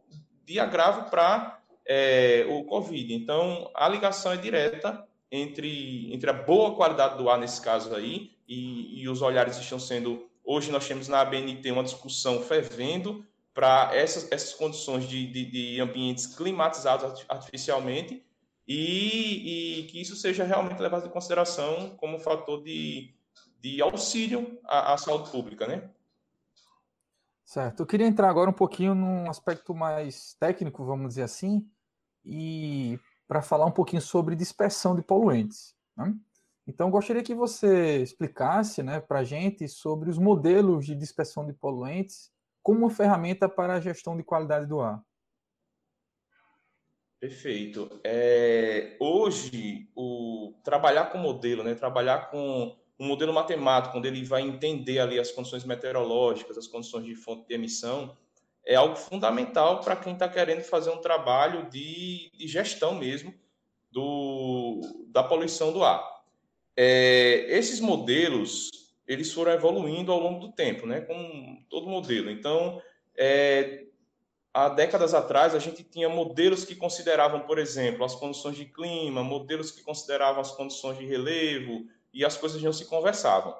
de 0.45 0.59
agravo 0.59 1.11
para 1.11 1.61
é, 1.85 2.45
o 2.49 2.63
Covid. 2.63 3.13
Então, 3.13 3.69
a 3.75 3.87
ligação 3.87 4.31
é 4.31 4.37
direta 4.37 5.07
entre, 5.31 6.13
entre 6.13 6.29
a 6.29 6.33
boa 6.33 6.75
qualidade 6.75 7.17
do 7.17 7.29
ar, 7.29 7.37
nesse 7.37 7.61
caso 7.61 7.93
aí, 7.95 8.31
e, 8.47 9.01
e 9.01 9.07
os 9.07 9.21
olhares 9.21 9.57
estão 9.57 9.79
sendo. 9.79 10.28
Hoje, 10.51 10.71
nós 10.71 10.87
temos 10.87 11.07
na 11.07 11.21
ABNT 11.21 11.71
uma 11.71 11.83
discussão 11.83 12.41
fervendo 12.41 13.23
para 13.53 13.91
essas, 13.93 14.31
essas 14.31 14.51
condições 14.55 15.07
de, 15.07 15.31
de, 15.31 15.45
de, 15.45 15.79
ambientes 15.79 16.25
climatizados 16.25 17.23
artificialmente 17.29 18.25
e, 18.67 19.81
e, 19.81 19.83
que 19.83 20.01
isso 20.01 20.15
seja 20.15 20.43
realmente 20.43 20.79
levado 20.79 21.05
em 21.05 21.11
consideração 21.11 21.95
como 21.97 22.17
um 22.17 22.19
fator 22.19 22.63
de, 22.63 23.13
de 23.61 23.79
auxílio 23.79 24.59
à, 24.65 24.93
à 24.93 24.97
saúde 24.97 25.29
pública, 25.29 25.67
né? 25.67 25.87
Certo. 27.45 27.81
Eu 27.81 27.85
queria 27.85 28.07
entrar 28.07 28.27
agora 28.27 28.49
um 28.49 28.53
pouquinho 28.53 28.95
num 28.95 29.29
aspecto 29.29 29.75
mais 29.75 30.33
técnico, 30.39 30.83
vamos 30.83 31.09
dizer 31.09 31.23
assim, 31.23 31.63
e 32.25 32.99
para 33.27 33.43
falar 33.43 33.67
um 33.67 33.71
pouquinho 33.71 34.01
sobre 34.01 34.35
dispersão 34.35 34.95
de 34.95 35.03
poluentes. 35.03 35.75
Né? 35.95 36.11
Então, 36.69 36.91
gostaria 36.91 37.23
que 37.23 37.33
você 37.33 37.97
explicasse 37.97 38.83
né, 38.83 38.99
para 38.99 39.21
a 39.21 39.23
gente 39.23 39.67
sobre 39.67 40.07
os 40.07 40.19
modelos 40.19 40.85
de 40.85 40.93
dispersão 40.93 41.43
de 41.43 41.51
poluentes 41.51 42.31
como 42.61 42.81
uma 42.81 42.91
ferramenta 42.91 43.49
para 43.49 43.73
a 43.73 43.79
gestão 43.79 44.15
de 44.15 44.21
qualidade 44.21 44.67
do 44.67 44.79
ar. 44.79 45.01
Perfeito. 47.19 47.99
É, 48.03 48.95
hoje, 48.99 49.89
o 49.95 50.53
trabalhar 50.63 51.05
com 51.05 51.17
modelo, 51.17 51.63
né, 51.63 51.73
trabalhar 51.73 52.29
com 52.29 52.77
um 52.99 53.07
modelo 53.07 53.33
matemático, 53.33 53.97
onde 53.97 54.07
ele 54.07 54.23
vai 54.23 54.43
entender 54.43 54.99
ali 54.99 55.19
as 55.19 55.31
condições 55.31 55.63
meteorológicas, 55.63 56.55
as 56.55 56.67
condições 56.67 57.03
de 57.03 57.15
fonte 57.15 57.47
de 57.47 57.55
emissão, 57.55 58.15
é 58.63 58.75
algo 58.75 58.95
fundamental 58.95 59.81
para 59.81 59.95
quem 59.95 60.13
está 60.13 60.29
querendo 60.29 60.61
fazer 60.61 60.91
um 60.91 61.01
trabalho 61.01 61.67
de, 61.67 62.29
de 62.37 62.47
gestão 62.47 62.93
mesmo 62.93 63.33
do, 63.91 65.07
da 65.07 65.23
poluição 65.23 65.73
do 65.73 65.83
ar. 65.83 66.18
É, 66.81 67.45
esses 67.49 67.81
modelos 67.81 68.69
eles 69.05 69.33
foram 69.33 69.51
evoluindo 69.51 70.13
ao 70.13 70.19
longo 70.19 70.39
do 70.39 70.53
tempo, 70.53 70.87
né, 70.87 71.01
como 71.01 71.61
todo 71.69 71.89
modelo. 71.89 72.31
Então, 72.31 72.81
é, 73.17 73.83
há 74.53 74.69
décadas 74.69 75.13
atrás, 75.13 75.53
a 75.53 75.59
gente 75.59 75.83
tinha 75.83 76.07
modelos 76.07 76.63
que 76.63 76.75
consideravam, 76.75 77.41
por 77.41 77.59
exemplo, 77.59 78.05
as 78.05 78.15
condições 78.15 78.55
de 78.55 78.63
clima, 78.63 79.21
modelos 79.21 79.71
que 79.71 79.83
consideravam 79.83 80.39
as 80.39 80.51
condições 80.51 80.97
de 80.97 81.05
relevo, 81.05 81.85
e 82.13 82.23
as 82.23 82.37
coisas 82.37 82.63
não 82.63 82.71
se 82.71 82.85
conversavam. 82.85 83.53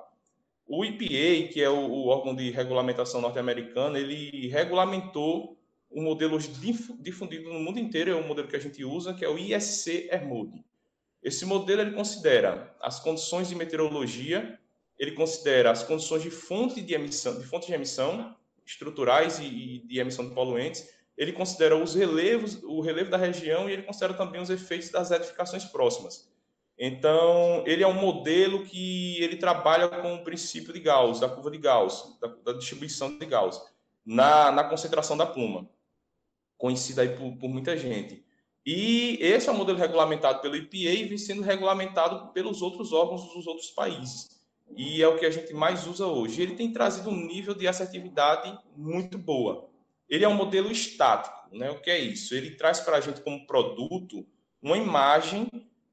O 0.66 0.86
EPA, 0.86 1.52
que 1.52 1.62
é 1.62 1.70
o, 1.70 1.76
o 1.76 2.08
órgão 2.08 2.34
de 2.34 2.52
regulamentação 2.52 3.20
norte-americano, 3.20 3.98
ele 3.98 4.48
regulamentou 4.48 5.58
o 5.90 6.02
modelo 6.02 6.40
difundido 6.40 7.52
no 7.52 7.60
mundo 7.60 7.80
inteiro, 7.80 8.12
é 8.12 8.16
o 8.16 8.26
modelo 8.26 8.48
que 8.48 8.56
a 8.56 8.62
gente 8.62 8.86
usa, 8.86 9.14
que 9.14 9.26
é 9.26 9.30
o 9.30 9.38
ISC 9.38 10.08
ERMOD. 10.10 10.64
Esse 11.22 11.46
modelo 11.46 11.82
ele 11.82 11.92
considera 11.92 12.76
as 12.80 13.00
condições 13.00 13.50
de 13.50 13.56
meteorologia, 13.56 14.60
ele 14.98 15.12
considera 15.12 15.72
as 15.72 15.84
condições 15.84 16.24
de 16.24 16.32
fonte 16.32 16.82
de 16.82 16.94
emissão, 16.94 17.40
de 17.40 17.46
fontes 17.46 17.68
de 17.68 17.74
emissão 17.74 18.36
estruturais 18.66 19.40
e, 19.40 19.46
e 19.46 19.80
de 19.88 20.00
emissão 20.00 20.28
de 20.28 20.34
poluentes, 20.34 20.90
ele 21.18 21.34
considera 21.34 21.76
os 21.76 21.96
relevos, 21.96 22.64
o 22.64 22.80
relevo 22.80 23.10
da 23.10 23.18
região 23.18 23.70
e 23.70 23.74
ele 23.74 23.84
considera 23.84 24.14
também 24.14 24.42
os 24.42 24.50
efeitos 24.50 24.90
das 24.90 25.12
edificações 25.12 25.66
próximas. 25.66 26.30
Então, 26.78 27.62
ele 27.68 27.84
é 27.84 27.88
um 27.88 27.94
modelo 27.94 28.64
que 28.64 29.22
ele 29.22 29.36
trabalha 29.36 29.90
com 29.90 30.16
o 30.16 30.24
princípio 30.24 30.72
de 30.72 30.80
Gauss, 30.80 31.20
da 31.20 31.28
curva 31.28 31.52
de 31.52 31.58
Gauss, 31.58 32.18
da, 32.22 32.28
da 32.28 32.54
distribuição 32.54 33.18
de 33.18 33.26
Gauss, 33.26 33.62
na, 34.06 34.50
na, 34.50 34.64
concentração 34.64 35.18
da 35.18 35.26
pluma, 35.26 35.70
conhecida 36.58 37.02
aí 37.02 37.10
por, 37.10 37.38
por, 37.38 37.50
muita 37.50 37.76
gente. 37.76 38.26
E 38.66 39.18
esse 39.22 39.50
é 39.50 39.52
o 39.52 39.56
modelo 39.56 39.78
regulamentado 39.78 40.42
pelo 40.42 40.56
IPA 40.56 40.78
e 40.78 41.04
vem 41.06 41.18
sendo 41.18 41.42
regulamentado 41.42 42.32
pelos 42.34 42.62
outros 42.62 42.94
órgãos 42.94 43.34
dos 43.34 43.48
outros 43.48 43.72
países. 43.72 44.40
E 44.76 45.02
é 45.02 45.08
o 45.08 45.18
que 45.18 45.26
a 45.26 45.32
gente 45.32 45.54
mais 45.54 45.88
usa 45.88 46.06
hoje. 46.06 46.42
Ele 46.42 46.56
tem 46.56 46.72
trazido 46.72 47.10
um 47.10 47.26
nível 47.26 47.54
de 47.54 47.68
assertividade 47.68 48.58
muito 48.76 49.18
boa. 49.18 49.70
Ele 50.08 50.26
é 50.26 50.28
um 50.28 50.36
modelo 50.36 50.72
estático, 50.72 51.56
né? 51.56 51.70
O 51.70 51.82
que 51.82 51.90
é 51.90 52.00
isso? 52.00 52.36
Ele 52.36 52.52
traz 52.52 52.80
para 52.80 52.98
a 52.98 53.02
gente 53.02 53.22
como 53.22 53.46
produto 53.46 54.26
uma 54.62 54.78
imagem 54.78 55.48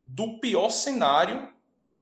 do 0.06 0.38
pior 0.38 0.70
cenário 0.70 1.48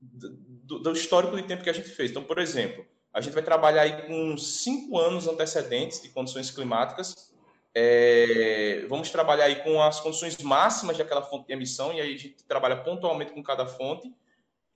do, 0.01 0.79
do, 0.79 0.91
histórico 0.91 1.35
de 1.35 1.43
tempo 1.43 1.63
que 1.63 1.69
a 1.69 1.73
gente 1.73 1.89
fez. 1.89 2.11
Então, 2.11 2.23
por 2.23 2.39
exemplo, 2.39 2.85
a 3.13 3.21
gente 3.21 3.33
vai 3.33 3.43
trabalhar 3.43 3.83
aí 3.83 4.07
com 4.07 4.37
cinco 4.37 4.97
anos 4.97 5.27
antecedentes 5.27 6.01
de 6.01 6.09
condições 6.09 6.51
climáticas. 6.51 7.33
É, 7.77 8.85
vamos 8.87 9.09
trabalhar 9.11 9.45
aí 9.45 9.57
com 9.57 9.81
as 9.81 9.99
condições 9.99 10.37
máximas 10.37 10.97
daquela 10.97 11.21
fonte 11.21 11.47
de 11.47 11.53
emissão, 11.53 11.91
e 11.93 11.99
aí 11.99 12.15
a 12.15 12.17
gente 12.17 12.43
trabalha 12.47 12.77
pontualmente 12.77 13.33
com 13.33 13.43
cada 13.43 13.65
fonte. 13.65 14.09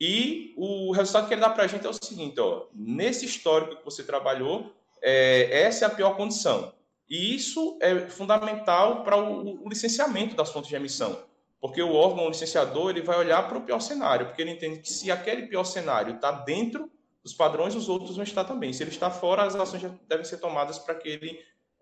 E 0.02 0.54
o 0.58 0.91
resultado 0.91 1.28
que 1.28 1.34
ele 1.34 1.41
dá 1.41 1.50
para 1.50 1.64
a 1.64 1.68
gente 1.68 1.86
é 1.86 1.89
o 1.89 1.93
seguinte: 1.93 2.39
ó, 2.39 2.66
nesse 2.74 3.26
histórico 3.26 3.78
que 3.78 3.86
você 3.86 4.04
trabalhou, 4.04 4.74
é, 5.02 5.62
essa 5.62 5.86
é 5.86 5.88
a 5.88 5.91
pior 5.91 6.18
condição. 6.18 6.74
E 7.10 7.36
isso 7.36 7.78
é 7.82 8.08
fundamental 8.08 9.04
para 9.04 9.18
o, 9.18 9.66
o 9.66 9.70
licenciamento 9.70 10.36
das 10.36 10.52
fontes 10.52 10.70
de 10.70 10.76
emissão. 10.76 11.24
Porque 11.60 11.82
o 11.82 11.93
órgão 11.93 12.30
licenciador 12.30 12.91
ele 12.91 13.02
vai 13.02 13.18
olhar 13.18 13.47
para 13.47 13.58
o 13.58 13.62
pior 13.62 13.80
cenário, 13.80 14.28
porque 14.28 14.41
ele 14.41 14.52
entende 14.52 14.80
que 14.80 14.91
se 14.91 15.12
aquele 15.12 15.47
pior 15.47 15.64
cenário 15.64 16.16
está 16.16 16.32
dentro 16.32 16.89
dos 17.24 17.34
padrões, 17.34 17.76
os 17.76 17.89
outros 17.89 18.16
vão 18.16 18.24
estar 18.24 18.45
também. 18.45 18.72
Se 18.72 18.84
ele 18.84 18.91
está 18.91 19.10
fora, 19.10 19.43
as 19.43 19.56
ações 19.56 19.84
devem 20.08 20.26
ser 20.26 20.38
tomadas 20.38 20.80
para 20.80 20.95
que 20.95 21.10
ele 21.10 21.39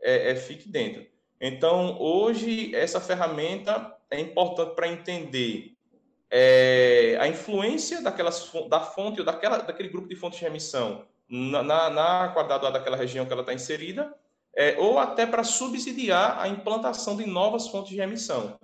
é, 0.08 0.32
é, 0.32 0.36
fique 0.36 0.70
dentro. 0.70 1.06
Então, 1.40 2.00
hoje, 2.00 2.74
essa 2.74 3.02
ferramenta 3.02 3.94
é 4.10 4.20
importante 4.22 4.74
para 4.74 4.88
entender 4.88 5.74
é, 6.32 7.18
a 7.20 7.28
influência 7.28 8.02
daquelas, 8.02 8.50
da 8.70 8.80
fonte 8.80 9.20
ou 9.20 9.26
daquela, 9.26 9.58
daquele 9.58 9.90
grupo 9.90 10.08
de 10.08 10.16
fontes 10.16 10.40
de 10.40 10.46
emissão 10.46 11.06
na, 11.30 11.62
na, 11.62 11.90
na 11.90 12.28
daquela 12.72 12.96
região 12.96 13.26
que 13.26 13.34
ela 13.34 13.42
está 13.42 13.54
inserida, 13.54 14.16
é, 14.56 14.78
ou 14.80 14.98
até 14.98 15.26
para 15.26 15.44
subsidiar 15.44 16.40
a 16.40 16.48
implantação 16.48 17.18
de 17.18 17.26
novas 17.26 17.68
fontes 17.68 17.92
de 17.92 18.00
emissão. 18.00 18.58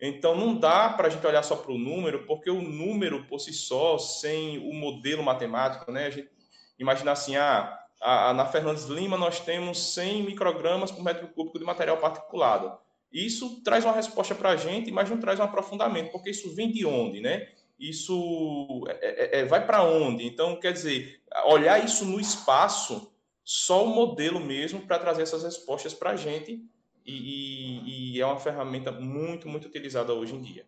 Então, 0.00 0.36
não 0.36 0.54
dá 0.54 0.90
para 0.90 1.08
a 1.08 1.10
gente 1.10 1.26
olhar 1.26 1.42
só 1.42 1.56
para 1.56 1.72
o 1.72 1.78
número, 1.78 2.24
porque 2.24 2.50
o 2.50 2.62
número 2.62 3.24
por 3.26 3.40
si 3.40 3.52
só, 3.52 3.98
sem 3.98 4.58
o 4.58 4.72
modelo 4.72 5.24
matemático, 5.24 5.90
né? 5.90 6.06
A 6.06 6.10
gente 6.10 6.30
imaginar 6.78 7.12
assim, 7.12 7.36
ah, 7.36 7.83
a, 8.04 8.28
a, 8.28 8.34
na 8.34 8.44
Fernandes 8.44 8.84
Lima 8.84 9.16
nós 9.16 9.40
temos 9.40 9.94
100 9.94 10.24
microgramas 10.24 10.92
por 10.92 11.02
metro 11.02 11.26
cúbico 11.28 11.58
de 11.58 11.64
material 11.64 11.96
particulado. 11.96 12.76
Isso 13.10 13.62
traz 13.62 13.82
uma 13.82 13.94
resposta 13.94 14.34
para 14.34 14.50
a 14.50 14.56
gente, 14.56 14.92
mas 14.92 15.08
não 15.08 15.18
traz 15.18 15.40
um 15.40 15.44
aprofundamento, 15.44 16.12
porque 16.12 16.28
isso 16.28 16.54
vem 16.54 16.70
de 16.70 16.84
onde, 16.84 17.20
né? 17.20 17.48
Isso 17.78 18.84
é, 18.88 19.38
é, 19.38 19.40
é 19.40 19.44
vai 19.46 19.64
para 19.64 19.82
onde? 19.82 20.26
Então, 20.26 20.60
quer 20.60 20.72
dizer, 20.72 21.18
olhar 21.46 21.82
isso 21.82 22.04
no 22.04 22.20
espaço, 22.20 23.10
só 23.42 23.84
o 23.84 23.94
modelo 23.94 24.38
mesmo 24.38 24.80
para 24.82 24.98
trazer 24.98 25.22
essas 25.22 25.42
respostas 25.42 25.94
para 25.94 26.10
a 26.10 26.16
gente, 26.16 26.62
e, 27.06 27.12
e, 27.12 28.16
e 28.16 28.20
é 28.20 28.26
uma 28.26 28.38
ferramenta 28.38 28.92
muito, 28.92 29.48
muito 29.48 29.66
utilizada 29.66 30.12
hoje 30.12 30.34
em 30.34 30.42
dia. 30.42 30.66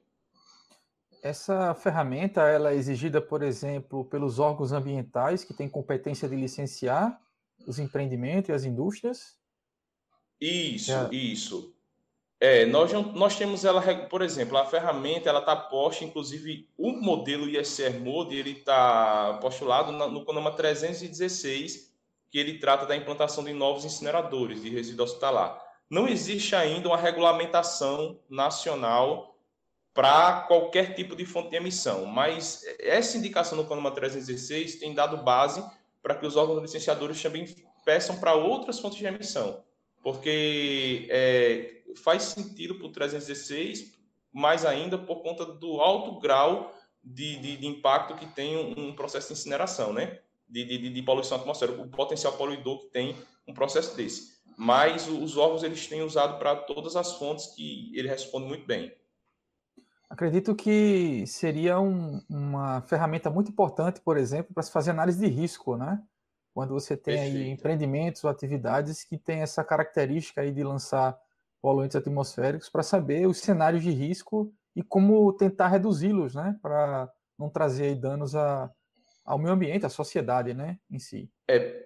Essa 1.22 1.74
ferramenta 1.74 2.42
ela 2.42 2.70
é 2.70 2.76
exigida, 2.76 3.20
por 3.20 3.42
exemplo, 3.42 4.04
pelos 4.06 4.38
órgãos 4.38 4.72
ambientais 4.72 5.44
que 5.44 5.52
têm 5.52 5.68
competência 5.68 6.28
de 6.28 6.36
licenciar 6.36 7.20
os 7.66 7.78
empreendimentos 7.78 8.48
e 8.48 8.52
as 8.52 8.64
indústrias? 8.64 9.36
Isso, 10.40 10.92
é. 10.92 11.08
isso. 11.12 11.74
É, 12.38 12.66
nós, 12.66 12.92
nós 12.92 13.36
temos 13.36 13.64
ela, 13.64 13.82
por 14.08 14.20
exemplo, 14.20 14.58
a 14.58 14.66
ferramenta 14.66 15.28
ela 15.28 15.40
está 15.40 15.56
posta, 15.56 16.04
inclusive 16.04 16.68
o 16.76 16.92
modelo 16.92 17.48
ISR 17.48 17.98
Mode 17.98 18.36
ele 18.36 18.50
está 18.50 19.38
postulado 19.40 19.90
no 19.90 20.24
Conama 20.24 20.52
316, 20.52 21.94
que 22.30 22.38
ele 22.38 22.58
trata 22.58 22.84
da 22.84 22.94
implantação 22.94 23.42
de 23.42 23.54
novos 23.54 23.86
incineradores 23.86 24.60
de 24.60 24.68
resíduo 24.68 25.04
hospitalar. 25.04 25.64
Não 25.88 26.06
existe 26.06 26.54
ainda 26.54 26.88
uma 26.88 26.98
regulamentação 26.98 28.20
nacional 28.28 29.34
para 29.94 30.42
qualquer 30.42 30.94
tipo 30.94 31.16
de 31.16 31.24
fonte 31.24 31.50
de 31.50 31.56
emissão, 31.56 32.04
mas 32.04 32.62
essa 32.78 33.16
indicação 33.16 33.56
no 33.56 33.64
Conama 33.64 33.90
316 33.90 34.76
tem 34.76 34.92
dado 34.92 35.16
base 35.16 35.64
para 36.06 36.14
que 36.14 36.24
os 36.24 36.36
órgãos 36.36 36.62
licenciadores 36.62 37.20
também 37.20 37.52
peçam 37.84 38.16
para 38.20 38.32
outras 38.32 38.78
fontes 38.78 38.96
de 38.96 39.06
emissão, 39.06 39.64
porque 40.04 41.08
é, 41.10 41.82
faz 41.96 42.22
sentido 42.22 42.76
para 42.76 42.86
o 42.86 42.92
316, 42.92 43.92
mais 44.32 44.64
ainda 44.64 44.96
por 44.96 45.16
conta 45.16 45.44
do 45.44 45.80
alto 45.80 46.20
grau 46.20 46.72
de, 47.02 47.40
de, 47.40 47.56
de 47.56 47.66
impacto 47.66 48.14
que 48.14 48.24
tem 48.24 48.56
um, 48.56 48.90
um, 48.90 48.94
processo 48.94 49.26
de 49.26 49.32
incineração, 49.32 49.92
né? 49.92 50.20
De, 50.48 50.64
de, 50.64 50.90
de 50.90 51.02
poluição 51.02 51.38
atmosférica, 51.38 51.82
o 51.82 51.88
potencial 51.88 52.34
poluidor 52.34 52.82
que 52.82 52.90
tem 52.90 53.16
um 53.44 53.52
processo 53.52 53.96
desse. 53.96 54.36
Mas 54.56 55.08
os 55.08 55.36
órgãos 55.36 55.64
eles 55.64 55.88
têm 55.88 56.02
usado 56.02 56.38
para 56.38 56.54
todas 56.54 56.94
as 56.94 57.14
fontes 57.14 57.48
que 57.48 57.90
ele 57.98 58.06
responde 58.06 58.46
muito 58.46 58.64
bem. 58.64 58.94
Acredito 60.08 60.54
que 60.54 61.26
seria 61.26 61.80
um, 61.80 62.22
uma 62.28 62.80
ferramenta 62.82 63.28
muito 63.28 63.50
importante, 63.50 64.00
por 64.00 64.16
exemplo, 64.16 64.54
para 64.54 64.62
se 64.62 64.70
fazer 64.70 64.92
análise 64.92 65.18
de 65.18 65.26
risco, 65.26 65.76
né? 65.76 66.00
Quando 66.54 66.72
você 66.72 66.96
tem 66.96 67.16
Perfeito. 67.16 67.36
aí 67.36 67.50
empreendimentos 67.50 68.24
ou 68.24 68.30
atividades 68.30 69.04
que 69.04 69.18
têm 69.18 69.42
essa 69.42 69.64
característica 69.64 70.40
aí 70.40 70.52
de 70.52 70.62
lançar 70.62 71.18
poluentes 71.60 71.96
atmosféricos 71.96 72.68
para 72.68 72.82
saber 72.82 73.26
os 73.26 73.38
cenários 73.38 73.82
de 73.82 73.90
risco 73.90 74.54
e 74.74 74.82
como 74.82 75.32
tentar 75.32 75.68
reduzi-los, 75.68 76.34
né, 76.34 76.56
para 76.62 77.10
não 77.38 77.50
trazer 77.50 77.96
danos 77.96 78.34
a, 78.34 78.70
ao 79.24 79.38
meio 79.38 79.52
ambiente, 79.52 79.84
à 79.84 79.88
sociedade, 79.88 80.54
né, 80.54 80.78
em 80.90 80.98
si. 80.98 81.28
É 81.48 81.84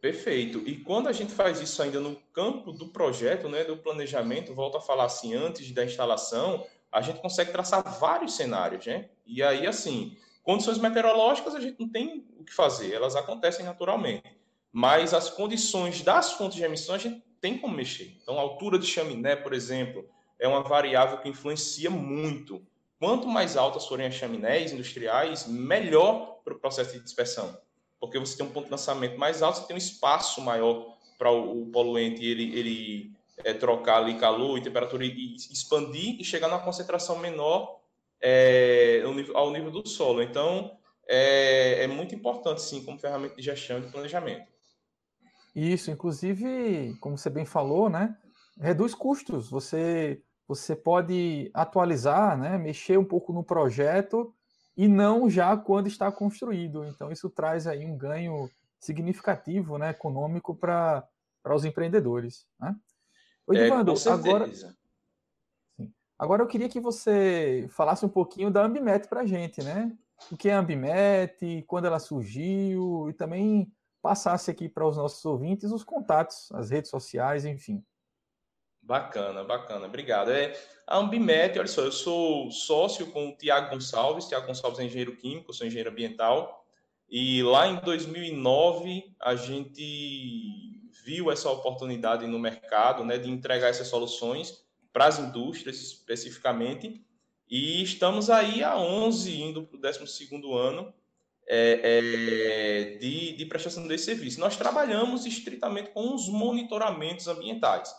perfeito. 0.00 0.58
E 0.66 0.78
quando 0.78 1.08
a 1.08 1.12
gente 1.12 1.32
faz 1.32 1.60
isso 1.60 1.80
ainda 1.82 2.00
no 2.00 2.16
campo 2.32 2.72
do 2.72 2.88
projeto, 2.88 3.48
né, 3.48 3.62
do 3.64 3.76
planejamento, 3.76 4.54
volto 4.54 4.78
a 4.78 4.80
falar 4.80 5.04
assim, 5.04 5.34
antes 5.34 5.70
da 5.70 5.84
instalação, 5.84 6.66
a 6.92 7.00
gente 7.00 7.20
consegue 7.20 7.50
traçar 7.50 7.82
vários 7.98 8.36
cenários, 8.36 8.86
né? 8.86 9.08
E 9.26 9.42
aí, 9.42 9.66
assim, 9.66 10.16
condições 10.42 10.78
meteorológicas 10.78 11.54
a 11.54 11.60
gente 11.60 11.80
não 11.80 11.88
tem 11.88 12.26
o 12.38 12.44
que 12.44 12.52
fazer, 12.52 12.92
elas 12.92 13.16
acontecem 13.16 13.64
naturalmente. 13.64 14.36
Mas 14.70 15.14
as 15.14 15.30
condições 15.30 16.02
das 16.02 16.32
fontes 16.32 16.56
de 16.56 16.64
emissão 16.64 16.94
a 16.94 16.98
gente 16.98 17.22
tem 17.40 17.58
como 17.58 17.74
mexer. 17.74 18.16
Então, 18.22 18.38
a 18.38 18.42
altura 18.42 18.78
de 18.78 18.86
chaminé, 18.86 19.34
por 19.34 19.52
exemplo, 19.52 20.08
é 20.38 20.46
uma 20.46 20.62
variável 20.62 21.18
que 21.18 21.28
influencia 21.28 21.90
muito. 21.90 22.64
Quanto 22.98 23.26
mais 23.26 23.56
altas 23.56 23.86
forem 23.86 24.06
as 24.06 24.14
chaminés 24.14 24.72
industriais, 24.72 25.46
melhor 25.46 26.40
para 26.44 26.54
o 26.54 26.58
processo 26.58 26.92
de 26.92 27.00
dispersão. 27.00 27.58
Porque 27.98 28.18
você 28.18 28.36
tem 28.36 28.46
um 28.46 28.50
ponto 28.50 28.66
de 28.66 28.70
lançamento 28.70 29.18
mais 29.18 29.42
alto, 29.42 29.58
você 29.58 29.66
tem 29.66 29.74
um 29.74 29.78
espaço 29.78 30.40
maior 30.40 30.96
para 31.18 31.30
o, 31.30 31.66
poluente 31.66 32.24
ele, 32.24 32.58
ele 32.58 33.12
é, 33.38 33.52
trocar 33.54 33.98
ali 33.98 34.18
calor 34.18 34.58
e 34.58 34.62
temperatura 34.62 35.04
e, 35.04 35.34
expandir 35.36 36.20
e 36.20 36.24
chegar 36.24 36.48
numa 36.48 36.62
concentração 36.62 37.18
menor 37.18 37.80
é, 38.20 39.02
ao, 39.04 39.14
nível, 39.14 39.36
ao 39.36 39.50
nível 39.50 39.70
do 39.70 39.88
solo. 39.88 40.22
Então, 40.22 40.76
é, 41.08 41.84
é 41.84 41.86
muito 41.86 42.14
importante, 42.14 42.62
sim, 42.62 42.84
como 42.84 42.98
ferramenta 42.98 43.36
de 43.36 43.42
gestão 43.42 43.78
e 43.78 43.90
planejamento. 43.90 44.50
Isso, 45.54 45.90
inclusive, 45.90 46.96
como 47.00 47.18
você 47.18 47.28
bem 47.28 47.44
falou, 47.44 47.90
né, 47.90 48.16
reduz 48.58 48.94
custos. 48.94 49.50
Você 49.50 50.22
você 50.48 50.76
pode 50.76 51.50
atualizar, 51.54 52.36
né, 52.36 52.58
mexer 52.58 52.98
um 52.98 53.04
pouco 53.04 53.32
no 53.32 53.44
projeto 53.44 54.34
e 54.76 54.86
não 54.86 55.30
já 55.30 55.56
quando 55.56 55.86
está 55.86 56.10
construído. 56.12 56.84
Então 56.84 57.10
isso 57.10 57.30
traz 57.30 57.66
aí 57.66 57.86
um 57.86 57.96
ganho 57.96 58.50
significativo, 58.78 59.78
né, 59.78 59.90
econômico 59.90 60.54
para 60.54 61.06
para 61.42 61.56
os 61.56 61.64
empreendedores, 61.64 62.46
né? 62.60 62.72
Oi, 63.46 63.58
é, 63.58 63.68
agora. 63.68 64.50
Agora 66.18 66.42
eu 66.42 66.46
queria 66.46 66.68
que 66.68 66.78
você 66.78 67.66
falasse 67.70 68.06
um 68.06 68.08
pouquinho 68.08 68.50
da 68.50 68.64
Ambimet 68.64 69.08
para 69.08 69.22
a 69.22 69.26
gente, 69.26 69.62
né? 69.62 69.96
O 70.30 70.36
que 70.36 70.48
é 70.48 70.54
a 70.54 70.60
Ambimet, 70.60 71.64
quando 71.66 71.86
ela 71.86 71.98
surgiu 71.98 73.08
e 73.10 73.12
também 73.12 73.72
passasse 74.00 74.50
aqui 74.50 74.68
para 74.68 74.86
os 74.86 74.96
nossos 74.96 75.24
ouvintes 75.24 75.72
os 75.72 75.82
contatos, 75.82 76.50
as 76.52 76.70
redes 76.70 76.90
sociais, 76.90 77.44
enfim. 77.44 77.84
Bacana, 78.80 79.44
bacana, 79.44 79.86
obrigado. 79.86 80.30
É, 80.30 80.52
a 80.86 80.98
Ambimet, 80.98 81.58
olha 81.58 81.68
só, 81.68 81.82
eu 81.82 81.92
sou 81.92 82.50
sócio 82.50 83.10
com 83.12 83.28
o 83.28 83.36
Tiago 83.36 83.70
Gonçalves, 83.70 84.26
Tiago 84.26 84.46
Gonçalves 84.46 84.80
é 84.80 84.84
engenheiro 84.84 85.16
químico, 85.16 85.52
sou 85.52 85.66
engenheiro 85.66 85.90
ambiental, 85.90 86.64
e 87.08 87.42
lá 87.42 87.68
em 87.68 87.80
2009 87.80 89.14
a 89.20 89.36
gente 89.36 90.71
viu 91.04 91.30
essa 91.30 91.50
oportunidade 91.50 92.26
no 92.26 92.38
mercado 92.38 93.04
né, 93.04 93.18
de 93.18 93.30
entregar 93.30 93.68
essas 93.68 93.88
soluções 93.88 94.62
para 94.92 95.06
as 95.06 95.18
indústrias 95.18 95.80
especificamente, 95.80 97.04
e 97.48 97.82
estamos 97.82 98.30
aí 98.30 98.62
há 98.62 98.76
11, 98.78 99.42
indo 99.42 99.62
para 99.64 99.76
o 99.76 99.80
12 99.80 100.28
ano, 100.54 100.94
é, 101.46 101.80
é, 101.82 102.98
de, 102.98 103.36
de, 103.36 103.46
prestação 103.46 103.86
desse 103.86 104.04
serviço. 104.04 104.40
Nós 104.40 104.56
trabalhamos 104.56 105.26
estritamente 105.26 105.90
com 105.90 106.14
os 106.14 106.28
monitoramentos 106.28 107.26
ambientais. 107.28 107.92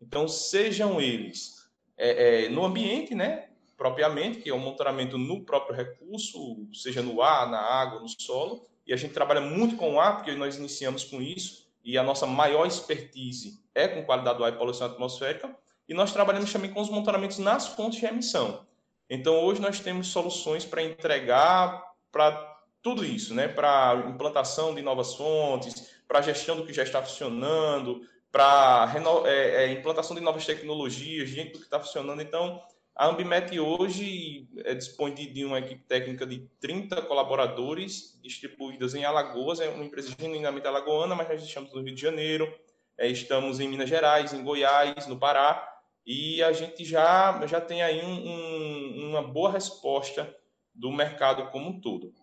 Então, 0.00 0.26
sejam 0.26 1.00
eles 1.00 1.68
é, 1.96 2.44
é, 2.44 2.48
no 2.48 2.64
ambiente, 2.64 3.14
né, 3.14 3.48
propriamente, 3.76 4.38
que 4.38 4.50
é 4.50 4.54
o 4.54 4.58
monitoramento 4.58 5.18
no 5.18 5.44
próprio 5.44 5.76
recurso, 5.76 6.66
seja 6.72 7.02
no 7.02 7.22
ar, 7.22 7.50
na 7.50 7.60
água, 7.60 8.00
no 8.00 8.08
solo, 8.08 8.66
e 8.86 8.92
a 8.92 8.96
gente 8.96 9.12
trabalha 9.12 9.40
muito 9.40 9.76
com 9.76 9.94
o 9.94 10.00
ar, 10.00 10.16
porque 10.16 10.32
nós 10.32 10.56
iniciamos 10.56 11.04
com 11.04 11.20
isso, 11.20 11.65
e 11.86 11.96
a 11.96 12.02
nossa 12.02 12.26
maior 12.26 12.66
expertise 12.66 13.64
é 13.72 13.86
com 13.86 14.04
qualidade 14.04 14.38
do 14.38 14.44
ar 14.44 14.52
e 14.52 14.56
poluição 14.56 14.88
atmosférica, 14.88 15.56
e 15.88 15.94
nós 15.94 16.12
trabalhamos 16.12 16.52
também 16.52 16.72
com 16.72 16.80
os 16.80 16.90
monitoramentos 16.90 17.38
nas 17.38 17.68
fontes 17.68 18.00
de 18.00 18.06
emissão. 18.06 18.66
Então, 19.08 19.44
hoje 19.44 19.60
nós 19.60 19.78
temos 19.78 20.08
soluções 20.08 20.64
para 20.64 20.82
entregar 20.82 21.80
para 22.10 22.32
tudo 22.82 23.04
isso, 23.04 23.32
né, 23.32 23.46
para 23.46 24.04
implantação 24.08 24.74
de 24.74 24.82
novas 24.82 25.14
fontes, 25.14 25.92
para 26.08 26.20
gestão 26.22 26.56
do 26.56 26.66
que 26.66 26.72
já 26.72 26.82
está 26.82 27.00
funcionando, 27.00 28.00
para 28.32 28.92
é, 29.24 29.64
é, 29.64 29.72
implantação 29.72 30.16
de 30.16 30.22
novas 30.22 30.44
tecnologias 30.44 31.30
dentro 31.30 31.52
do 31.52 31.58
que 31.60 31.64
está 31.66 31.78
funcionando. 31.78 32.20
Então, 32.20 32.60
a 32.96 33.08
Ambimet 33.08 33.60
hoje 33.60 34.48
é, 34.64 34.74
dispõe 34.74 35.12
de, 35.12 35.26
de, 35.26 35.44
uma 35.44 35.58
equipe 35.58 35.84
técnica 35.84 36.24
de 36.24 36.48
30 36.58 37.02
colaboradores 37.02 38.18
distribuídas 38.22 38.94
em 38.94 39.04
Alagoas, 39.04 39.60
é 39.60 39.68
uma 39.68 39.84
empresa 39.84 40.14
genuinamente 40.18 40.66
alagoana, 40.66 41.14
mas 41.14 41.28
nós 41.28 41.42
estamos 41.42 41.74
no 41.74 41.82
Rio 41.82 41.94
de 41.94 42.00
Janeiro, 42.00 42.50
é, 42.96 43.06
estamos 43.06 43.60
em 43.60 43.68
Minas 43.68 43.90
Gerais, 43.90 44.32
em 44.32 44.42
Goiás, 44.42 45.06
no 45.06 45.18
Pará, 45.18 45.76
e 46.06 46.42
a 46.42 46.52
gente 46.52 46.86
já, 46.86 47.46
já 47.46 47.60
tem 47.60 47.82
aí 47.82 48.02
um, 48.02 48.28
um, 48.28 49.10
uma 49.10 49.22
boa 49.22 49.52
resposta 49.52 50.34
do 50.74 50.90
mercado 50.90 51.50
como 51.50 51.68
um 51.68 51.80
todo. 51.80 52.14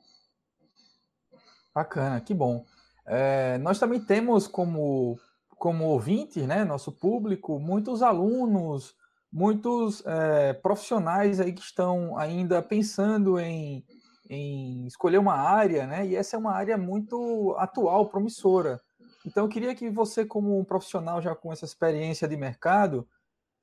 Bacana, 1.76 2.20
que 2.20 2.34
bom. 2.34 2.66
É, 3.06 3.60
nós 3.60 3.78
também 3.78 4.00
temos 4.00 4.48
como, 4.48 5.20
como 5.50 5.86
ouvinte, 5.86 6.40
né, 6.42 6.64
nosso 6.64 6.92
público, 6.92 7.60
muitos 7.60 8.02
alunos, 8.02 8.96
muitos 9.34 10.04
é, 10.06 10.54
profissionais 10.54 11.40
aí 11.40 11.52
que 11.52 11.62
estão 11.62 12.16
ainda 12.20 12.62
pensando 12.62 13.40
em, 13.40 13.84
em 14.30 14.86
escolher 14.86 15.18
uma 15.18 15.34
área, 15.34 15.88
né? 15.88 16.06
E 16.06 16.16
essa 16.16 16.36
é 16.36 16.40
uma 16.40 16.54
área 16.54 16.78
muito 16.78 17.56
atual, 17.58 18.10
promissora. 18.10 18.80
Então, 19.26 19.46
eu 19.46 19.50
queria 19.50 19.74
que 19.74 19.90
você, 19.90 20.24
como 20.24 20.60
um 20.60 20.64
profissional 20.64 21.20
já 21.20 21.34
com 21.34 21.52
essa 21.52 21.66
experiência 21.66 22.28
de 22.28 22.38
mercado, 22.38 23.08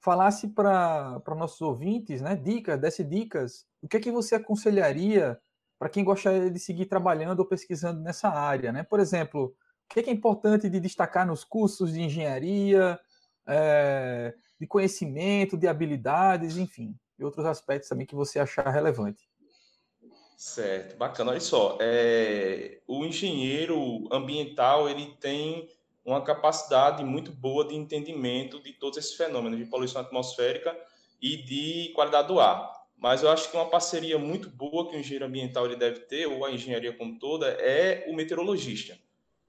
falasse 0.01 0.49
para 0.49 1.23
nossos 1.37 1.61
ouvintes, 1.61 2.21
né? 2.21 2.35
Dicas, 2.35 2.81
desse 2.81 3.05
dicas. 3.05 3.64
O 3.81 3.87
que 3.87 3.97
é 3.97 4.01
que 4.01 4.11
você 4.11 4.35
aconselharia 4.35 5.39
para 5.79 5.89
quem 5.89 6.03
gostaria 6.03 6.51
de 6.51 6.59
seguir 6.59 6.87
trabalhando 6.87 7.41
ou 7.41 7.47
pesquisando 7.47 8.01
nessa 8.01 8.29
área, 8.29 8.73
né? 8.73 8.83
Por 8.83 8.99
exemplo, 8.99 9.45
o 9.45 9.95
que 9.95 10.01
é, 10.01 10.03
que 10.03 10.11
é 10.11 10.12
importante 10.12 10.68
de 10.68 10.81
destacar 10.81 11.25
nos 11.25 11.45
cursos 11.45 11.93
de 11.93 12.01
engenharia, 12.01 12.99
é, 13.47 14.35
de 14.61 14.67
conhecimento, 14.67 15.57
de 15.57 15.67
habilidades, 15.67 16.59
enfim, 16.59 16.95
e 17.19 17.25
outros 17.25 17.47
aspectos 17.47 17.89
também 17.89 18.07
que 18.07 18.15
você 18.15 18.39
achar 18.39 18.69
relevante. 18.69 19.27
Certo, 20.37 20.97
bacana. 20.97 21.31
Olha 21.31 21.41
só, 21.41 21.79
é, 21.81 22.81
o 22.87 23.05
engenheiro 23.05 24.07
ambiental 24.13 24.89
ele 24.89 25.15
tem 25.21 25.69
uma 26.05 26.23
capacidade 26.23 27.05
muito 27.05 27.31
boa 27.33 27.67
de 27.67 27.75
entendimento 27.75 28.63
de 28.63 28.73
todos 28.73 28.99
esses 28.99 29.15
fenômenos 29.15 29.59
de 29.59 29.67
poluição 29.67 30.01
atmosférica 30.01 30.77
e 31.21 31.37
de 31.39 31.93
qualidade 31.95 32.29
do 32.29 32.41
ar. 32.41 32.71
Mas 32.97 33.23
eu 33.23 33.31
acho 33.31 33.51
que 33.51 33.57
uma 33.57 33.69
parceria 33.69 34.19
muito 34.19 34.51
boa 34.51 34.89
que 34.89 34.97
o 34.97 35.01
engenheiro 35.01 35.25
ambiental 35.25 35.65
ele 35.65 35.77
deve 35.77 36.01
ter, 36.01 36.27
ou 36.27 36.45
a 36.45 36.51
engenharia 36.51 36.93
como 36.93 37.19
toda, 37.19 37.49
é 37.49 38.07
o 38.09 38.15
meteorologista. 38.15 38.99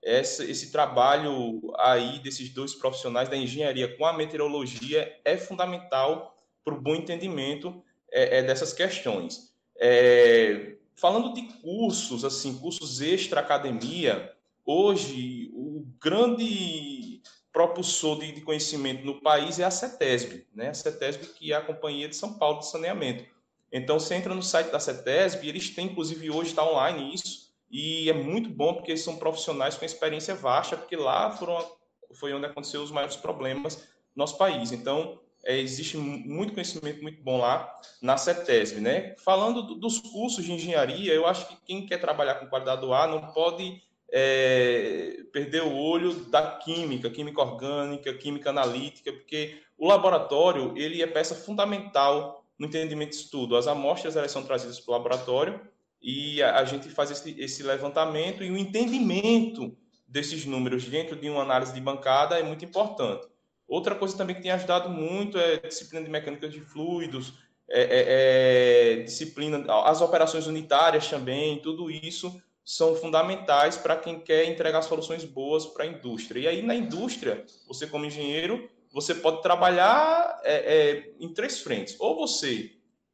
Esse, 0.01 0.49
esse 0.49 0.71
trabalho 0.71 1.61
aí 1.77 2.19
desses 2.19 2.49
dois 2.49 2.73
profissionais 2.73 3.29
da 3.29 3.37
engenharia 3.37 3.95
com 3.97 4.05
a 4.05 4.13
meteorologia 4.13 5.15
é 5.23 5.37
fundamental 5.37 6.35
para 6.63 6.73
o 6.73 6.81
bom 6.81 6.95
entendimento 6.95 7.83
é, 8.11 8.39
é, 8.39 8.43
dessas 8.43 8.73
questões. 8.73 9.53
É, 9.77 10.75
falando 10.95 11.33
de 11.33 11.43
cursos, 11.61 12.25
assim, 12.25 12.57
cursos 12.57 12.99
extra-academia, 13.01 14.31
hoje 14.65 15.51
o 15.53 15.85
grande 15.99 17.21
propulsor 17.53 18.19
de, 18.19 18.31
de, 18.31 18.41
conhecimento 18.41 19.05
no 19.05 19.21
país 19.21 19.59
é 19.59 19.63
a 19.63 19.71
CETESB, 19.71 20.47
né? 20.53 20.69
A 20.69 20.73
CETESB 20.73 21.25
que 21.27 21.51
é 21.51 21.55
a 21.55 21.61
Companhia 21.61 22.07
de 22.07 22.15
São 22.15 22.33
Paulo 22.37 22.59
de 22.59 22.69
Saneamento. 22.69 23.25
Então, 23.71 23.99
você 23.99 24.15
entra 24.15 24.33
no 24.33 24.43
site 24.43 24.69
da 24.69 24.79
CETESB, 24.79 25.47
eles 25.47 25.69
têm, 25.69 25.87
inclusive, 25.87 26.29
hoje 26.29 26.49
está 26.49 26.65
online 26.65 27.13
isso, 27.13 27.50
e 27.71 28.09
é 28.09 28.13
muito 28.13 28.49
bom 28.49 28.73
porque 28.73 28.97
são 28.97 29.15
profissionais 29.15 29.77
com 29.77 29.85
experiência 29.85 30.35
vasta, 30.35 30.75
porque 30.75 30.95
lá 30.95 31.31
foram, 31.31 31.65
foi 32.13 32.33
onde 32.33 32.45
aconteceu 32.45 32.81
os 32.81 32.91
maiores 32.91 33.15
problemas 33.15 33.77
no 34.13 34.23
nosso 34.23 34.37
país. 34.37 34.73
Então, 34.73 35.19
é, 35.43 35.57
existe 35.57 35.97
muito 35.97 36.53
conhecimento 36.53 37.01
muito 37.01 37.23
bom 37.23 37.39
lá 37.39 37.79
na 38.01 38.17
CETESB, 38.17 38.81
né? 38.81 39.15
Falando 39.23 39.63
do, 39.63 39.75
dos 39.75 39.99
cursos 39.99 40.43
de 40.43 40.51
engenharia, 40.51 41.13
eu 41.13 41.25
acho 41.25 41.47
que 41.47 41.55
quem 41.65 41.85
quer 41.85 41.97
trabalhar 41.97 42.35
com 42.35 42.47
qualidade 42.47 42.81
do 42.81 42.93
ar 42.93 43.07
não 43.07 43.31
pode 43.31 43.81
é, 44.11 45.23
perder 45.31 45.63
o 45.63 45.73
olho 45.73 46.13
da 46.25 46.57
química, 46.57 47.09
química 47.09 47.41
orgânica, 47.41 48.13
química 48.13 48.49
analítica, 48.49 49.13
porque 49.13 49.61
o 49.77 49.87
laboratório 49.87 50.73
ele 50.75 51.01
é 51.01 51.07
peça 51.07 51.33
fundamental 51.33 52.43
no 52.59 52.67
entendimento 52.67 53.11
disso 53.11 53.31
tudo. 53.31 53.55
As 53.55 53.65
amostras 53.65 54.17
elas 54.17 54.31
são 54.31 54.43
trazidas 54.43 54.79
para 54.79 54.91
o 54.91 54.97
laboratório 54.97 55.61
e 56.01 56.41
a, 56.41 56.59
a 56.59 56.65
gente 56.65 56.89
faz 56.89 57.11
esse, 57.11 57.39
esse 57.39 57.63
levantamento 57.63 58.43
e 58.43 58.51
o 58.51 58.57
entendimento 58.57 59.77
desses 60.07 60.45
números 60.45 60.85
dentro 60.85 61.15
de 61.15 61.29
uma 61.29 61.41
análise 61.41 61.73
de 61.73 61.79
bancada 61.79 62.37
é 62.37 62.43
muito 62.43 62.65
importante. 62.65 63.27
Outra 63.67 63.95
coisa 63.95 64.17
também 64.17 64.35
que 64.35 64.41
tem 64.41 64.51
ajudado 64.51 64.89
muito 64.89 65.37
é 65.37 65.57
disciplina 65.57 66.03
de 66.03 66.11
mecânica 66.11 66.49
de 66.49 66.59
fluidos, 66.59 67.33
é, 67.69 67.81
é, 67.83 68.99
é, 68.99 69.03
disciplina, 69.03 69.65
as 69.85 70.01
operações 70.01 70.45
unitárias 70.45 71.07
também, 71.07 71.59
tudo 71.59 71.89
isso 71.89 72.41
são 72.65 72.95
fundamentais 72.95 73.77
para 73.77 73.95
quem 73.95 74.19
quer 74.19 74.45
entregar 74.45 74.81
soluções 74.81 75.23
boas 75.23 75.65
para 75.65 75.85
a 75.85 75.87
indústria. 75.87 76.41
E 76.41 76.47
aí, 76.47 76.61
na 76.61 76.75
indústria, 76.75 77.45
você, 77.67 77.87
como 77.87 78.05
engenheiro, 78.05 78.69
você 78.91 79.15
pode 79.15 79.41
trabalhar 79.41 80.39
é, 80.43 80.55
é, 80.55 81.13
em 81.19 81.33
três 81.33 81.61
frentes. 81.61 81.95
Ou 81.99 82.15
você 82.15 82.71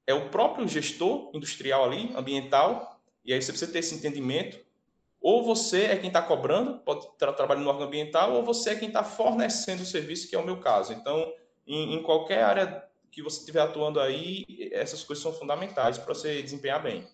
é 0.07 0.13
o 0.13 0.29
próprio 0.29 0.67
gestor 0.67 1.29
industrial 1.33 1.83
ali, 1.83 2.11
ambiental, 2.15 2.99
e 3.23 3.33
aí 3.33 3.41
você 3.41 3.51
precisa 3.51 3.71
ter 3.71 3.79
esse 3.79 3.93
entendimento 3.93 4.65
ou 5.19 5.43
você 5.43 5.83
é 5.85 5.97
quem 5.97 6.07
está 6.07 6.21
cobrando, 6.21 6.79
pode 6.79 7.05
estar 7.05 7.33
trabalhando 7.33 7.65
no 7.65 7.69
órgão 7.69 7.87
ambiental, 7.87 8.33
ou 8.33 8.43
você 8.43 8.69
é 8.69 8.75
quem 8.75 8.87
está 8.87 9.03
fornecendo 9.03 9.83
o 9.83 9.85
serviço, 9.85 10.29
que 10.29 10.35
é 10.35 10.39
o 10.39 10.45
meu 10.45 10.59
caso. 10.59 10.93
Então, 10.93 11.33
em, 11.65 11.95
em 11.95 12.03
qualquer 12.03 12.43
área 12.43 12.83
que 13.11 13.21
você 13.21 13.39
estiver 13.39 13.61
atuando 13.61 13.99
aí, 13.99 14.45
essas 14.71 15.03
coisas 15.03 15.21
são 15.21 15.33
fundamentais 15.33 15.97
para 15.97 16.13
você 16.13 16.41
desempenhar 16.41 16.81
bem. 16.81 17.05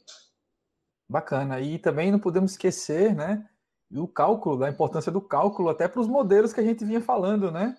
Bacana. 1.09 1.59
E 1.59 1.79
também 1.79 2.11
não 2.11 2.19
podemos 2.19 2.51
esquecer, 2.51 3.15
né, 3.15 3.47
do 3.89 4.07
cálculo, 4.07 4.59
da 4.59 4.69
importância 4.69 5.11
do 5.11 5.21
cálculo 5.21 5.69
até 5.69 5.87
para 5.87 6.01
os 6.01 6.07
modelos 6.07 6.51
que 6.51 6.59
a 6.59 6.63
gente 6.63 6.83
vinha 6.83 7.01
falando, 7.01 7.51
né? 7.51 7.77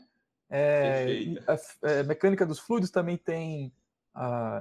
É, 0.50 1.06
a, 1.46 1.52
a, 1.52 1.90
é, 1.90 2.02
mecânica 2.02 2.46
dos 2.46 2.58
fluidos 2.58 2.90
também 2.90 3.16
tem 3.16 3.72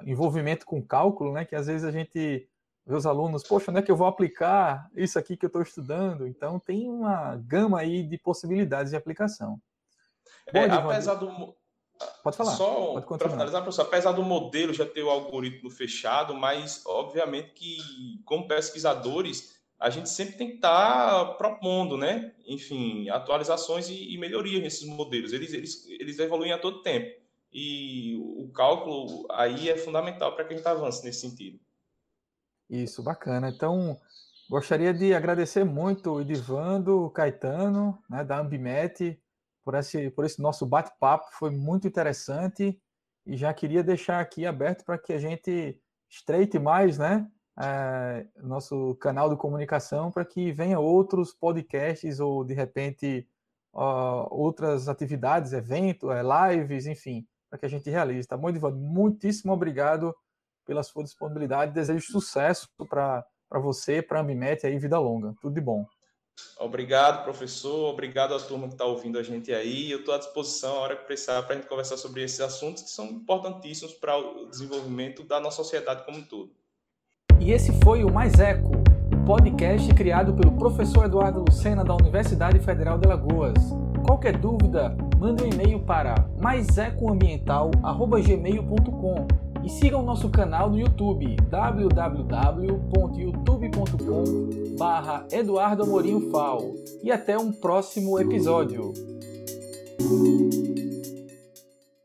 envolvimento 0.06 0.66
com 0.66 0.82
cálculo, 0.82 1.34
né? 1.34 1.46
Que 1.46 1.56
às 1.56 1.68
vezes 1.68 1.84
a 1.86 1.92
gente 1.92 2.48
os 2.86 3.06
alunos, 3.06 3.44
poxa, 3.44 3.72
onde 3.72 3.80
é 3.80 3.82
que 3.82 3.92
eu 3.92 3.96
vou 3.96 4.08
aplicar 4.08 4.90
isso 4.96 5.18
aqui 5.18 5.38
que 5.38 5.46
eu 5.46 5.48
estou 5.48 5.62
estudando? 5.62 6.28
Então, 6.28 6.60
tem 6.60 6.90
uma 6.90 7.38
gama 7.38 7.80
aí 7.80 8.04
de 8.04 8.18
possibilidades 8.18 8.92
de 8.92 8.98
aplicação. 8.98 9.58
Bom, 10.52 10.60
é, 10.60 10.70
apesar 10.70 11.16
do... 11.16 11.56
Pode 12.22 12.36
falar. 12.36 12.52
Só 12.52 13.00
para 13.00 13.30
finalizar, 13.30 13.62
professor, 13.62 13.84
apesar 13.84 14.12
do 14.12 14.24
modelo 14.24 14.74
já 14.74 14.86
ter 14.86 15.04
o 15.04 15.10
algoritmo 15.10 15.70
fechado, 15.70 16.34
mas 16.34 16.84
obviamente 16.86 17.52
que, 17.52 17.78
como 18.26 18.48
pesquisadores, 18.48 19.56
a 19.80 19.90
gente 19.90 20.10
sempre 20.10 20.36
tem 20.36 20.50
que 20.50 20.56
estar 20.56 21.26
tá 21.26 21.34
propondo, 21.36 21.96
né? 21.96 22.34
Enfim, 22.46 23.08
atualizações 23.10 23.88
e, 23.90 24.14
e 24.14 24.18
melhorias 24.18 24.62
nesses 24.62 24.86
modelos. 24.86 25.32
Eles, 25.32 25.54
eles, 25.54 25.88
eles 25.88 26.20
evoluem 26.20 26.52
a 26.52 26.58
todo 26.58 26.82
tempo. 26.82 27.23
E 27.54 28.16
o 28.18 28.52
cálculo 28.52 29.28
aí 29.32 29.70
é 29.70 29.78
fundamental 29.78 30.36
para 30.36 30.46
que 30.46 30.54
a 30.54 30.58
gente 30.58 30.68
avance 30.68 31.06
nesse 31.06 31.22
sentido. 31.22 31.60
Isso, 32.70 33.04
bacana. 33.04 33.50
Então, 33.50 34.00
gostaria 34.50 34.94
de 34.94 35.14
agradecer 35.14 35.64
muito 35.64 36.14
o 36.14 36.22
Edivando, 36.22 37.06
o 37.06 37.12
Caetano, 37.12 38.02
né, 38.10 38.24
da 38.24 38.40
Ambimet, 38.40 39.22
por 39.64 39.76
esse, 39.76 40.10
por 40.10 40.26
esse 40.26 40.42
nosso 40.42 40.66
bate-papo, 40.66 41.26
foi 41.34 41.52
muito 41.52 41.88
interessante 41.88 42.82
e 43.26 43.38
já 43.38 43.54
queria 43.54 43.84
deixar 43.84 44.20
aqui 44.20 44.46
aberto 44.46 44.84
para 44.84 44.98
que 44.98 45.14
a 45.14 45.20
gente 45.20 45.80
estreite 46.10 46.58
mais, 46.58 46.98
né, 46.98 47.30
é, 47.62 48.26
nosso 48.38 48.96
canal 48.96 49.30
de 49.30 49.38
comunicação 49.38 50.12
para 50.12 50.26
que 50.26 50.52
venha 50.52 50.80
outros 50.80 51.34
podcasts 51.34 52.20
ou 52.20 52.44
de 52.44 52.54
repente 52.54 53.28
outras 53.72 54.88
atividades, 54.88 55.52
eventos, 55.52 56.10
é, 56.12 56.22
lives, 56.22 56.86
enfim, 56.86 57.28
para 57.54 57.60
que 57.60 57.66
a 57.68 57.70
gente 57.70 57.88
realize. 57.88 58.28
Tá 58.28 58.36
bom, 58.36 58.50
Edivando? 58.50 58.78
Muitíssimo 58.78 59.54
obrigado 59.54 60.16
pela 60.66 60.82
sua 60.82 61.04
disponibilidade. 61.04 61.72
Desejo 61.72 62.04
sucesso 62.12 62.68
para 62.90 63.24
você, 63.52 64.02
para 64.02 64.18
a 64.18 64.22
Ambimet 64.24 64.66
aí, 64.66 64.80
vida 64.80 64.98
longa. 64.98 65.36
Tudo 65.40 65.54
de 65.54 65.62
bom. 65.62 65.86
Obrigado, 66.58 67.24
professor. 67.24 67.94
Obrigado 67.94 68.34
à 68.34 68.40
turma 68.40 68.68
que 68.68 68.74
está 68.74 68.86
ouvindo 68.86 69.20
a 69.20 69.24
gente 69.24 69.54
aí. 69.54 69.92
Eu 69.92 70.00
estou 70.00 70.16
à 70.16 70.18
disposição 70.18 70.78
a 70.78 70.80
hora 70.80 70.96
que 70.96 71.06
precisar 71.06 71.44
para 71.44 71.54
a 71.54 71.56
gente 71.58 71.70
conversar 71.70 71.96
sobre 71.96 72.24
esses 72.24 72.42
assuntos 72.42 72.82
que 72.82 72.90
são 72.90 73.06
importantíssimos 73.06 73.94
para 73.94 74.18
o 74.18 74.50
desenvolvimento 74.50 75.22
da 75.22 75.40
nossa 75.40 75.58
sociedade 75.58 76.04
como 76.06 76.18
um 76.18 76.24
todo. 76.24 76.52
E 77.40 77.52
esse 77.52 77.72
foi 77.84 78.04
o 78.04 78.12
Mais 78.12 78.40
Eco, 78.40 78.72
podcast 79.26 79.94
criado 79.94 80.34
pelo 80.34 80.54
professor 80.54 81.06
Eduardo 81.06 81.46
Lucena 81.48 81.84
da 81.84 81.94
Universidade 81.96 82.58
Federal 82.60 82.98
de 82.98 83.06
Alagoas. 83.08 83.54
Qualquer 84.06 84.38
dúvida, 84.38 84.96
mande 85.18 85.44
um 85.44 85.48
e-mail 85.48 85.80
para 85.80 86.28
maisecoambiental.gmail.com 86.42 89.28
e 89.64 89.70
sigam 89.70 90.02
o 90.02 90.06
nosso 90.06 90.28
canal 90.30 90.70
no 90.70 90.78
YouTube 90.78 91.38
www.youtube.com 91.50 94.24
Eduardo 95.32 95.84
Amorim 95.84 96.30
Fal 96.30 96.60
e 97.02 97.10
até 97.10 97.38
um 97.38 97.54
próximo 97.54 98.20
episódio. 98.20 98.92